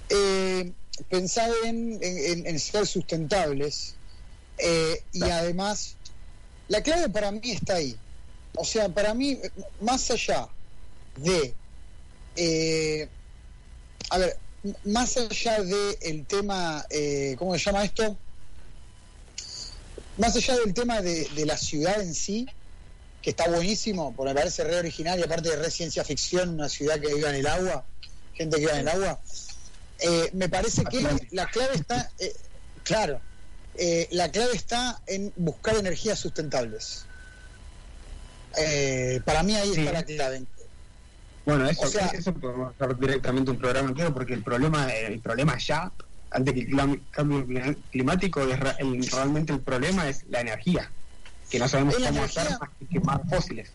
Eh, 0.09 0.73
pensar 1.09 1.49
en, 1.63 1.97
en, 2.01 2.59
ser 2.59 2.85
sustentables 2.85 3.95
eh, 4.57 5.01
y 5.13 5.23
además, 5.23 5.95
la 6.67 6.83
clave 6.83 7.07
para 7.07 7.31
mí 7.31 7.39
está 7.45 7.75
ahí. 7.75 7.95
O 8.57 8.65
sea, 8.65 8.89
para 8.89 9.13
mí, 9.13 9.39
más 9.79 10.11
allá 10.11 10.49
de, 11.15 11.53
eh, 12.35 13.07
a 14.09 14.17
ver, 14.17 14.37
más 14.83 15.15
allá 15.15 15.63
del 15.63 15.95
el 16.01 16.25
tema, 16.25 16.85
eh, 16.89 17.37
¿cómo 17.39 17.53
se 17.53 17.59
llama 17.59 17.85
esto? 17.85 18.17
más 20.17 20.35
allá 20.35 20.57
del 20.57 20.73
tema 20.73 21.01
de, 21.01 21.29
la 21.45 21.55
ciudad 21.55 22.01
en 22.01 22.13
sí, 22.13 22.49
que 23.21 23.31
está 23.31 23.49
buenísimo, 23.49 24.13
porque 24.15 24.33
me 24.33 24.39
parece 24.39 24.63
re 24.63 24.77
original 24.77 25.19
y 25.19 25.23
aparte 25.23 25.49
de 25.49 25.57
re 25.57 25.71
ciencia 25.71 26.03
ficción, 26.03 26.49
una 26.49 26.69
ciudad 26.69 26.99
que 26.99 27.13
viva 27.13 27.29
en 27.29 27.35
el 27.35 27.47
agua, 27.47 27.83
gente 28.33 28.55
que 28.55 28.61
viva 28.61 28.73
en 28.73 28.79
el 28.79 28.87
agua, 28.87 29.19
eh, 29.99 30.29
me 30.33 30.47
parece 30.47 30.83
que 30.85 31.05
la 31.31 31.45
clave 31.47 31.75
está, 31.75 32.09
eh, 32.19 32.33
claro, 32.83 33.19
eh, 33.75 34.07
la 34.11 34.31
clave 34.31 34.53
está 34.53 35.01
en 35.07 35.33
buscar 35.35 35.75
energías 35.75 36.19
sustentables. 36.19 37.05
para 39.25 39.43
mí 39.43 39.55
ahí 39.55 39.71
está 39.71 39.91
la 39.91 40.03
clave. 40.03 40.43
Bueno, 41.45 41.69
eso, 41.69 41.85
eso 42.13 42.33
podemos 42.33 42.73
hacer 42.73 42.97
directamente 42.97 43.51
un 43.51 43.57
programa 43.57 43.89
entero 43.89 44.13
porque 44.13 44.33
el 44.33 44.43
problema, 44.43 44.91
el 44.93 45.19
problema 45.19 45.57
ya 45.57 45.91
ante 46.31 46.53
que 46.53 46.61
el 46.61 47.01
cambio 47.11 47.45
climático 47.91 48.41
es 48.41 48.59
realmente 49.11 49.53
el 49.53 49.61
problema 49.61 50.07
es 50.09 50.25
la 50.29 50.41
energía, 50.41 50.91
que 51.49 51.59
no 51.59 51.67
sabemos 51.67 51.95
cómo 51.95 52.23
hacer 52.23 52.49
más 52.59 52.69
que 52.77 52.85
quemar 52.87 53.21
fósiles. 53.29 53.69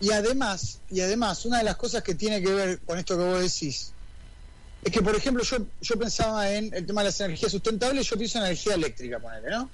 Y 0.00 0.12
además, 0.12 0.80
y 0.90 1.00
además, 1.00 1.44
una 1.44 1.58
de 1.58 1.64
las 1.64 1.76
cosas 1.76 2.02
que 2.02 2.14
tiene 2.14 2.42
que 2.42 2.50
ver 2.52 2.80
con 2.80 2.98
esto 2.98 3.16
que 3.16 3.24
vos 3.24 3.40
decís, 3.40 3.92
es 4.82 4.92
que, 4.92 5.02
por 5.02 5.14
ejemplo, 5.14 5.42
yo, 5.44 5.58
yo 5.82 5.98
pensaba 5.98 6.50
en 6.50 6.72
el 6.72 6.86
tema 6.86 7.02
de 7.02 7.08
las 7.08 7.20
energías 7.20 7.52
sustentables, 7.52 8.08
yo 8.08 8.16
pienso 8.16 8.38
en 8.38 8.44
energía 8.44 8.74
eléctrica, 8.74 9.18
ponele, 9.18 9.50
¿no? 9.50 9.70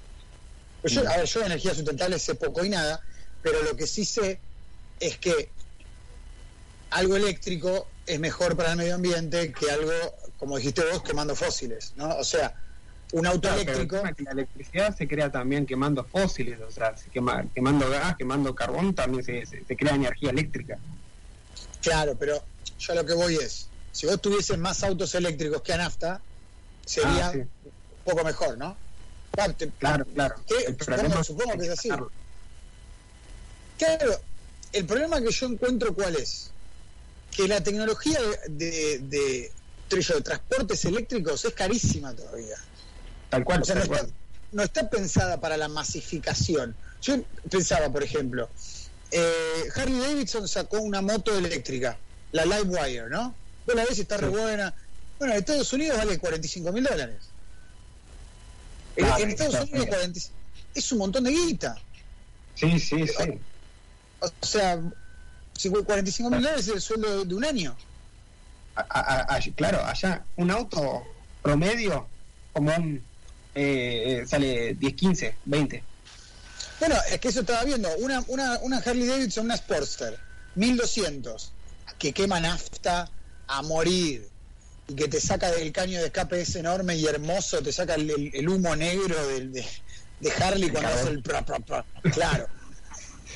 Pues 0.81 0.93
yo, 0.93 1.03
mm. 1.03 1.07
a 1.07 1.17
ver, 1.17 1.25
yo 1.25 1.39
de 1.39 1.45
energías 1.45 1.77
sustentables 1.77 2.21
sé 2.21 2.35
poco 2.35 2.63
y 2.65 2.69
nada, 2.69 3.01
pero 3.41 3.63
lo 3.63 3.75
que 3.75 3.87
sí 3.87 4.03
sé 4.03 4.39
es 4.99 5.17
que 5.17 5.49
algo 6.89 7.15
eléctrico 7.15 7.87
es 8.05 8.19
mejor 8.19 8.57
para 8.57 8.71
el 8.71 8.77
medio 8.77 8.95
ambiente 8.95 9.51
que 9.53 9.71
algo 9.71 9.91
como 10.37 10.57
dijiste 10.57 10.83
vos, 10.91 11.03
quemando 11.03 11.35
fósiles, 11.35 11.93
¿no? 11.95 12.15
O 12.17 12.23
sea, 12.23 12.55
un 13.13 13.25
auto 13.25 13.53
eléctrico... 13.53 14.01
la 14.19 14.31
electricidad 14.31 14.95
se 14.95 15.07
crea 15.07 15.31
también 15.31 15.65
quemando 15.65 16.03
fósiles, 16.03 16.59
o 16.61 16.71
sea, 16.71 16.93
quemando 17.53 17.89
gas, 17.89 18.15
quemando 18.17 18.53
carbón, 18.53 18.93
también 18.93 19.23
se, 19.23 19.45
crea 19.75 19.95
energía 19.95 20.31
eléctrica. 20.31 20.77
Claro, 21.81 22.15
pero 22.17 22.43
yo 22.79 22.95
lo 22.95 23.05
que 23.05 23.13
voy 23.13 23.35
es, 23.35 23.69
si 23.91 24.07
vos 24.07 24.21
tuvieses 24.21 24.57
más 24.57 24.83
autos 24.83 25.15
eléctricos 25.15 25.61
que 25.61 25.73
a 25.73 25.77
nafta, 25.77 26.21
sería 26.85 27.27
ah, 27.27 27.31
un 27.31 27.49
poco 28.03 28.23
mejor, 28.23 28.57
¿no? 28.57 28.75
Claro, 29.77 30.05
claro. 30.13 30.35
el 30.67 31.23
supongo, 31.23 31.57
que 31.57 31.65
es 31.65 31.71
así. 31.71 31.89
Claro, 33.77 34.19
el 34.73 34.85
problema 34.85 35.21
que 35.21 35.31
yo 35.31 35.45
encuentro 35.45 35.93
cuál 35.93 36.15
es, 36.15 36.49
que 37.29 37.47
la 37.47 37.61
tecnología 37.61 38.19
de, 38.49 38.99
de 38.99 39.51
transportes 40.23 40.83
eléctricos 40.85 41.45
es 41.45 41.53
carísima 41.53 42.13
todavía. 42.13 42.57
Tal 43.29 43.43
cual. 43.43 43.63
no, 44.51 44.63
Está, 44.63 44.89
pensada 44.89 45.39
para 45.39 45.57
la 45.57 45.67
masificación. 45.67 46.75
Yo 47.01 47.21
pensaba, 47.49 47.89
por 47.91 48.03
ejemplo, 48.03 48.49
eh, 49.11 49.63
Harley 49.75 49.99
Davidson 49.99 50.47
sacó 50.47 50.81
una 50.81 51.01
moto 51.01 51.37
eléctrica, 51.37 51.97
la 52.31 52.45
Livewire, 52.45 53.09
¿no? 53.09 53.35
Vos 53.65 53.75
la 53.75 53.85
ves 53.85 53.99
está 53.99 54.17
re 54.17 54.29
buena. 54.29 54.73
Bueno, 55.19 55.33
en 55.33 55.39
Estados 55.39 55.71
Unidos 55.73 55.97
vale 55.97 56.17
45 56.17 56.71
mil 56.71 56.83
dólares. 56.83 57.17
en, 58.95 59.29
Estados 59.29 59.69
Unidos 59.69 60.31
es 60.73 60.91
un 60.91 60.97
montón 60.99 61.23
de 61.25 61.31
guita. 61.31 61.75
Sí, 62.55 62.79
sí, 62.79 63.05
sí. 63.07 63.39
O, 64.19 64.45
sea, 64.45 64.81
45 65.61 66.29
mil 66.29 66.41
dólares 66.41 66.67
es 66.67 66.73
el 66.75 66.81
sueldo 66.81 67.25
de 67.25 67.35
un 67.35 67.45
año 67.45 67.75
claro, 69.55 69.83
allá 69.85 70.23
un 70.35 70.51
auto 70.51 71.03
promedio 71.41 72.07
como 72.53 72.75
un 72.75 73.03
eh, 73.57 74.21
eh 74.21 74.27
sale 74.27 74.75
10, 74.75 74.93
15, 74.93 75.35
20. 75.45 75.83
Bueno, 76.79 76.95
es 77.11 77.19
que 77.19 77.29
eso 77.29 77.41
estaba 77.41 77.63
viendo. 77.63 77.89
Una, 77.97 78.23
una, 78.27 78.59
una 78.59 78.77
Harley 78.77 79.07
Davidson, 79.07 79.45
una 79.45 79.57
Sportster, 79.57 80.17
1200, 80.55 81.51
que 81.97 82.13
quema 82.13 82.39
nafta 82.39 83.09
a 83.47 83.61
morir 83.63 84.27
y 84.87 84.95
que 84.95 85.07
te 85.07 85.19
saca 85.19 85.51
del 85.51 85.71
caño 85.71 85.99
de 85.99 86.07
escape 86.07 86.41
ese 86.41 86.59
enorme 86.59 86.95
y 86.95 87.05
hermoso, 87.05 87.61
te 87.61 87.71
saca 87.71 87.95
el, 87.95 88.47
humo 88.47 88.75
negro 88.75 89.15
de, 89.27 89.65
Harley 90.39 90.69
cuando 90.69 90.89
hace 90.89 91.09
el 91.09 91.23
Claro. 92.13 92.47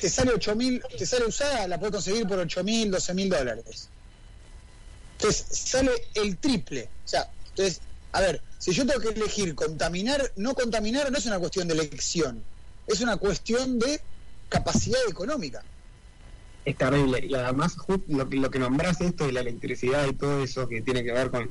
te 0.00 0.08
sale 0.08 0.32
8000, 0.32 0.82
te 0.98 1.06
sale 1.06 1.26
usada, 1.26 1.66
la 1.68 1.78
puedes 1.78 1.94
conseguir 1.94 2.26
por 2.26 2.38
8000, 2.38 2.90
12000 2.90 3.28
dólares. 3.28 3.88
Entonces 5.18 5.46
sale 5.50 5.92
el 6.14 6.38
triple. 6.38 6.88
O 7.04 7.08
sea, 7.08 7.30
entonces, 7.50 7.80
a 8.12 8.20
ver, 8.20 8.42
si 8.58 8.72
yo 8.72 8.86
tengo 8.86 9.00
que 9.00 9.08
elegir 9.08 9.54
contaminar, 9.54 10.32
no 10.36 10.54
contaminar, 10.54 11.10
no 11.10 11.18
es 11.18 11.26
una 11.26 11.38
cuestión 11.38 11.66
de 11.66 11.74
elección, 11.74 12.42
es 12.86 13.00
una 13.00 13.16
cuestión 13.16 13.78
de 13.78 14.00
capacidad 14.48 15.00
económica. 15.08 15.62
Es 16.64 16.76
terrible. 16.76 17.26
Y 17.26 17.34
además, 17.34 17.76
lo 18.08 18.28
que, 18.28 18.36
lo 18.36 18.50
que 18.50 18.58
nombras 18.58 19.00
esto 19.00 19.26
de 19.26 19.32
la 19.32 19.40
electricidad 19.40 20.06
y 20.06 20.12
todo 20.12 20.44
eso 20.44 20.68
que 20.68 20.82
tiene 20.82 21.02
que 21.02 21.12
ver 21.12 21.30
con 21.30 21.50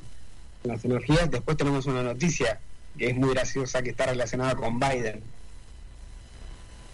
las 0.63 0.85
energías, 0.85 1.29
después 1.29 1.57
tenemos 1.57 1.85
una 1.87 2.03
noticia 2.03 2.59
que 2.97 3.07
es 3.07 3.15
muy 3.15 3.33
graciosa 3.33 3.81
que 3.81 3.89
está 3.89 4.05
relacionada 4.05 4.55
con 4.55 4.79
Biden. 4.79 5.21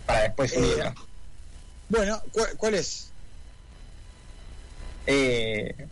Para 0.05 0.21
después 0.23 0.53
eh, 0.53 0.93
Bueno, 1.89 2.21
¿cuál, 2.57 2.75
es? 2.75 3.09
Eh, 5.05 5.87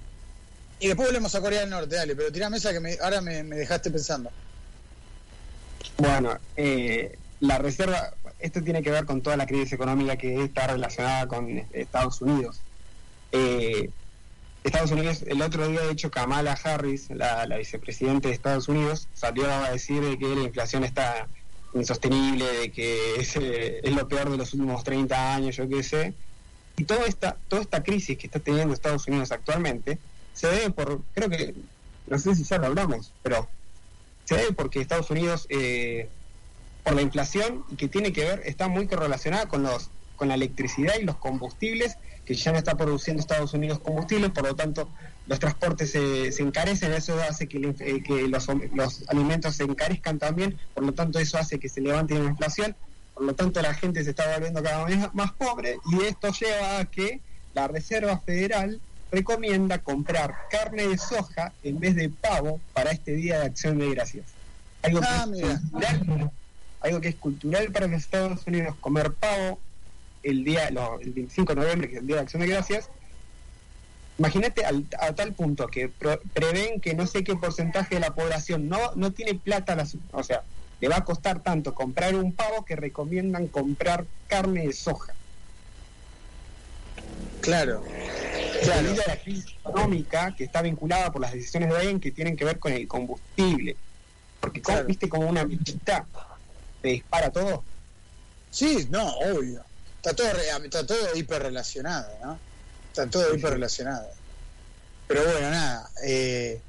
y 0.85 0.87
después 0.89 1.07
volvemos 1.07 1.33
a 1.33 1.41
Corea 1.41 1.61
del 1.61 1.71
Norte, 1.71 1.95
dale, 1.95 2.15
pero 2.15 2.31
tira 2.31 2.47
mesa 2.47 2.71
que 2.71 2.79
me, 2.79 2.95
ahora 3.01 3.19
me, 3.19 3.41
dejaste 3.43 3.89
pensando. 3.89 4.29
Bueno, 5.97 6.37
eh, 6.55 7.17
la 7.39 7.57
reserva, 7.57 8.13
esto 8.37 8.61
tiene 8.61 8.83
que 8.83 8.91
ver 8.91 9.05
con 9.05 9.21
toda 9.21 9.35
la 9.35 9.47
crisis 9.47 9.73
económica 9.73 10.15
que 10.15 10.43
está 10.43 10.67
relacionada 10.67 11.27
con 11.27 11.65
Estados 11.73 12.21
Unidos. 12.21 12.61
Eh, 13.31 13.89
Estados 14.63 14.91
Unidos, 14.91 15.23
el 15.25 15.41
otro 15.41 15.67
día, 15.67 15.81
de 15.81 15.91
hecho, 15.91 16.11
Kamala 16.11 16.55
Harris, 16.63 17.09
la, 17.09 17.47
vicepresidenta 17.57 18.27
de 18.27 18.35
Estados 18.35 18.67
Unidos, 18.67 19.07
salió 19.15 19.49
a 19.51 19.71
decir 19.71 20.03
que 20.19 20.35
la 20.35 20.43
inflación 20.43 20.83
está 20.83 21.27
insostenible, 21.73 22.45
de 22.45 22.71
que 22.71 23.15
es, 23.15 23.35
eh, 23.37 23.79
es 23.81 23.91
lo 23.91 24.07
peor 24.07 24.29
de 24.29 24.37
los 24.37 24.53
últimos 24.53 24.83
30 24.83 25.33
años, 25.33 25.55
yo 25.55 25.67
qué 25.67 25.81
sé. 25.81 26.13
Y 26.77 26.83
toda 26.83 27.07
esta, 27.07 27.37
toda 27.47 27.63
esta 27.63 27.81
crisis 27.81 28.19
que 28.19 28.27
está 28.27 28.39
teniendo 28.39 28.71
Estados 28.71 29.07
Unidos 29.07 29.31
actualmente 29.31 29.97
se 30.35 30.47
debe 30.47 30.69
por, 30.69 31.01
creo 31.13 31.29
que, 31.29 31.55
no 32.05 32.19
sé 32.19 32.35
si 32.35 32.43
ya 32.43 32.59
lo 32.59 32.67
hablamos, 32.67 33.11
pero 33.23 33.47
se 34.25 34.35
debe 34.35 34.51
porque 34.53 34.81
Estados 34.81 35.09
Unidos, 35.09 35.47
eh, 35.49 36.09
por 36.83 36.93
la 36.93 37.01
inflación, 37.01 37.63
que 37.77 37.87
tiene 37.87 38.13
que 38.13 38.25
ver, 38.25 38.41
está 38.45 38.67
muy 38.67 38.87
correlacionada 38.87 39.47
con 39.47 39.63
los 39.63 39.89
con 40.15 40.29
la 40.29 40.35
electricidad 40.35 40.93
y 40.99 41.03
los 41.03 41.17
combustibles, 41.17 41.97
que 42.25 42.33
ya 42.33 42.51
no 42.51 42.57
está 42.57 42.75
produciendo 42.75 43.19
Estados 43.19 43.53
Unidos 43.53 43.79
combustibles, 43.79 44.31
por 44.31 44.47
lo 44.47 44.55
tanto 44.55 44.89
los 45.27 45.39
transportes 45.39 45.91
se, 45.91 46.31
se 46.31 46.41
encarecen, 46.41 46.93
eso 46.93 47.19
hace 47.21 47.47
que, 47.47 47.75
eh, 47.79 48.03
que 48.03 48.27
los, 48.27 48.47
los, 48.73 49.03
alimentos 49.09 49.55
se 49.55 49.63
encarezcan 49.63 50.19
también, 50.19 50.57
por 50.73 50.83
lo 50.83 50.93
tanto 50.93 51.19
eso 51.19 51.37
hace 51.37 51.59
que 51.59 51.69
se 51.69 51.81
levante 51.81 52.17
la 52.17 52.29
inflación, 52.29 52.75
por 53.13 53.23
lo 53.23 53.35
tanto 53.35 53.61
la 53.61 53.73
gente 53.73 54.03
se 54.03 54.11
está 54.11 54.31
volviendo 54.33 54.61
cada 54.63 54.85
vez 54.85 55.13
más 55.13 55.31
pobre 55.33 55.77
y 55.91 56.03
esto 56.03 56.31
lleva 56.31 56.79
a 56.79 56.85
que 56.85 57.21
la 57.53 57.67
Reserva 57.67 58.19
Federal 58.19 58.79
recomienda 59.11 59.79
comprar 59.79 60.35
carne 60.49 60.87
de 60.87 60.97
soja 60.97 61.53
en 61.63 61.79
vez 61.79 61.95
de 61.95 62.09
pavo 62.09 62.59
para 62.73 62.91
este 62.91 63.13
Día 63.15 63.39
de 63.39 63.45
Acción 63.45 63.77
de 63.77 63.89
Gracias. 63.91 64.25
Algo, 64.81 64.99
que, 64.99 65.07
ah, 65.07 65.25
es 65.33 65.59
cultural, 65.59 66.31
algo 66.81 67.01
que 67.01 67.07
es 67.07 67.15
cultural 67.15 67.71
para 67.71 67.87
los 67.87 68.01
Estados 68.01 68.45
Unidos, 68.45 68.75
comer 68.79 69.13
pavo 69.13 69.59
el 70.23 70.43
día, 70.43 70.67
el 70.67 71.11
25 71.11 71.55
de 71.55 71.61
noviembre, 71.61 71.89
que 71.89 71.95
es 71.95 72.01
el 72.01 72.07
Día 72.07 72.15
de 72.17 72.21
Acción 72.23 72.41
de 72.41 72.47
Gracias, 72.47 72.89
imagínate 74.17 74.63
a 74.65 75.13
tal 75.13 75.33
punto 75.33 75.67
que 75.67 75.89
prevén 76.33 76.79
que 76.79 76.93
no 76.93 77.05
sé 77.05 77.23
qué 77.23 77.35
porcentaje 77.35 77.95
de 77.95 78.01
la 78.01 78.15
población 78.15 78.69
no, 78.69 78.79
no 78.95 79.11
tiene 79.11 79.35
plata, 79.35 79.75
o 80.11 80.23
sea, 80.23 80.43
le 80.79 80.87
va 80.87 80.97
a 80.97 81.03
costar 81.03 81.41
tanto 81.41 81.73
comprar 81.73 82.15
un 82.15 82.33
pavo 82.33 82.63
que 82.63 82.75
recomiendan 82.75 83.47
comprar 83.47 84.05
carne 84.27 84.67
de 84.67 84.73
soja. 84.73 85.14
Claro. 87.41 87.83
claro. 88.63 88.83
Debido 88.83 89.03
a 89.03 89.07
la 89.07 89.17
crisis 89.17 89.45
económica 89.59 90.35
que 90.35 90.43
está 90.45 90.61
vinculada 90.61 91.11
por 91.11 91.21
las 91.21 91.33
decisiones 91.33 91.69
de 91.69 91.79
Biden 91.79 91.99
que 91.99 92.11
tienen 92.11 92.35
que 92.35 92.45
ver 92.45 92.59
con 92.59 92.73
el 92.73 92.87
combustible. 92.87 93.75
Porque, 94.39 94.61
viste, 94.85 95.09
como 95.09 95.27
una 95.27 95.43
bichita 95.43 96.05
te 96.81 96.89
dispara 96.89 97.31
todo. 97.31 97.63
Sí, 98.51 98.87
no, 98.89 99.07
obvio. 99.17 99.63
Está 99.97 100.13
todo, 100.15 100.27
está 100.63 100.85
todo 100.85 101.15
hiperrelacionado, 101.15 102.07
¿no? 102.23 102.39
Está 102.89 103.07
todo 103.07 103.35
hiperrelacionado. 103.35 104.07
Pero 105.07 105.23
bueno, 105.23 105.49
nada. 105.49 105.89
Eh, 106.03 106.61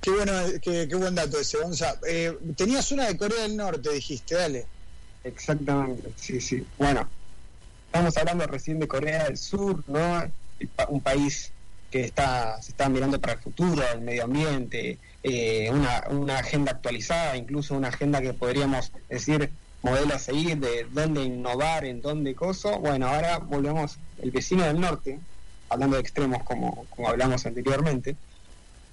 qué 0.00 0.10
bueno, 0.10 0.32
qué, 0.62 0.86
buen 0.94 1.14
dato 1.14 1.40
ese, 1.40 1.58
Gonza. 1.58 1.98
Eh, 2.06 2.36
tenías 2.56 2.90
una 2.92 3.06
de 3.06 3.16
Corea 3.16 3.42
del 3.42 3.56
Norte, 3.56 3.90
dijiste, 3.90 4.34
dale. 4.34 4.66
Exactamente, 5.24 6.12
sí, 6.16 6.40
sí. 6.40 6.66
Bueno, 6.78 7.08
estamos 7.94 8.16
hablando 8.16 8.44
recién 8.48 8.80
de 8.80 8.88
Corea 8.88 9.22
del 9.22 9.36
Sur, 9.36 9.84
¿no? 9.86 10.28
Un 10.88 11.00
país 11.00 11.52
que 11.92 12.02
está, 12.02 12.60
se 12.60 12.72
está 12.72 12.88
mirando 12.88 13.20
para 13.20 13.34
el 13.34 13.38
futuro, 13.38 13.84
el 13.92 14.00
medio 14.00 14.24
ambiente, 14.24 14.98
eh, 15.22 15.70
una, 15.70 16.02
una 16.10 16.38
agenda 16.38 16.72
actualizada, 16.72 17.36
incluso 17.36 17.76
una 17.76 17.88
agenda 17.88 18.20
que 18.20 18.32
podríamos 18.32 18.90
decir 19.08 19.48
modelo 19.82 20.12
a 20.12 20.18
seguir, 20.18 20.58
de 20.58 20.88
dónde 20.90 21.22
innovar, 21.22 21.84
en 21.84 22.02
dónde 22.02 22.34
coso. 22.34 22.80
Bueno, 22.80 23.06
ahora 23.06 23.38
volvemos, 23.38 23.98
el 24.20 24.32
vecino 24.32 24.64
del 24.64 24.80
norte, 24.80 25.20
hablando 25.68 25.94
de 25.94 26.02
extremos 26.02 26.42
como, 26.42 26.86
como 26.90 27.08
hablamos 27.08 27.46
anteriormente, 27.46 28.16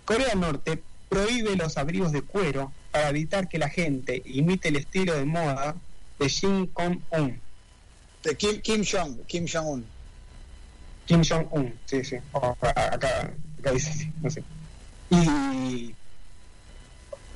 Corea 0.06 0.28
del 0.28 0.41
Norte 0.41 0.84
prohíbe 1.10 1.56
los 1.56 1.76
abrigos 1.80 2.12
de 2.12 2.22
cuero 2.22 2.72
para 2.91 3.10
evitar 3.10 3.49
que 3.49 3.58
la 3.58 3.70
gente 3.70 4.22
imite 4.26 4.68
el 4.68 4.76
estilo 4.76 5.16
de 5.16 5.26
moda 5.26 5.76
de 6.20 6.28
Kim 6.28 6.68
Jong-un. 6.72 7.41
De 8.24 8.36
Kim, 8.36 8.62
Kim 8.62 8.84
Jong, 8.84 9.26
Kim 9.28 9.46
Jong-un. 9.48 9.86
Kim 11.06 11.24
Jong-un, 11.24 11.74
sí, 11.86 12.04
sí. 12.04 12.18
acá, 12.34 13.32
acá 13.60 13.72
dice 13.74 13.90
así, 13.90 14.12
no 14.22 14.30
sé. 14.30 14.44
Y 15.10 15.94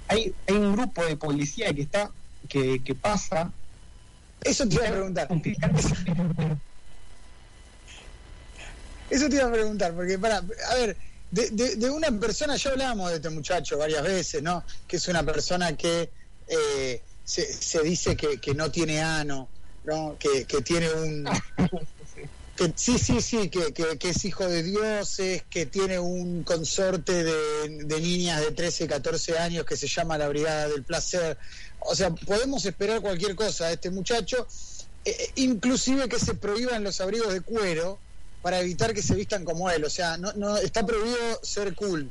hay, 0.08 0.34
hay 0.48 0.56
un 0.56 0.74
grupo 0.74 1.04
de 1.06 1.18
policía 1.18 1.74
que 1.74 1.82
está, 1.82 2.12
que, 2.48 2.84
que 2.84 2.96
pasa. 2.96 3.52
Eso 4.44 4.68
te 4.68 4.76
iba 4.76 4.88
a 4.88 4.92
preguntar. 4.92 5.28
Eso 9.10 9.30
te 9.30 9.36
iba 9.36 9.46
a 9.46 9.52
preguntar, 9.52 9.94
porque 9.94 10.18
para, 10.20 10.38
a 10.38 10.76
ver, 10.76 10.98
de, 11.32 11.76
de, 11.76 11.90
una 11.90 12.12
persona, 12.20 12.56
ya 12.56 12.72
hablábamos 12.72 13.10
de 13.10 13.18
este 13.18 13.30
muchacho 13.30 13.78
varias 13.78 14.04
veces, 14.04 14.42
¿no? 14.42 14.64
Que 14.88 14.98
es 14.98 15.08
una 15.08 15.24
persona 15.24 15.76
que 15.76 16.10
eh, 16.48 17.02
se, 17.24 17.52
se, 17.52 17.82
dice 17.82 18.16
que, 18.16 18.38
que, 18.40 18.54
no 18.54 18.72
tiene 18.72 19.02
ano, 19.02 19.50
¿no? 19.86 20.18
Que, 20.20 20.46
que 20.46 20.62
tiene 20.62 20.92
un... 20.92 21.30
Que, 22.56 22.72
sí, 22.78 22.98
sí, 22.98 23.20
sí, 23.20 23.50
que, 23.50 23.74
que, 23.74 24.10
es 24.10 24.24
hijo 24.24 24.48
de 24.48 24.64
dioses, 24.64 25.44
que 25.50 25.66
tiene 25.66 26.00
un 26.00 26.44
consorte 26.44 27.26
de, 27.26 27.84
de, 27.84 28.00
niñas 28.00 28.40
de 28.40 28.52
13, 28.52 28.88
14 28.88 29.38
años 29.38 29.66
que 29.66 29.76
se 29.76 29.90
llama 29.90 30.18
la 30.18 30.30
Brigada 30.30 30.70
del 30.70 30.84
Placer. 30.84 31.38
O 31.82 31.94
sea, 31.96 32.12
podemos 32.12 32.66
esperar 32.66 33.02
cualquier 33.02 33.36
cosa 33.36 33.68
de 33.68 33.74
este 33.74 33.90
muchacho, 33.90 34.48
eh, 35.04 35.12
eh, 35.20 35.32
inclusive 35.36 36.08
que 36.08 36.18
se 36.18 36.34
prohíban 36.34 36.82
los 36.82 37.02
abrigos 37.02 37.34
de 37.34 37.42
cuero, 37.42 38.00
para 38.42 38.62
evitar 38.62 38.94
que 38.94 39.02
se 39.02 39.16
vistan 39.16 39.44
como 39.44 39.72
él. 39.72 39.84
O 39.84 39.90
sea, 39.90 40.18
no, 40.18 40.32
no 40.34 40.56
está 40.58 40.86
prohibido 40.86 41.18
ser 41.42 41.76
cool. 41.76 42.10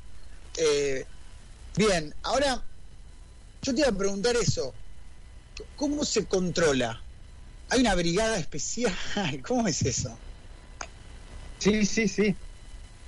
Eh, 0.56 1.06
bien, 1.76 2.12
ahora 2.22 2.60
yo 3.62 3.72
te 3.72 3.80
iba 3.80 3.88
a 3.88 3.92
preguntar 3.92 4.36
eso. 4.36 4.74
¿Cómo 5.76 6.04
se 6.04 6.26
controla? 6.26 7.03
¿Hay 7.74 7.80
una 7.80 7.96
brigada 7.96 8.36
especial? 8.38 8.94
¿Cómo 9.44 9.66
es 9.66 9.82
eso? 9.82 10.16
Sí, 11.58 11.84
sí, 11.84 12.06
sí. 12.06 12.36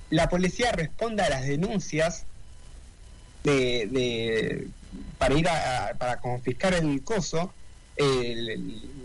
La 0.09 0.27
policía 0.27 0.73
responde 0.73 1.23
a 1.23 1.29
las 1.29 1.47
denuncias 1.47 2.25
de, 3.45 4.67
para 5.17 5.35
ir 5.35 5.47
a, 5.47 5.93
para 5.97 6.19
confiscar 6.19 6.73
el 6.73 7.01
coso, 7.01 7.53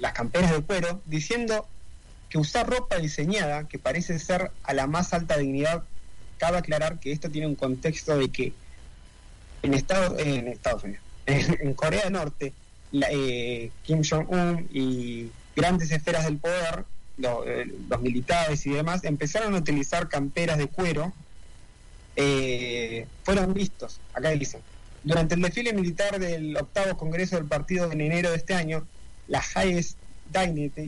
las 0.01 0.13
camperas 0.15 0.51
de 0.51 0.63
cuero, 0.63 1.01
diciendo 1.07 1.69
que 2.29 2.39
usar 2.39 2.69
ropa 2.69 2.97
diseñada, 2.99 3.69
que 3.69 3.79
parece 3.79 4.19
ser 4.19 4.51
a 4.65 4.75
la 4.75 4.89
más 4.89 5.15
alta 5.15 5.39
dignidad, 5.39 5.85
cabe 6.39 6.59
aclarar 6.59 6.99
que 6.99 7.13
esto 7.13 7.31
tiene 7.31 7.47
un 7.47 7.55
contexto 7.55 8.19
de 8.19 8.31
que 8.31 8.53
en 9.63 9.75
Estados, 9.75 10.19
en 10.19 10.49
Estados 10.49 10.83
Unidos, 10.83 11.05
en, 11.27 11.73
Corea 11.75 12.03
del 12.03 12.15
Norte, 12.15 12.53
eh, 13.13 13.71
Kim 13.85 14.03
Jong-un 14.03 14.69
y 14.73 15.31
grandes 15.55 15.90
esferas 15.90 16.24
del 16.24 16.38
poder, 16.38 16.84
eh, 17.46 17.72
los 17.88 18.00
militares 18.00 18.66
y 18.66 18.70
demás, 18.70 19.05
empezaron 19.05 19.55
a 19.55 19.59
utilizar 19.59 20.09
camperas 20.09 20.59
de 20.59 20.66
cuero, 20.66 21.12
eh, 22.16 23.07
fueron 23.24 23.55
vistos, 23.55 24.00
acá 24.14 24.30
dicen, 24.30 24.61
durante 25.05 25.34
el 25.34 25.42
desfile 25.42 25.72
militar 25.72 26.18
del 26.18 26.57
octavo 26.57 26.96
Congreso 26.96 27.36
del 27.36 27.46
Partido 27.46 27.90
en 27.90 28.00
enero 28.00 28.30
de 28.30 28.36
este 28.36 28.55
año, 28.55 28.86
las 29.28 29.55
highest 29.57 29.96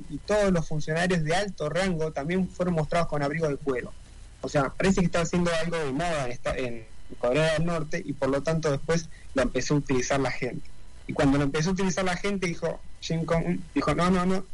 y 0.09 0.19
todos 0.25 0.53
los 0.53 0.67
funcionarios 0.67 1.23
de 1.23 1.35
alto 1.35 1.69
rango 1.69 2.13
también 2.13 2.49
fueron 2.49 2.75
mostrados 2.75 3.09
con 3.09 3.23
abrigo 3.23 3.49
de 3.49 3.57
cuero. 3.57 3.93
O 4.41 4.49
sea, 4.49 4.71
parece 4.71 5.01
que 5.01 5.07
está 5.07 5.21
haciendo 5.21 5.51
algo 5.55 5.77
de 5.77 5.93
moda 5.93 6.29
en, 6.57 6.87
Corea 7.19 7.53
del 7.53 7.67
Norte 7.67 8.03
y 8.05 8.15
por 8.15 8.29
lo 8.31 8.43
tanto 8.43 8.71
después 8.73 9.09
lo 9.35 9.43
empezó 9.43 9.75
a 9.75 9.77
utilizar 9.77 10.19
la 10.19 10.31
gente. 10.31 10.69
Y 11.07 11.13
cuando 11.13 11.39
lo 11.39 11.45
empezó 11.45 11.71
a 11.71 11.73
utilizar 11.75 12.05
la 12.05 12.17
gente 12.17 12.47
dijo, 12.47 12.81
Jin 13.01 13.25
Kong, 13.25 13.61
dijo, 13.75 13.95
no, 13.95 14.11
no, 14.11 14.27
no, 14.27 14.45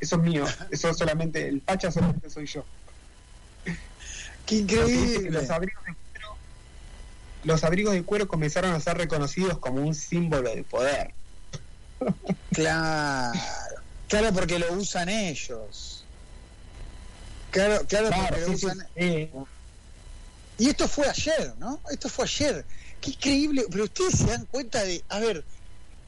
eso 0.00 0.16
es 0.16 0.22
mío, 0.22 0.44
eso 0.70 0.92
solamente, 0.94 1.46
el 1.48 1.60
pacha 1.60 1.90
solamente 1.90 2.30
soy 2.30 2.46
yo. 2.46 2.64
¡Qué 4.46 4.56
increíble! 4.56 5.30
Los 5.30 5.50
abrigos, 5.50 5.84
de 5.84 5.94
cuero, 6.12 6.36
los 7.44 7.64
abrigos 7.64 7.94
de 7.94 8.02
cuero 8.02 8.26
comenzaron 8.28 8.72
a 8.72 8.80
ser 8.80 8.96
reconocidos 8.96 9.58
como 9.58 9.82
un 9.82 9.94
símbolo 9.94 10.50
de 10.54 10.64
poder. 10.64 11.14
Claro. 12.52 13.38
Claro, 14.08 14.32
porque 14.32 14.58
lo 14.58 14.72
usan 14.72 15.08
ellos. 15.08 16.04
Claro, 17.52 17.86
claro, 17.86 18.10
porque 18.10 18.40
lo 18.40 18.52
usan. 18.52 18.86
Y 20.58 20.68
esto 20.68 20.88
fue 20.88 21.08
ayer, 21.08 21.54
¿no? 21.58 21.80
Esto 21.90 22.08
fue 22.08 22.24
ayer. 22.24 22.64
Qué 23.00 23.10
increíble. 23.10 23.64
Pero 23.70 23.84
ustedes 23.84 24.18
se 24.18 24.26
dan 24.26 24.46
cuenta 24.46 24.82
de. 24.82 25.02
A 25.08 25.20
ver, 25.20 25.44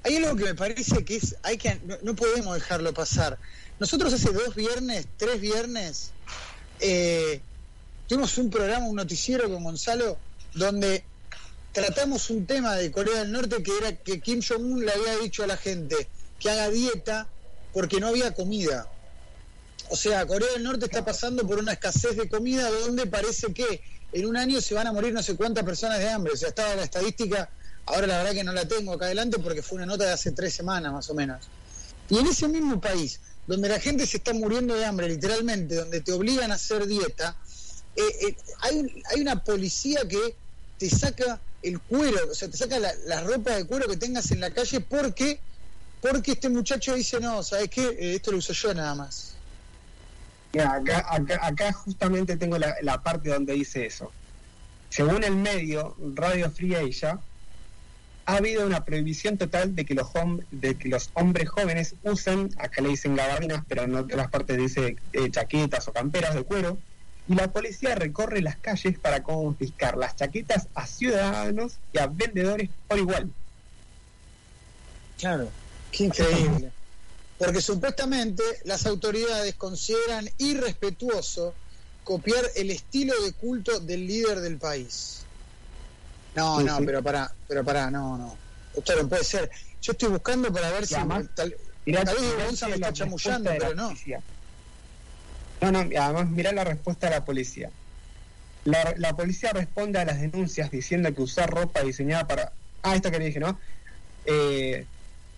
hay 0.04 0.16
algo 0.16 0.36
que 0.36 0.44
me 0.44 0.54
parece 0.54 1.04
que 1.04 1.16
es. 1.16 1.36
hay 1.42 1.56
que 1.56 1.80
No, 2.02 2.14
podemos 2.14 2.54
dejarlo 2.54 2.92
pasar. 2.92 3.38
Nosotros 3.82 4.12
hace 4.12 4.30
dos 4.30 4.54
viernes, 4.54 5.08
tres 5.16 5.40
viernes, 5.40 6.12
eh, 6.78 7.40
tuvimos 8.06 8.38
un 8.38 8.48
programa, 8.48 8.86
un 8.86 8.94
noticiero 8.94 9.50
con 9.50 9.64
Gonzalo, 9.64 10.16
donde 10.54 11.02
tratamos 11.72 12.30
un 12.30 12.46
tema 12.46 12.76
de 12.76 12.92
Corea 12.92 13.18
del 13.18 13.32
Norte 13.32 13.60
que 13.60 13.76
era 13.76 13.96
que 13.96 14.20
Kim 14.20 14.40
Jong-un 14.40 14.86
le 14.86 14.92
había 14.92 15.16
dicho 15.16 15.42
a 15.42 15.48
la 15.48 15.56
gente 15.56 16.06
que 16.38 16.48
haga 16.48 16.70
dieta 16.70 17.26
porque 17.72 17.98
no 17.98 18.06
había 18.06 18.32
comida. 18.32 18.88
O 19.88 19.96
sea, 19.96 20.26
Corea 20.26 20.52
del 20.52 20.62
Norte 20.62 20.84
está 20.84 21.04
pasando 21.04 21.44
por 21.44 21.58
una 21.58 21.72
escasez 21.72 22.16
de 22.16 22.28
comida 22.28 22.70
donde 22.70 23.08
parece 23.08 23.52
que 23.52 23.82
en 24.12 24.26
un 24.26 24.36
año 24.36 24.60
se 24.60 24.76
van 24.76 24.86
a 24.86 24.92
morir 24.92 25.12
no 25.12 25.24
sé 25.24 25.34
cuántas 25.34 25.64
personas 25.64 25.98
de 25.98 26.08
hambre. 26.08 26.34
O 26.34 26.36
sea, 26.36 26.50
estaba 26.50 26.76
la 26.76 26.84
estadística, 26.84 27.50
ahora 27.86 28.06
la 28.06 28.18
verdad 28.18 28.32
que 28.32 28.44
no 28.44 28.52
la 28.52 28.64
tengo 28.64 28.92
acá 28.92 29.06
adelante 29.06 29.40
porque 29.40 29.60
fue 29.60 29.78
una 29.78 29.86
nota 29.86 30.04
de 30.04 30.12
hace 30.12 30.30
tres 30.30 30.54
semanas 30.54 30.92
más 30.92 31.10
o 31.10 31.14
menos. 31.14 31.48
Y 32.08 32.18
en 32.18 32.26
ese 32.28 32.46
mismo 32.46 32.80
país, 32.80 33.18
donde 33.46 33.68
la 33.68 33.80
gente 33.80 34.06
se 34.06 34.18
está 34.18 34.32
muriendo 34.32 34.74
de 34.74 34.84
hambre 34.84 35.08
literalmente, 35.08 35.74
donde 35.74 36.00
te 36.00 36.12
obligan 36.12 36.52
a 36.52 36.54
hacer 36.54 36.86
dieta, 36.86 37.36
eh, 37.96 38.02
eh, 38.28 38.36
hay, 38.60 39.02
hay 39.10 39.20
una 39.20 39.42
policía 39.42 40.00
que 40.08 40.34
te 40.78 40.88
saca 40.88 41.40
el 41.62 41.80
cuero, 41.80 42.18
o 42.30 42.34
sea, 42.34 42.48
te 42.48 42.56
saca 42.56 42.78
la, 42.78 42.92
la 43.06 43.20
ropa 43.20 43.52
de 43.52 43.64
cuero 43.66 43.86
que 43.88 43.96
tengas 43.96 44.30
en 44.30 44.40
la 44.40 44.50
calle 44.50 44.80
porque 44.80 45.40
porque 46.02 46.32
este 46.32 46.48
muchacho 46.48 46.96
dice, 46.96 47.20
no, 47.20 47.44
¿sabes 47.44 47.70
qué? 47.70 47.82
Eh, 47.84 48.14
esto 48.16 48.32
lo 48.32 48.38
uso 48.38 48.52
yo 48.52 48.74
nada 48.74 48.94
más. 48.96 49.36
acá, 50.58 51.06
acá, 51.40 51.72
justamente 51.72 52.36
tengo 52.36 52.58
la, 52.58 53.02
parte 53.02 53.30
donde 53.30 53.54
dice 53.54 53.86
eso. 53.86 54.10
Según 54.90 55.22
el 55.22 55.36
medio 55.36 55.96
Radio 56.14 56.50
Free 56.50 56.74
Asia, 56.74 57.20
ha 58.26 58.36
habido 58.36 58.66
una 58.66 58.84
prohibición 58.84 59.36
total 59.36 59.74
de 59.74 59.84
que 59.84 59.94
los, 59.94 60.08
de 60.50 60.76
que 60.76 60.88
los 60.88 61.10
hombres 61.14 61.48
jóvenes 61.48 61.94
usen, 62.02 62.50
acá 62.58 62.80
le 62.82 62.90
dicen 62.90 63.16
gabardinas, 63.16 63.64
pero 63.68 63.82
en 63.82 63.94
otras 63.94 64.30
partes 64.30 64.56
dice 64.56 64.96
eh, 65.12 65.30
chaquetas 65.30 65.88
o 65.88 65.92
camperas 65.92 66.34
de 66.34 66.44
cuero, 66.44 66.78
y 67.28 67.34
la 67.34 67.52
policía 67.52 67.94
recorre 67.94 68.42
las 68.42 68.56
calles 68.56 68.98
para 68.98 69.22
confiscar 69.22 69.96
las 69.96 70.16
chaquetas 70.16 70.68
a 70.74 70.86
ciudadanos 70.86 71.78
y 71.92 71.98
a 71.98 72.06
vendedores 72.06 72.68
por 72.88 72.98
igual. 72.98 73.30
Claro. 75.18 75.48
Qué 75.90 76.04
increíble. 76.04 76.72
porque 77.38 77.60
supuestamente 77.60 78.42
las 78.64 78.86
autoridades 78.86 79.54
consideran 79.56 80.28
irrespetuoso 80.38 81.54
copiar 82.04 82.44
el 82.56 82.70
estilo 82.70 83.20
de 83.22 83.32
culto 83.32 83.80
del 83.80 84.06
líder 84.06 84.40
del 84.40 84.58
país. 84.58 85.21
No, 86.34 86.58
Sí, 86.60 86.64
no, 86.64 86.78
sí. 86.78 86.84
pero 86.86 87.02
pará, 87.02 87.30
pero 87.48 87.64
pará, 87.64 87.90
no, 87.90 88.16
no. 88.16 88.36
Esto 88.74 88.96
no 89.02 89.08
puede 89.08 89.24
ser. 89.24 89.50
Yo 89.82 89.92
estoy 89.92 90.08
buscando 90.10 90.52
para 90.52 90.70
ver 90.70 90.84
Y 90.84 90.86
si 90.86 90.94
además, 90.94 91.24
tal, 91.34 91.54
Mirá, 91.84 92.04
tal 92.04 92.16
vez 92.16 92.44
Gonza 92.46 92.68
me 92.68 92.74
está 92.76 92.92
chamullando, 92.92 93.50
pero 93.50 93.74
no. 93.74 93.88
policía. 93.88 94.20
No, 95.60 95.72
no, 95.72 95.78
además 95.80 96.28
mirá 96.30 96.52
la 96.52 96.64
respuesta 96.64 97.08
de 97.08 97.16
la 97.16 97.24
policía. 97.24 97.70
La, 98.64 98.94
la 98.96 99.14
policía 99.14 99.50
responde 99.52 99.98
a 99.98 100.04
las 100.04 100.20
denuncias 100.20 100.70
diciendo 100.70 101.12
que 101.14 101.22
usar 101.22 101.50
ropa 101.50 101.80
diseñada 101.82 102.26
para... 102.26 102.52
Ah, 102.82 102.94
esta 102.94 103.10
que 103.10 103.18
le 103.18 103.26
dije, 103.26 103.40
¿no? 103.40 103.58
Eh, 104.24 104.86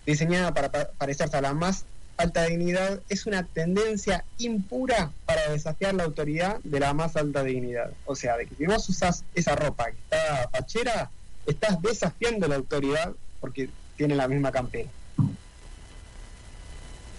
diseñada 0.05 0.53
para 0.53 0.71
pa- 0.71 0.89
parecerse 0.97 1.35
a 1.35 1.41
la 1.41 1.53
más 1.53 1.85
alta 2.17 2.45
dignidad 2.45 3.01
es 3.09 3.25
una 3.25 3.43
tendencia 3.43 4.23
impura 4.37 5.11
para 5.25 5.49
desafiar 5.51 5.93
la 5.93 6.03
autoridad 6.03 6.59
de 6.63 6.79
la 6.79 6.93
más 6.93 7.15
alta 7.15 7.43
dignidad. 7.43 7.91
O 8.05 8.15
sea, 8.15 8.37
de 8.37 8.47
que 8.47 8.55
si 8.55 8.65
vos 8.65 8.87
usás 8.89 9.23
esa 9.33 9.55
ropa 9.55 9.85
que 9.91 9.97
está 9.97 10.49
fachera, 10.49 11.11
estás 11.45 11.81
desafiando 11.81 12.47
la 12.47 12.55
autoridad 12.55 13.13
porque 13.39 13.69
tiene 13.97 14.15
la 14.15 14.27
misma 14.27 14.51
campera. 14.51 14.89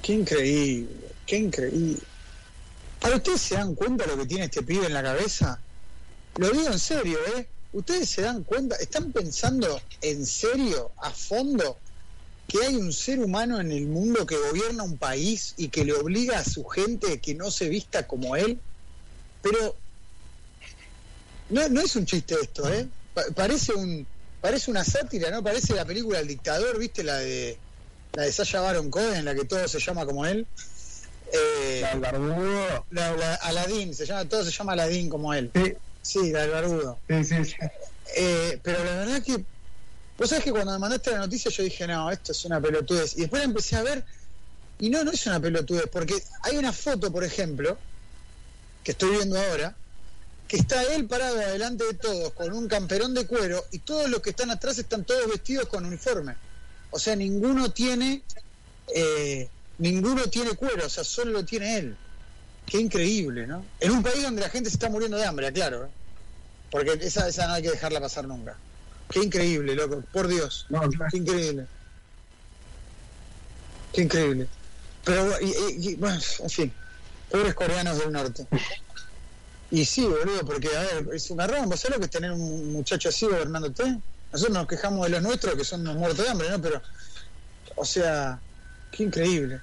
Qué 0.03 0.13
increíble, 0.13 0.89
qué 1.27 1.37
increíble. 1.37 2.03
¿Para 3.01 3.17
ustedes 3.17 3.41
se 3.41 3.55
dan 3.55 3.75
cuenta 3.75 4.07
lo 4.07 4.17
que 4.17 4.27
tiene 4.27 4.45
este 4.45 4.63
pibe 4.63 4.87
en 4.87 4.95
la 4.95 5.03
cabeza? 5.03 5.61
Lo 6.37 6.51
digo 6.51 6.69
en 6.69 6.79
serio, 6.79 7.19
¿eh? 7.37 7.47
¿Ustedes 7.73 8.09
se 8.09 8.23
dan 8.23 8.43
cuenta? 8.45 8.77
¿Están 8.77 9.13
pensando 9.13 9.81
en 10.01 10.25
serio, 10.25 10.93
a 10.99 11.11
fondo, 11.11 11.79
que 12.47 12.65
hay 12.65 12.77
un 12.77 12.93
ser 12.93 13.19
humano 13.19 13.61
en 13.61 13.73
el 13.73 13.87
mundo 13.87 14.25
que 14.27 14.37
gobierna 14.37 14.83
un 14.85 14.97
país 14.99 15.55
y 15.57 15.69
que 15.69 15.85
le 15.85 15.93
obliga 15.95 16.39
a 16.39 16.45
su 16.45 16.65
gente 16.65 17.21
que 17.21 17.35
no 17.35 17.51
se 17.51 17.69
vista 17.69 18.07
como 18.07 18.37
él? 18.37 18.61
Pero 19.43 19.77
no, 21.51 21.69
no 21.69 21.81
es 21.81 21.95
un 21.97 22.07
chiste 22.07 22.35
esto, 22.41 22.73
¿eh? 22.73 22.89
Pa- 23.15 23.25
parece 23.35 23.73
un 23.75 24.07
parece 24.41 24.71
una 24.71 24.85
sátira, 24.85 25.31
¿no? 25.31 25.43
Parece 25.43 25.75
la 25.75 25.85
película 25.85 26.21
El 26.21 26.29
Dictador, 26.29 26.79
¿viste? 26.79 27.03
La 27.03 27.17
de 27.17 27.59
la 28.15 28.23
de 28.23 28.33
Sasha 28.33 28.61
Baron 28.61 28.91
Cohen, 28.91 29.15
en 29.17 29.25
la 29.25 29.35
que 29.35 29.45
todo 29.45 29.67
se 29.69 29.79
llama 29.81 30.07
como 30.07 30.25
él. 30.25 30.47
Eh, 31.33 31.85
barbudo. 31.99 32.87
la, 32.91 33.17
la- 33.17 33.35
Aladín, 33.37 33.95
se 33.95 34.07
llama, 34.07 34.25
todo 34.29 34.45
se 34.45 34.51
llama 34.53 34.73
Aladín 34.75 35.09
como 35.09 35.35
él. 35.35 35.51
Sí, 35.55 35.73
Sí, 36.03 36.31
la 36.31 36.43
del 36.43 36.51
barbudo. 36.53 36.99
sí, 37.09 37.25
sí, 37.25 37.45
sí. 37.45 37.55
Eh, 38.17 38.61
pero 38.63 38.85
la 38.85 38.95
verdad 38.99 39.23
que, 39.23 39.45
vos 40.19 40.29
sabés 40.29 40.45
que 40.45 40.51
cuando 40.53 40.73
me 40.73 40.79
mandaste 40.79 41.11
la 41.11 41.19
noticia 41.19 41.51
yo 41.51 41.63
dije, 41.63 41.87
no, 41.87 42.11
esto 42.11 42.33
es 42.33 42.45
una 42.45 42.61
pelotudez. 42.61 43.17
Y 43.17 43.23
después 43.23 43.41
la 43.41 43.47
empecé 43.47 43.77
a 43.77 43.83
ver, 43.83 44.05
y 44.79 44.91
no, 44.91 45.05
no 45.05 45.11
es 45.11 45.27
una 45.27 45.41
pelotudez, 45.41 45.87
porque 45.91 46.15
hay 46.43 46.57
una 46.57 46.73
foto, 46.73 47.13
por 47.13 47.25
ejemplo, 47.25 47.79
que 48.85 48.93
estoy 48.93 49.11
viendo 49.11 49.39
ahora, 49.39 49.75
que 50.49 50.57
está 50.57 50.83
él 50.95 51.07
parado 51.07 51.39
adelante 51.41 51.85
de 51.85 51.95
todos 51.95 52.33
con 52.33 52.53
un 52.53 52.69
camperón 52.69 53.15
de 53.15 53.27
cuero 53.27 53.65
y 53.73 53.81
todos 53.81 54.09
los 54.09 54.21
que 54.21 54.31
están 54.31 54.51
atrás 54.51 54.79
están 54.79 55.05
todos 55.05 55.27
vestidos 55.29 55.67
con 55.67 55.85
uniforme. 55.85 56.37
O 56.91 56.99
sea, 56.99 57.17
ninguno 57.17 57.73
tiene, 57.73 58.23
eh, 58.95 59.49
ninguno 59.79 60.25
tiene 60.29 60.53
cuero, 60.53 60.87
o 60.87 60.89
sea, 60.89 61.03
solo 61.05 61.33
lo 61.33 61.45
tiene 61.45 61.79
él. 61.79 61.97
Qué 62.65 62.79
increíble, 62.79 63.47
¿no? 63.47 63.65
En 63.81 63.91
un 63.91 64.03
país 64.03 64.23
donde 64.23 64.41
la 64.41 64.51
gente 64.51 64.71
se 64.71 64.77
está 64.77 64.89
muriendo 64.89 65.17
de 65.17 65.25
hambre, 65.25 65.53
claro. 65.53 65.85
¿eh? 65.85 65.89
Porque 66.71 66.99
esa, 67.01 67.29
esa 67.29 67.47
no 67.47 67.55
hay 67.55 67.63
que 67.63 67.71
dejarla 67.71 68.01
pasar 68.01 68.27
nunca. 68.27 68.57
Qué 69.11 69.21
increíble, 69.23 69.75
loco, 69.75 70.03
por 70.13 70.27
Dios. 70.29 70.67
No, 70.69 70.81
claro. 70.81 71.07
Qué 71.11 71.19
increíble. 71.19 71.67
Qué 73.93 74.03
increíble. 74.03 74.47
Pero, 75.05 75.41
y, 75.41 75.47
y- 75.47 75.89
y, 75.91 75.95
bueno, 75.95 76.19
en 76.41 76.51
fin, 76.51 76.73
pobres 77.31 77.55
coreanos 77.55 77.99
del 77.99 78.13
norte. 78.13 78.47
Y 79.71 79.85
sí, 79.85 80.05
boludo, 80.05 80.45
porque, 80.45 80.69
a 80.77 80.81
ver, 80.81 81.09
es 81.15 81.31
un 81.31 81.37
garrón. 81.39 81.69
¿Vos 81.69 81.81
sabés 81.81 81.97
lo 81.97 82.01
que 82.01 82.05
es 82.07 82.11
tener 82.11 82.33
un 82.33 82.73
muchacho 82.73 83.09
así 83.09 83.27
gobernándote? 83.27 83.97
Nosotros 84.33 84.57
nos 84.57 84.67
quejamos 84.67 85.05
de 85.07 85.11
los 85.11 85.23
nuestros, 85.23 85.55
que 85.55 85.65
son 85.65 85.81
unos 85.83 85.97
muertos 85.97 86.25
de 86.25 86.31
hambre, 86.31 86.51
¿no? 86.51 86.61
Pero, 86.61 86.83
o 87.77 87.85
sea, 87.85 88.39
qué 88.91 89.05
increíble. 89.05 89.61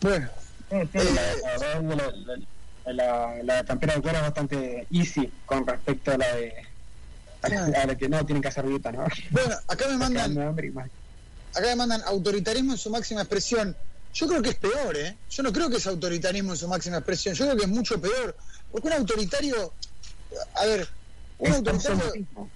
Bueno, 0.00 0.28
Sí, 0.70 0.76
sí, 0.92 0.98
la, 1.14 1.58
la, 1.58 1.80
la, 1.80 2.12
la, 2.86 2.92
la- 2.92 3.42
la 3.42 3.64
campera 3.64 3.94
de 3.94 4.00
cuero 4.02 4.18
es 4.18 4.24
bastante 4.24 4.86
easy 4.90 5.30
con 5.46 5.66
respecto 5.66 6.12
a 6.12 6.18
la 6.18 6.34
de 6.36 6.54
a 7.82 7.86
la, 7.86 7.96
que 7.96 8.08
no 8.08 8.24
tienen 8.26 8.42
que 8.42 8.48
hacer 8.48 8.66
dieta, 8.66 8.92
¿no? 8.92 9.04
bueno, 9.30 9.54
acá 9.68 9.86
me 9.88 9.96
mandan 9.98 10.38
acá 10.38 11.66
me 11.68 11.76
mandan 11.76 12.02
autoritarismo 12.06 12.72
en 12.72 12.78
su 12.78 12.90
máxima 12.90 13.20
expresión. 13.22 13.76
Yo 14.12 14.28
creo 14.28 14.42
que 14.42 14.50
es 14.50 14.56
peor, 14.56 14.96
¿eh? 14.96 15.16
Yo 15.30 15.42
no 15.42 15.52
creo 15.52 15.68
que 15.68 15.76
es 15.78 15.86
autoritarismo 15.86 16.52
en 16.52 16.56
su 16.58 16.68
máxima 16.68 16.98
expresión. 16.98 17.34
Yo 17.34 17.46
creo 17.46 17.56
que 17.56 17.64
es 17.64 17.68
mucho 17.70 18.00
peor. 18.00 18.36
Porque 18.70 18.86
un 18.88 18.94
autoritario, 18.94 19.74
a 20.54 20.64
ver, 20.66 20.88
un 21.38 21.48
Es 21.48 21.54
autoritario, 21.56 21.96
absolutismo. 21.96 22.50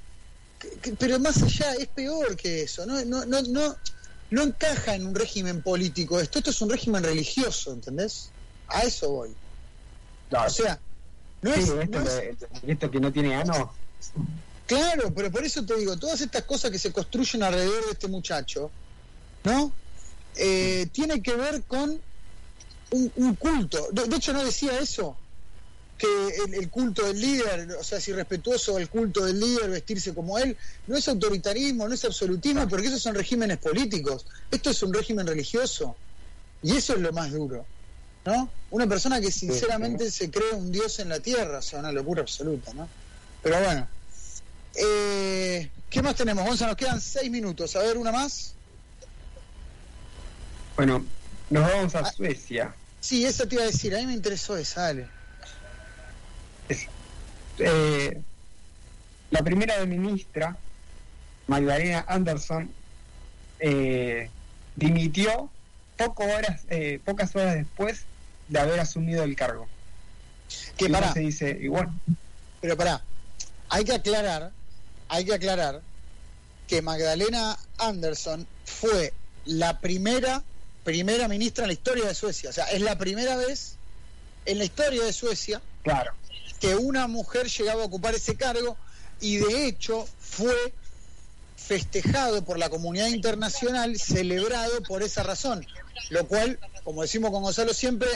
que- 0.60 0.70
que- 0.80 0.92
pero 0.94 1.18
más 1.18 1.42
allá, 1.42 1.74
es 1.74 1.88
peor 1.88 2.36
que 2.36 2.62
eso. 2.62 2.86
No, 2.86 3.04
no, 3.04 3.24
no, 3.24 3.42
no, 3.42 3.76
no 4.30 4.42
encaja 4.42 4.94
en 4.94 5.06
un 5.06 5.14
régimen 5.16 5.62
político 5.62 6.20
esto. 6.20 6.38
Esto 6.38 6.50
es 6.50 6.60
un 6.62 6.70
régimen 6.70 7.02
religioso, 7.02 7.72
¿entendés? 7.72 8.30
A 8.68 8.82
eso 8.82 9.10
voy. 9.10 9.30
O 10.30 10.50
sea, 10.50 10.78
no 11.42 11.54
Sí, 11.54 11.60
es, 11.60 11.68
esto, 11.70 12.00
no 12.00 12.08
es- 12.08 12.36
esto 12.68 12.90
que 12.90 13.00
no 13.00 13.12
tiene 13.12 13.34
ano, 13.34 13.72
Claro, 14.68 15.14
pero 15.14 15.32
por 15.32 15.42
eso 15.44 15.64
te 15.64 15.74
digo, 15.76 15.96
todas 15.96 16.20
estas 16.20 16.44
cosas 16.44 16.70
que 16.70 16.78
se 16.78 16.92
construyen 16.92 17.42
alrededor 17.42 17.86
de 17.86 17.92
este 17.92 18.06
muchacho, 18.06 18.70
¿no? 19.44 19.72
Eh, 20.36 20.86
tiene 20.92 21.22
que 21.22 21.34
ver 21.34 21.62
con 21.62 21.98
un, 22.90 23.12
un 23.16 23.34
culto. 23.36 23.88
De, 23.92 24.04
de 24.04 24.16
hecho, 24.16 24.34
no 24.34 24.44
decía 24.44 24.78
eso, 24.78 25.16
que 25.96 26.06
el, 26.44 26.52
el 26.52 26.68
culto 26.68 27.06
del 27.06 27.18
líder, 27.18 27.78
o 27.80 27.82
sea, 27.82 27.96
es 27.96 28.06
irrespetuoso 28.08 28.76
el 28.76 28.90
culto 28.90 29.24
del 29.24 29.40
líder, 29.40 29.70
vestirse 29.70 30.12
como 30.12 30.38
él, 30.38 30.54
no 30.86 30.98
es 30.98 31.08
autoritarismo, 31.08 31.88
no 31.88 31.94
es 31.94 32.04
absolutismo, 32.04 32.68
porque 32.68 32.88
esos 32.88 33.00
son 33.00 33.14
regímenes 33.14 33.56
políticos. 33.56 34.26
Esto 34.50 34.68
es 34.68 34.82
un 34.82 34.92
régimen 34.92 35.26
religioso. 35.26 35.96
Y 36.62 36.76
eso 36.76 36.92
es 36.92 37.00
lo 37.00 37.10
más 37.14 37.32
duro, 37.32 37.64
¿no? 38.26 38.50
Una 38.70 38.86
persona 38.86 39.18
que 39.18 39.32
sinceramente 39.32 40.10
se 40.10 40.30
cree 40.30 40.52
un 40.52 40.70
dios 40.70 40.98
en 40.98 41.08
la 41.08 41.20
tierra, 41.20 41.60
o 41.60 41.62
sea, 41.62 41.78
una 41.78 41.90
locura 41.90 42.20
absoluta, 42.20 42.74
¿no? 42.74 42.86
Pero 43.42 43.60
bueno. 43.64 43.88
Eh, 44.80 45.70
¿Qué 45.90 46.02
más 46.02 46.14
tenemos, 46.14 46.44
Gonzalo? 46.46 46.70
Nos 46.72 46.76
quedan 46.76 47.00
seis 47.00 47.30
minutos. 47.30 47.74
A 47.76 47.80
ver, 47.80 47.96
una 47.98 48.12
más. 48.12 48.54
bueno, 50.76 51.04
nos 51.50 51.62
vamos 51.68 51.94
a 51.96 52.00
Ah. 52.00 52.12
Suecia. 52.12 52.74
Sí, 53.00 53.24
esa 53.24 53.46
te 53.46 53.56
iba 53.56 53.64
a 53.64 53.66
decir. 53.66 53.94
A 53.96 53.98
mí 53.98 54.06
me 54.06 54.12
interesó 54.12 54.56
esa, 54.56 54.82
dale. 54.82 55.06
Eh, 57.58 58.22
la 59.30 59.42
primera 59.42 59.84
ministra, 59.86 60.56
Magdalena 61.48 62.04
Anderson, 62.06 62.70
eh, 63.58 64.30
dimitió 64.76 65.50
poco 65.96 66.22
horas, 66.24 66.62
eh, 66.70 67.00
pocas 67.04 67.34
horas 67.34 67.56
después 67.56 68.04
de 68.48 68.60
haber 68.60 68.78
asumido 68.78 69.24
el 69.24 69.34
cargo. 69.34 69.66
Que 70.76 70.88
pará, 70.88 71.12
se 71.12 71.20
dice, 71.20 71.58
igual, 71.60 71.88
pero 72.60 72.76
pará. 72.76 73.02
Hay 73.70 73.84
que 73.84 73.92
aclarar, 73.94 74.52
hay 75.08 75.24
que 75.24 75.34
aclarar 75.34 75.82
que 76.66 76.82
Magdalena 76.82 77.58
Anderson 77.78 78.46
fue 78.64 79.12
la 79.46 79.80
primera, 79.80 80.42
primera 80.84 81.26
ministra 81.28 81.64
en 81.64 81.68
la 81.68 81.74
historia 81.74 82.06
de 82.06 82.14
Suecia. 82.14 82.50
O 82.50 82.52
sea, 82.52 82.66
es 82.66 82.82
la 82.82 82.98
primera 82.98 83.36
vez 83.36 83.76
en 84.44 84.58
la 84.58 84.64
historia 84.64 85.04
de 85.04 85.12
Suecia 85.12 85.60
claro, 85.82 86.12
que 86.60 86.74
una 86.76 87.06
mujer 87.06 87.48
llegaba 87.48 87.82
a 87.82 87.86
ocupar 87.86 88.14
ese 88.14 88.36
cargo 88.36 88.76
y 89.20 89.36
de 89.38 89.66
hecho 89.66 90.06
fue 90.20 90.72
festejado 91.56 92.44
por 92.44 92.58
la 92.58 92.70
comunidad 92.70 93.08
internacional, 93.08 93.98
celebrado 93.98 94.82
por 94.82 95.02
esa 95.02 95.22
razón, 95.22 95.66
lo 96.10 96.26
cual, 96.28 96.58
como 96.84 97.02
decimos 97.02 97.30
con 97.30 97.42
Gonzalo 97.42 97.74
siempre, 97.74 98.08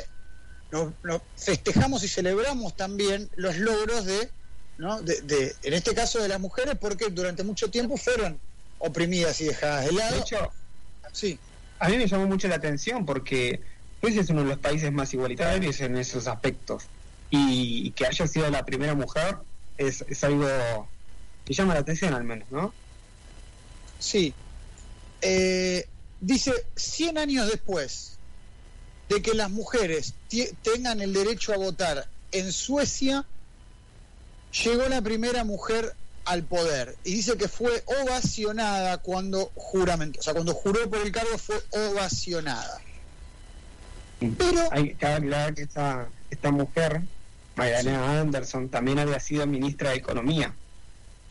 nos, 0.70 0.92
nos 1.02 1.22
festejamos 1.36 2.04
y 2.04 2.08
celebramos 2.08 2.76
también 2.76 3.28
los 3.36 3.56
logros 3.56 4.06
de, 4.06 4.30
¿no? 4.82 5.00
de, 5.00 5.20
de- 5.22 5.54
en 5.62 5.74
este 5.74 5.94
caso 5.94 6.20
de 6.20 6.28
las 6.28 6.40
mujeres, 6.40 6.76
porque 6.80 7.08
durante 7.10 7.44
mucho 7.44 7.70
tiempo 7.70 7.96
fueron 7.96 8.38
oprimidas 8.80 9.40
y 9.40 9.44
dejadas 9.44 9.86
de 9.86 9.92
lado. 9.92 10.14
de 10.16 10.20
hecho, 10.20 10.50
sí, 11.12 11.38
a 11.78 11.88
mí 11.88 11.96
me 11.96 12.06
llamó 12.08 12.26
mucho 12.26 12.48
la 12.48 12.56
atención 12.56 13.06
porque 13.06 13.60
Suecia 14.00 14.20
es 14.22 14.30
uno 14.30 14.42
de 14.42 14.48
los 14.48 14.58
países 14.58 14.90
más 14.92 15.14
igualitarios 15.14 15.80
en 15.80 15.96
esos 15.96 16.26
aspectos. 16.26 16.84
Y 17.30 17.92
que 17.92 18.06
haya 18.06 18.26
sido 18.26 18.50
la 18.50 18.64
primera 18.64 18.94
mujer 18.94 19.36
es, 19.78 20.04
es 20.08 20.22
algo 20.24 20.46
que 21.46 21.54
llama 21.54 21.74
la 21.74 21.80
atención 21.80 22.12
al 22.12 22.24
menos, 22.24 22.50
¿no? 22.50 22.74
Sí. 23.98 24.34
Eh, 25.22 25.86
dice, 26.20 26.52
100 26.76 27.18
años 27.18 27.46
después 27.48 28.18
de 29.08 29.22
que 29.22 29.34
las 29.34 29.50
mujeres 29.50 30.14
tengan 30.62 31.00
el 31.00 31.12
derecho 31.12 31.52
a 31.54 31.56
votar 31.56 32.06
en 32.32 32.52
Suecia, 32.52 33.24
llegó 34.64 34.88
la 34.88 35.00
primera 35.02 35.44
mujer 35.44 35.94
al 36.24 36.42
poder. 36.44 36.96
Y 37.04 37.14
dice 37.14 37.36
que 37.36 37.48
fue 37.48 37.82
ovacionada 38.02 38.98
cuando 38.98 39.50
juramentó. 39.54 40.20
O 40.20 40.22
sea, 40.22 40.34
cuando 40.34 40.54
juró 40.54 40.88
por 40.90 41.00
el 41.00 41.10
cargo 41.12 41.36
fue 41.38 41.56
ovacionada. 41.70 42.80
Pero 44.38 44.68
hay 44.70 44.94
que 44.94 45.06
aclarar 45.06 45.54
que 45.54 45.62
esta, 45.62 46.06
esta 46.30 46.50
mujer, 46.52 47.02
Magdalena 47.56 48.20
Anderson, 48.20 48.68
también 48.68 48.98
había 49.00 49.18
sido 49.18 49.46
ministra 49.46 49.90
de 49.90 49.96
Economía 49.96 50.54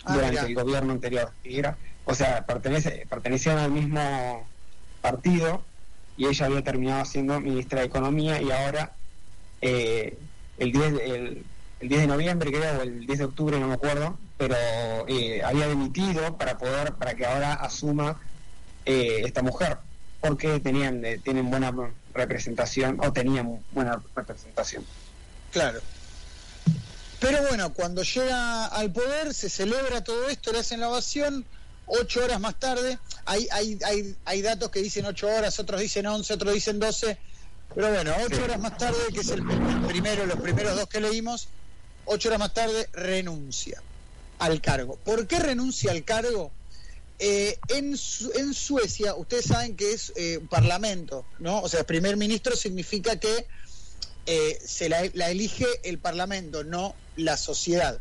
Ah, 0.04 0.14
durante 0.16 0.32
mirá. 0.38 0.48
el 0.48 0.56
gobierno 0.56 0.92
anterior. 0.94 1.32
Era, 1.44 1.78
o 2.06 2.14
sea, 2.16 2.46
pertenece, 2.46 3.06
pertenecían 3.10 3.60
al 3.60 3.72
mismo 3.72 4.46
partido 5.02 5.64
y 6.18 6.26
ella 6.28 6.48
había 6.48 6.64
terminado 6.64 7.06
siendo 7.06 7.40
ministra 7.40 7.80
de 7.80 7.86
Economía 7.86 8.42
y 8.42 8.52
ahora 8.52 8.94
eh, 9.62 10.18
el 10.58 10.72
10 10.72 10.94
de- 10.96 11.06
el, 11.16 11.46
el 11.82 11.90
10 11.90 12.02
de 12.02 12.08
noviembre 12.08 12.52
creo 12.52 12.80
o 12.80 12.82
el 12.84 13.06
10 13.06 13.20
de 13.20 13.26
octubre 13.26 13.60
no 13.60 13.68
me 13.68 13.74
acuerdo 13.74 14.18
pero 14.38 14.56
eh, 15.08 15.42
había 15.44 15.68
dimitido 15.68 16.38
para 16.38 16.58
poder 16.58 16.94
para 16.94 17.16
que 17.16 17.26
ahora 17.26 17.54
asuma 17.54 18.20
eh, 18.86 19.22
esta 19.26 19.42
mujer 19.42 19.78
porque 20.22 20.60
tenían 20.60 21.04
eh, 21.06 21.20
tienen 21.24 21.50
buena 21.50 21.74
representación 22.14 22.98
o 23.02 23.12
tenían 23.12 23.60
buena 23.72 24.02
representación 24.16 24.86
Claro. 25.52 25.82
Pero 27.20 27.40
bueno, 27.48 27.74
cuando 27.74 28.02
llega 28.04 28.66
al 28.68 28.92
poder, 28.92 29.34
se 29.34 29.50
celebra 29.50 30.02
todo 30.04 30.28
esto, 30.30 30.52
le 30.54 30.60
hacen 30.60 30.80
la 30.80 30.90
ovación, 30.90 31.46
ocho 31.86 32.24
horas 32.24 32.40
más 32.40 32.56
tarde, 32.58 32.98
hay, 33.26 33.48
hay, 33.52 33.78
hay, 33.86 34.16
hay 34.26 34.42
datos 34.42 34.70
que 34.72 34.82
dicen 34.82 35.06
ocho 35.06 35.28
horas, 35.28 35.60
otros 35.60 35.82
dicen 35.82 36.08
once, 36.08 36.34
otros 36.34 36.54
dicen 36.54 36.80
doce, 36.80 37.18
pero 37.76 37.90
bueno, 37.92 38.14
ocho 38.26 38.38
Sí. 38.38 38.42
horas 38.42 38.60
más 38.60 38.78
tarde, 38.78 38.98
que 39.14 39.20
es 39.20 39.30
el, 39.30 39.40
el 39.42 39.82
primero, 39.88 40.26
los 40.26 40.40
primeros 40.40 40.76
dos 40.76 40.88
que 40.88 41.00
leímos, 41.02 41.48
ocho 42.06 42.30
horas 42.30 42.40
más 42.40 42.54
tarde 42.54 42.90
renuncia 42.94 43.82
al 44.40 44.62
cargo. 44.62 44.98
¿Por 45.04 45.28
qué 45.28 45.40
renuncia 45.40 45.92
al 45.92 46.04
cargo? 46.04 46.52
Eh, 47.20 47.60
en, 47.70 47.96
en 48.36 48.54
Suecia, 48.56 49.14
ustedes 49.16 49.46
saben 49.46 49.76
que 49.76 49.94
es 49.94 50.12
eh, 50.16 50.38
un 50.40 50.48
parlamento, 50.48 51.24
¿no? 51.40 51.62
O 51.62 51.70
sea, 51.70 51.84
primer 51.86 52.18
ministro 52.18 52.56
significa 52.56 53.20
que 53.20 53.46
eh, 54.26 54.60
se 54.66 54.90
la, 54.90 55.02
elige 55.02 55.68
el 55.84 56.00
Parlamento, 56.00 56.64
no 56.64 56.96
la 57.18 57.38
sociedad. 57.38 58.00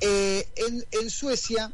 En, 0.00 1.10
Suecia 1.10 1.72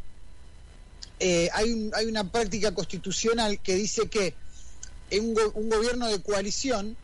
hay, 1.53 1.73
un- 1.73 1.91
hay 1.95 2.07
una 2.07 2.31
práctica 2.31 2.73
constitucional 2.75 3.61
que 3.63 3.75
dice 3.75 4.09
que 4.09 4.35
un, 5.13 5.35
un 5.55 5.69
gobierno 5.71 6.07
de 6.09 6.21
coalición 6.23 6.97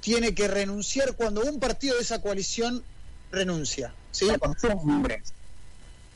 tiene 0.00 0.34
que 0.34 0.48
renunciar 0.48 1.14
cuando 1.16 1.42
un 1.42 1.60
partido 1.60 1.96
de 1.96 2.02
esa 2.02 2.20
coalición 2.22 2.82
renuncia. 3.30 3.92
¿sí? 4.10 4.26
la 4.26 4.38
costumbre 4.38 5.22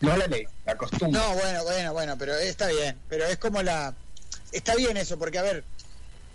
no 0.03 0.17
la 0.17 0.27
ley 0.27 0.45
la 0.67 0.77
costumbre 0.77 1.19
No, 1.19 1.35
bueno, 1.35 1.63
bueno, 1.65 1.93
bueno, 1.93 2.19
pero 2.19 2.35
está 2.35 2.69
bien. 2.69 2.99
Pero 3.09 3.25
es 3.27 3.39
como 3.39 3.63
la. 3.63 3.95
Está 4.51 4.75
bien 4.75 4.97
eso, 4.97 5.19
porque 5.19 5.39
a 5.39 5.43
ver, 5.43 5.65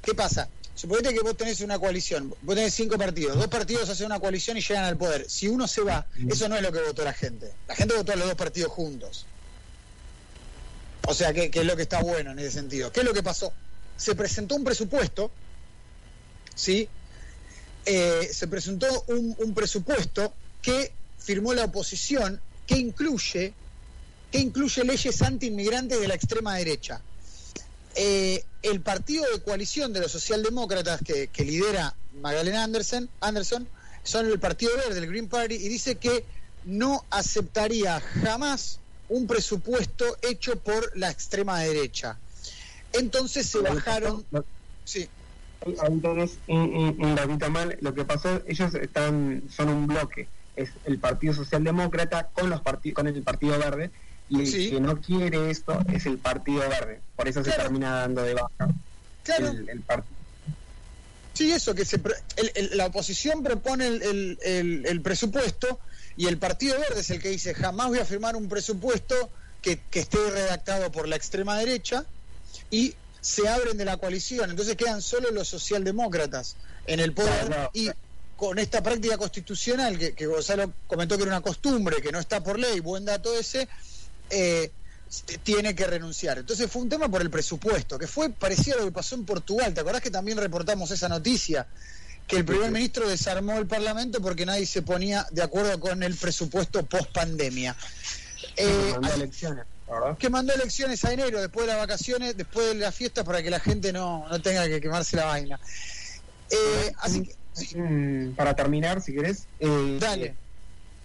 ¿qué 0.02 0.16
pasa? 0.16 0.50
Suponete 0.74 1.14
que 1.14 1.22
vos 1.22 1.36
tenés 1.36 1.62
una 1.62 1.78
coalición, 1.80 2.34
vos 2.42 2.56
tenés 2.56 2.74
cinco 2.74 2.98
partidos, 2.98 3.36
dos 3.36 3.48
partidos 3.48 3.90
hacen 3.90 4.06
una 4.06 4.20
coalición 4.20 4.58
y 4.58 4.62
llegan 4.62 4.86
al 4.86 4.96
poder. 4.96 5.30
Si 5.30 5.48
uno 5.48 5.68
se 5.68 5.82
va, 5.82 6.06
eso 6.30 6.48
no 6.48 6.56
es 6.56 6.62
lo 6.62 6.72
que 6.72 6.82
votó 6.82 7.04
la 7.04 7.14
gente. 7.14 7.52
La 7.68 7.76
gente 7.76 7.96
votó 7.96 8.14
a 8.14 8.16
los 8.16 8.28
dos 8.28 8.36
partidos 8.36 8.72
juntos. 8.72 9.26
O 11.08 11.14
sea, 11.14 11.34
que, 11.34 11.50
que 11.50 11.60
es 11.60 11.66
lo 11.66 11.76
que 11.76 11.82
está 11.84 12.02
bueno 12.02 12.32
en 12.32 12.40
ese 12.40 12.52
sentido. 12.52 12.92
¿Qué 12.92 13.00
es 13.00 13.06
lo 13.06 13.14
que 13.14 13.24
pasó? 13.24 13.52
Se 13.98 14.14
presentó 14.14 14.56
un 14.56 14.64
presupuesto, 14.64 15.32
¿sí? 16.54 16.88
Eh, 17.86 18.30
se 18.32 18.48
presentó 18.48 19.04
un, 19.08 19.36
un 19.40 19.54
presupuesto 19.54 20.34
que 20.62 20.92
firmó 21.18 21.54
la 21.54 21.66
oposición, 21.66 22.40
que 22.66 22.78
incluye 22.78 23.54
que 24.32 24.40
incluye 24.40 24.84
leyes 24.84 25.22
anti-inmigrantes 25.22 26.02
de 26.02 26.08
la 26.08 26.16
extrema 26.16 26.56
derecha. 26.56 27.02
Eh, 27.96 28.44
el 28.62 28.82
partido 28.82 29.26
de 29.32 29.42
coalición 29.42 29.94
de 29.94 30.02
los 30.02 30.12
socialdemócratas 30.12 31.00
que, 31.02 31.28
que 31.28 31.46
lidera 31.46 31.96
Magdalena 32.22 32.64
Anderson, 32.64 33.10
Anderson 33.22 33.68
son 34.04 34.26
el 34.26 34.40
Partido 34.40 34.76
Verde, 34.76 35.00
el 35.00 35.08
Green 35.08 35.30
Party, 35.30 35.56
y 35.56 35.70
dice 35.70 35.96
que 35.96 36.26
no 36.66 37.06
aceptaría 37.10 38.02
jamás 38.02 38.80
un 39.10 39.28
presupuesto 39.28 40.18
hecho 40.22 40.60
por 40.60 40.96
la 40.98 41.10
extrema 41.10 41.62
derecha. 41.62 42.18
Entonces 42.94 43.48
se 43.48 43.60
bajaron... 43.60 44.26
Sí, 44.84 45.10
Ahí 45.66 46.00
tenés 46.00 46.38
un, 46.48 46.96
un, 47.00 47.52
mal. 47.52 47.78
Lo 47.82 47.94
que 47.94 48.06
pasó, 48.06 48.42
ellos 48.48 48.74
están 48.76 49.44
son 49.50 49.70
un 49.70 49.88
bloque. 49.88 50.28
Es 50.58 50.70
el 50.86 50.98
Partido 51.00 51.34
Socialdemócrata 51.34 52.28
con 52.34 52.50
los 52.50 52.60
parti 52.62 52.92
con 52.92 53.08
el 53.08 53.22
Partido 53.24 53.58
Verde. 53.58 53.92
Y 54.30 54.42
el 54.42 54.48
Sí. 54.48 54.70
que 54.72 54.82
no 54.82 55.00
quiere 55.00 55.50
esto 55.50 55.80
es 55.94 56.06
el 56.06 56.18
Partido 56.18 56.60
Verde. 56.68 57.00
Por 57.16 57.30
eso 57.30 57.42
se 57.46 57.52
termina 57.52 57.92
dando 58.02 58.24
de 58.24 58.34
baja 58.34 58.68
claro. 59.24 59.48
el, 59.52 59.70
el 59.70 59.80
partido. 59.82 60.18
Sí, 61.34 61.52
eso, 61.52 61.74
que 61.76 61.86
se 61.86 62.00
pre- 62.00 62.16
el- 62.36 62.52
el- 62.56 62.78
la 62.78 62.88
oposición 62.88 63.42
propone 63.44 63.88
el, 63.88 64.38
el- 64.44 65.02
presupuesto 65.02 65.80
y 66.18 66.26
el 66.28 66.38
Partido 66.40 66.78
Verde 66.80 67.00
es 67.02 67.10
el 67.12 67.22
que 67.22 67.30
dice 67.30 67.54
jamás 67.54 67.88
voy 67.90 68.00
a 68.00 68.06
firmar 68.06 68.36
un 68.36 68.50
presupuesto 68.50 69.30
que, 69.62 69.80
que 69.92 70.00
esté 70.00 70.18
redactado 70.32 70.92
por 70.92 71.08
la 71.08 71.16
extrema 71.16 71.58
derecha 71.58 72.04
y 72.72 72.96
se 73.22 73.48
abren 73.48 73.78
de 73.78 73.86
la 73.86 73.98
coalición. 73.98 74.50
Entonces 74.50 74.76
quedan 74.76 75.02
solo 75.02 75.30
los 75.32 75.48
socialdemócratas 75.48 76.56
en 76.88 77.00
el 77.00 77.14
poder 77.14 77.46
Claro. 77.46 77.70
y 77.74 77.92
con 78.38 78.60
esta 78.60 78.82
práctica 78.82 79.18
constitucional 79.18 79.98
que, 79.98 80.14
que 80.14 80.28
Gonzalo 80.28 80.72
comentó 80.86 81.18
que 81.18 81.24
era 81.24 81.32
una 81.32 81.42
costumbre, 81.42 82.02
que 82.02 82.12
no 82.12 82.20
está 82.20 82.42
por 82.42 82.58
ley, 82.58 82.80
buen 82.80 83.04
dato 83.04 83.38
ese, 83.38 83.68
eh, 84.30 84.72
tiene 85.44 85.74
que 85.74 85.88
renunciar. 85.88 86.38
Entonces 86.38 86.70
fue 86.72 86.84
un 86.84 86.90
tema 86.90 87.10
por 87.10 87.22
el 87.22 87.30
presupuesto, 87.30 87.98
que 87.98 88.08
fue 88.08 88.30
parecido 88.30 88.78
a 88.78 88.80
lo 88.82 88.86
que 88.86 88.92
pasó 88.92 89.16
en 89.16 89.26
Portugal. 89.26 89.74
¿Te 89.74 89.82
acordás 89.82 90.02
que 90.02 90.12
también 90.12 90.38
reportamos 90.38 90.92
esa 90.92 91.10
noticia? 91.10 91.66
Que 92.28 92.38
el 92.38 92.46
primer 92.46 92.70
ministro 92.72 93.10
desarmó 93.10 93.58
el 93.58 93.68
Parlamento 93.68 94.22
porque 94.22 94.46
nadie 94.46 94.66
se 94.66 94.84
ponía 94.84 95.26
de 95.32 95.42
acuerdo 95.42 95.80
con 95.80 96.04
el 96.04 96.16
presupuesto 96.16 96.86
post 96.86 97.12
pandemia. 97.12 97.76
Eh, 98.56 98.90
mandó 98.94 99.14
elecciones, 99.14 99.66
¿verdad? 99.90 100.18
que 100.18 100.30
mandó 100.30 100.54
elecciones 100.54 101.04
a 101.06 101.14
enero, 101.14 101.40
después 101.42 101.66
de 101.66 101.74
las 101.74 101.82
vacaciones, 101.82 102.38
después 102.38 102.68
de 102.68 102.76
las 102.76 102.94
fiestas, 102.94 103.26
para 103.26 103.42
que 103.42 103.50
la 103.50 103.60
gente 103.60 103.94
no, 103.94 104.28
no 104.30 104.42
tenga 104.42 104.68
que 104.68 104.80
quemarse 104.80 105.16
la 105.16 105.26
vaina. 105.26 105.60
Eh, 106.50 106.94
así 107.00 107.24
que, 107.24 107.36
Para 108.36 108.56
terminar, 108.56 109.02
si 109.02 109.14
querés. 109.14 109.48
eh, 109.60 109.98
dale. 110.00 110.34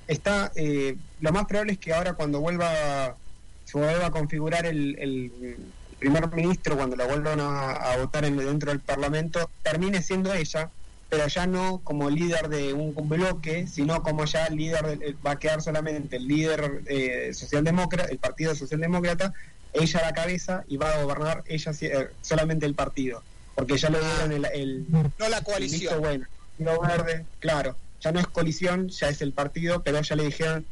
está 0.08 0.50
eh, 0.56 0.96
lo 1.20 1.32
más 1.32 1.46
probable 1.46 1.72
es 1.74 1.78
que 1.78 1.92
ahora 1.94 2.14
cuando 2.14 2.40
vuelva 2.40 3.16
se 3.64 3.78
vuelva 3.78 4.06
a 4.06 4.10
configurar 4.10 4.66
el, 4.66 4.96
el 4.98 5.56
primer 5.98 6.28
ministro 6.32 6.76
cuando 6.76 6.96
la 6.96 7.06
vuelvan 7.06 7.40
a, 7.40 7.70
a 7.70 7.96
votar 7.98 8.24
en, 8.24 8.36
dentro 8.36 8.70
del 8.70 8.80
parlamento 8.80 9.48
termine 9.62 10.02
siendo 10.02 10.32
ella 10.34 10.70
pero 11.08 11.26
ya 11.28 11.46
no 11.46 11.80
como 11.84 12.10
líder 12.10 12.48
de 12.48 12.72
un 12.72 12.94
bloque 13.08 13.66
sino 13.68 14.02
como 14.02 14.24
ya 14.24 14.48
líder 14.50 14.84
del- 14.86 15.02
eh, 15.02 15.16
va 15.24 15.32
a 15.32 15.38
quedar 15.38 15.62
solamente 15.62 16.16
el 16.16 16.26
líder 16.26 16.82
eh, 16.86 17.30
socialdemócrata 17.32 18.10
el 18.10 18.18
partido 18.18 18.54
socialdemócrata 18.54 19.32
ella 19.72 20.00
a 20.00 20.02
la 20.02 20.12
cabeza 20.12 20.64
y 20.68 20.76
va 20.76 20.92
a 20.92 21.02
gobernar 21.02 21.44
ella 21.46 21.72
eh, 21.80 22.08
solamente 22.20 22.66
el 22.66 22.74
partido 22.74 23.22
porque 23.54 23.76
ya 23.78 23.88
le 23.90 23.98
dieron 24.00 24.32
el, 24.32 24.44
el, 24.52 24.86
No 24.90 25.28
la 25.28 25.42
coalición. 25.42 26.00
bueno, 26.00 26.26
Partido 26.58 26.80
Verde, 26.80 27.26
claro, 27.40 27.76
ya 28.00 28.12
no 28.12 28.20
es 28.20 28.26
coalición, 28.26 28.88
ya 28.88 29.08
es 29.08 29.22
el 29.22 29.32
partido, 29.32 29.82
pero 29.82 30.00
ya 30.02 30.16
le 30.16 30.24
dijeron 30.24 30.66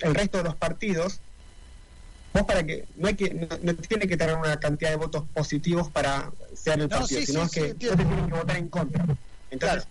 el 0.00 0.14
resto 0.14 0.38
de 0.38 0.44
los 0.44 0.56
partidos, 0.56 1.20
vos 2.32 2.42
para 2.44 2.64
que 2.64 2.86
no 2.96 3.08
hay 3.08 3.14
que 3.14 3.32
no, 3.32 3.46
no 3.62 3.74
tiene 3.76 4.06
que 4.08 4.16
tener 4.16 4.36
una 4.36 4.58
cantidad 4.58 4.90
de 4.90 4.96
votos 4.96 5.24
positivos 5.32 5.90
para 5.90 6.30
ser 6.54 6.80
el 6.80 6.88
No, 6.88 6.98
partido, 6.98 7.20
sí, 7.20 7.26
sino 7.26 7.48
sí, 7.48 7.60
es 7.60 7.66
sí, 7.70 7.74
que 7.78 7.86
no 7.86 7.96
te 7.96 8.04
tienen 8.04 8.28
que 8.28 8.34
votar 8.34 8.56
en 8.56 8.68
contra. 8.68 9.04
Entonces, 9.50 9.88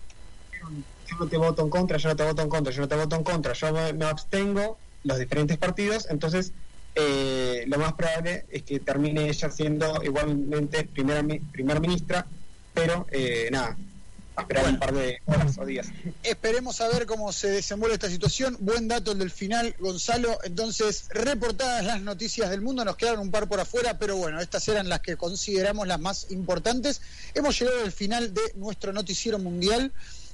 yo 1.09 1.17
no 1.19 1.27
te 1.27 1.37
voto 1.37 1.61
en 1.63 1.69
contra, 1.69 1.97
yo 1.97 2.09
no 2.09 2.15
te 2.15 2.23
voto 2.23 2.41
en 2.41 2.49
contra, 2.49 2.73
yo 2.73 2.81
no 2.81 2.87
te 2.87 2.95
voto 2.95 3.15
en 3.15 3.23
contra, 3.23 3.53
yo 3.53 3.73
me, 3.73 3.93
me 3.93 4.05
abstengo, 4.05 4.77
los 5.03 5.19
diferentes 5.19 5.57
partidos, 5.57 6.07
entonces 6.09 6.53
eh, 6.95 7.63
lo 7.67 7.77
más 7.79 7.93
probable 7.93 8.45
es 8.49 8.63
que 8.63 8.79
termine 8.79 9.27
ella 9.29 9.49
siendo 9.49 10.03
igualmente 10.03 10.83
primera 10.85 11.23
primer 11.51 11.79
ministra, 11.79 12.25
pero 12.73 13.07
eh, 13.11 13.49
nada, 13.51 13.77
esperar 14.41 14.67
un 14.67 14.79
par 14.79 14.93
de 14.93 15.21
horas 15.25 15.57
o 15.57 15.65
días. 15.65 15.87
Esperemos 16.23 16.81
a 16.81 16.87
ver 16.87 17.05
cómo 17.05 17.31
se 17.31 17.49
desenvuelve 17.49 17.95
esta 17.95 18.09
situación. 18.09 18.57
Buen 18.59 18.87
dato 18.87 19.11
el 19.11 19.19
del 19.19 19.31
final, 19.31 19.75
Gonzalo. 19.79 20.39
Entonces, 20.43 21.05
reportadas 21.09 21.85
las 21.85 22.01
noticias 22.01 22.49
del 22.49 22.61
mundo, 22.61 22.83
nos 22.83 22.95
quedaron 22.95 23.21
un 23.21 23.31
par 23.31 23.47
por 23.47 23.59
afuera, 23.59 23.97
pero 23.97 24.17
bueno, 24.17 24.41
estas 24.41 24.67
eran 24.67 24.89
las 24.89 25.01
que 25.01 25.17
consideramos 25.17 25.87
las 25.87 25.99
más 25.99 26.31
importantes. 26.31 27.01
Hemos 27.33 27.59
llegado 27.59 27.83
al 27.83 27.91
final 27.91 28.33
de 28.33 28.41
nuestro 28.55 28.93
noticiero 28.93 29.39
mundial 29.39 29.91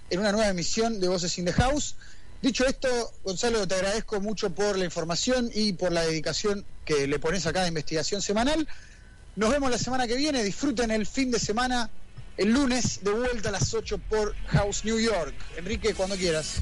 en 0.10 0.20
una 0.20 0.32
nueva 0.32 0.50
emisión 0.50 1.00
de 1.00 1.08
Voces 1.08 1.38
in 1.38 1.45
the 1.45 1.54
House. 1.54 1.95
Dicho 2.41 2.66
esto, 2.66 2.88
Gonzalo, 3.24 3.68
te 3.68 3.76
agradezco 3.76 4.22
mucho 4.22 4.50
por 4.50 4.78
la 4.78 4.86
información 4.86 5.52
y 5.54 5.74
por 5.74 5.91
la 5.91 6.04
dedicación 6.04 6.66
que 6.86 7.06
le 7.06 7.20
pones 7.20 7.45
a 7.45 7.54
cada 7.54 7.68
investigación 7.68 8.22
semanal. 8.22 8.68
Nos 9.36 9.52
vemos 9.52 9.70
la 9.70 9.78
semana 9.78 10.08
que 10.08 10.16
viene. 10.16 10.43
Disfruten 10.43 10.89
el 10.91 11.06
fin 11.06 11.32
de 11.32 11.39
semana. 11.39 11.89
El 12.39 12.53
lunes, 12.53 13.03
de 13.03 13.11
vuelta 13.11 13.49
a 13.49 13.51
las 13.51 13.73
8 13.73 13.99
por 14.09 14.33
House 14.47 14.85
New 14.85 14.97
York. 14.97 15.33
Enrique, 15.57 15.93
cuando 15.93 16.15
quieras. 16.15 16.61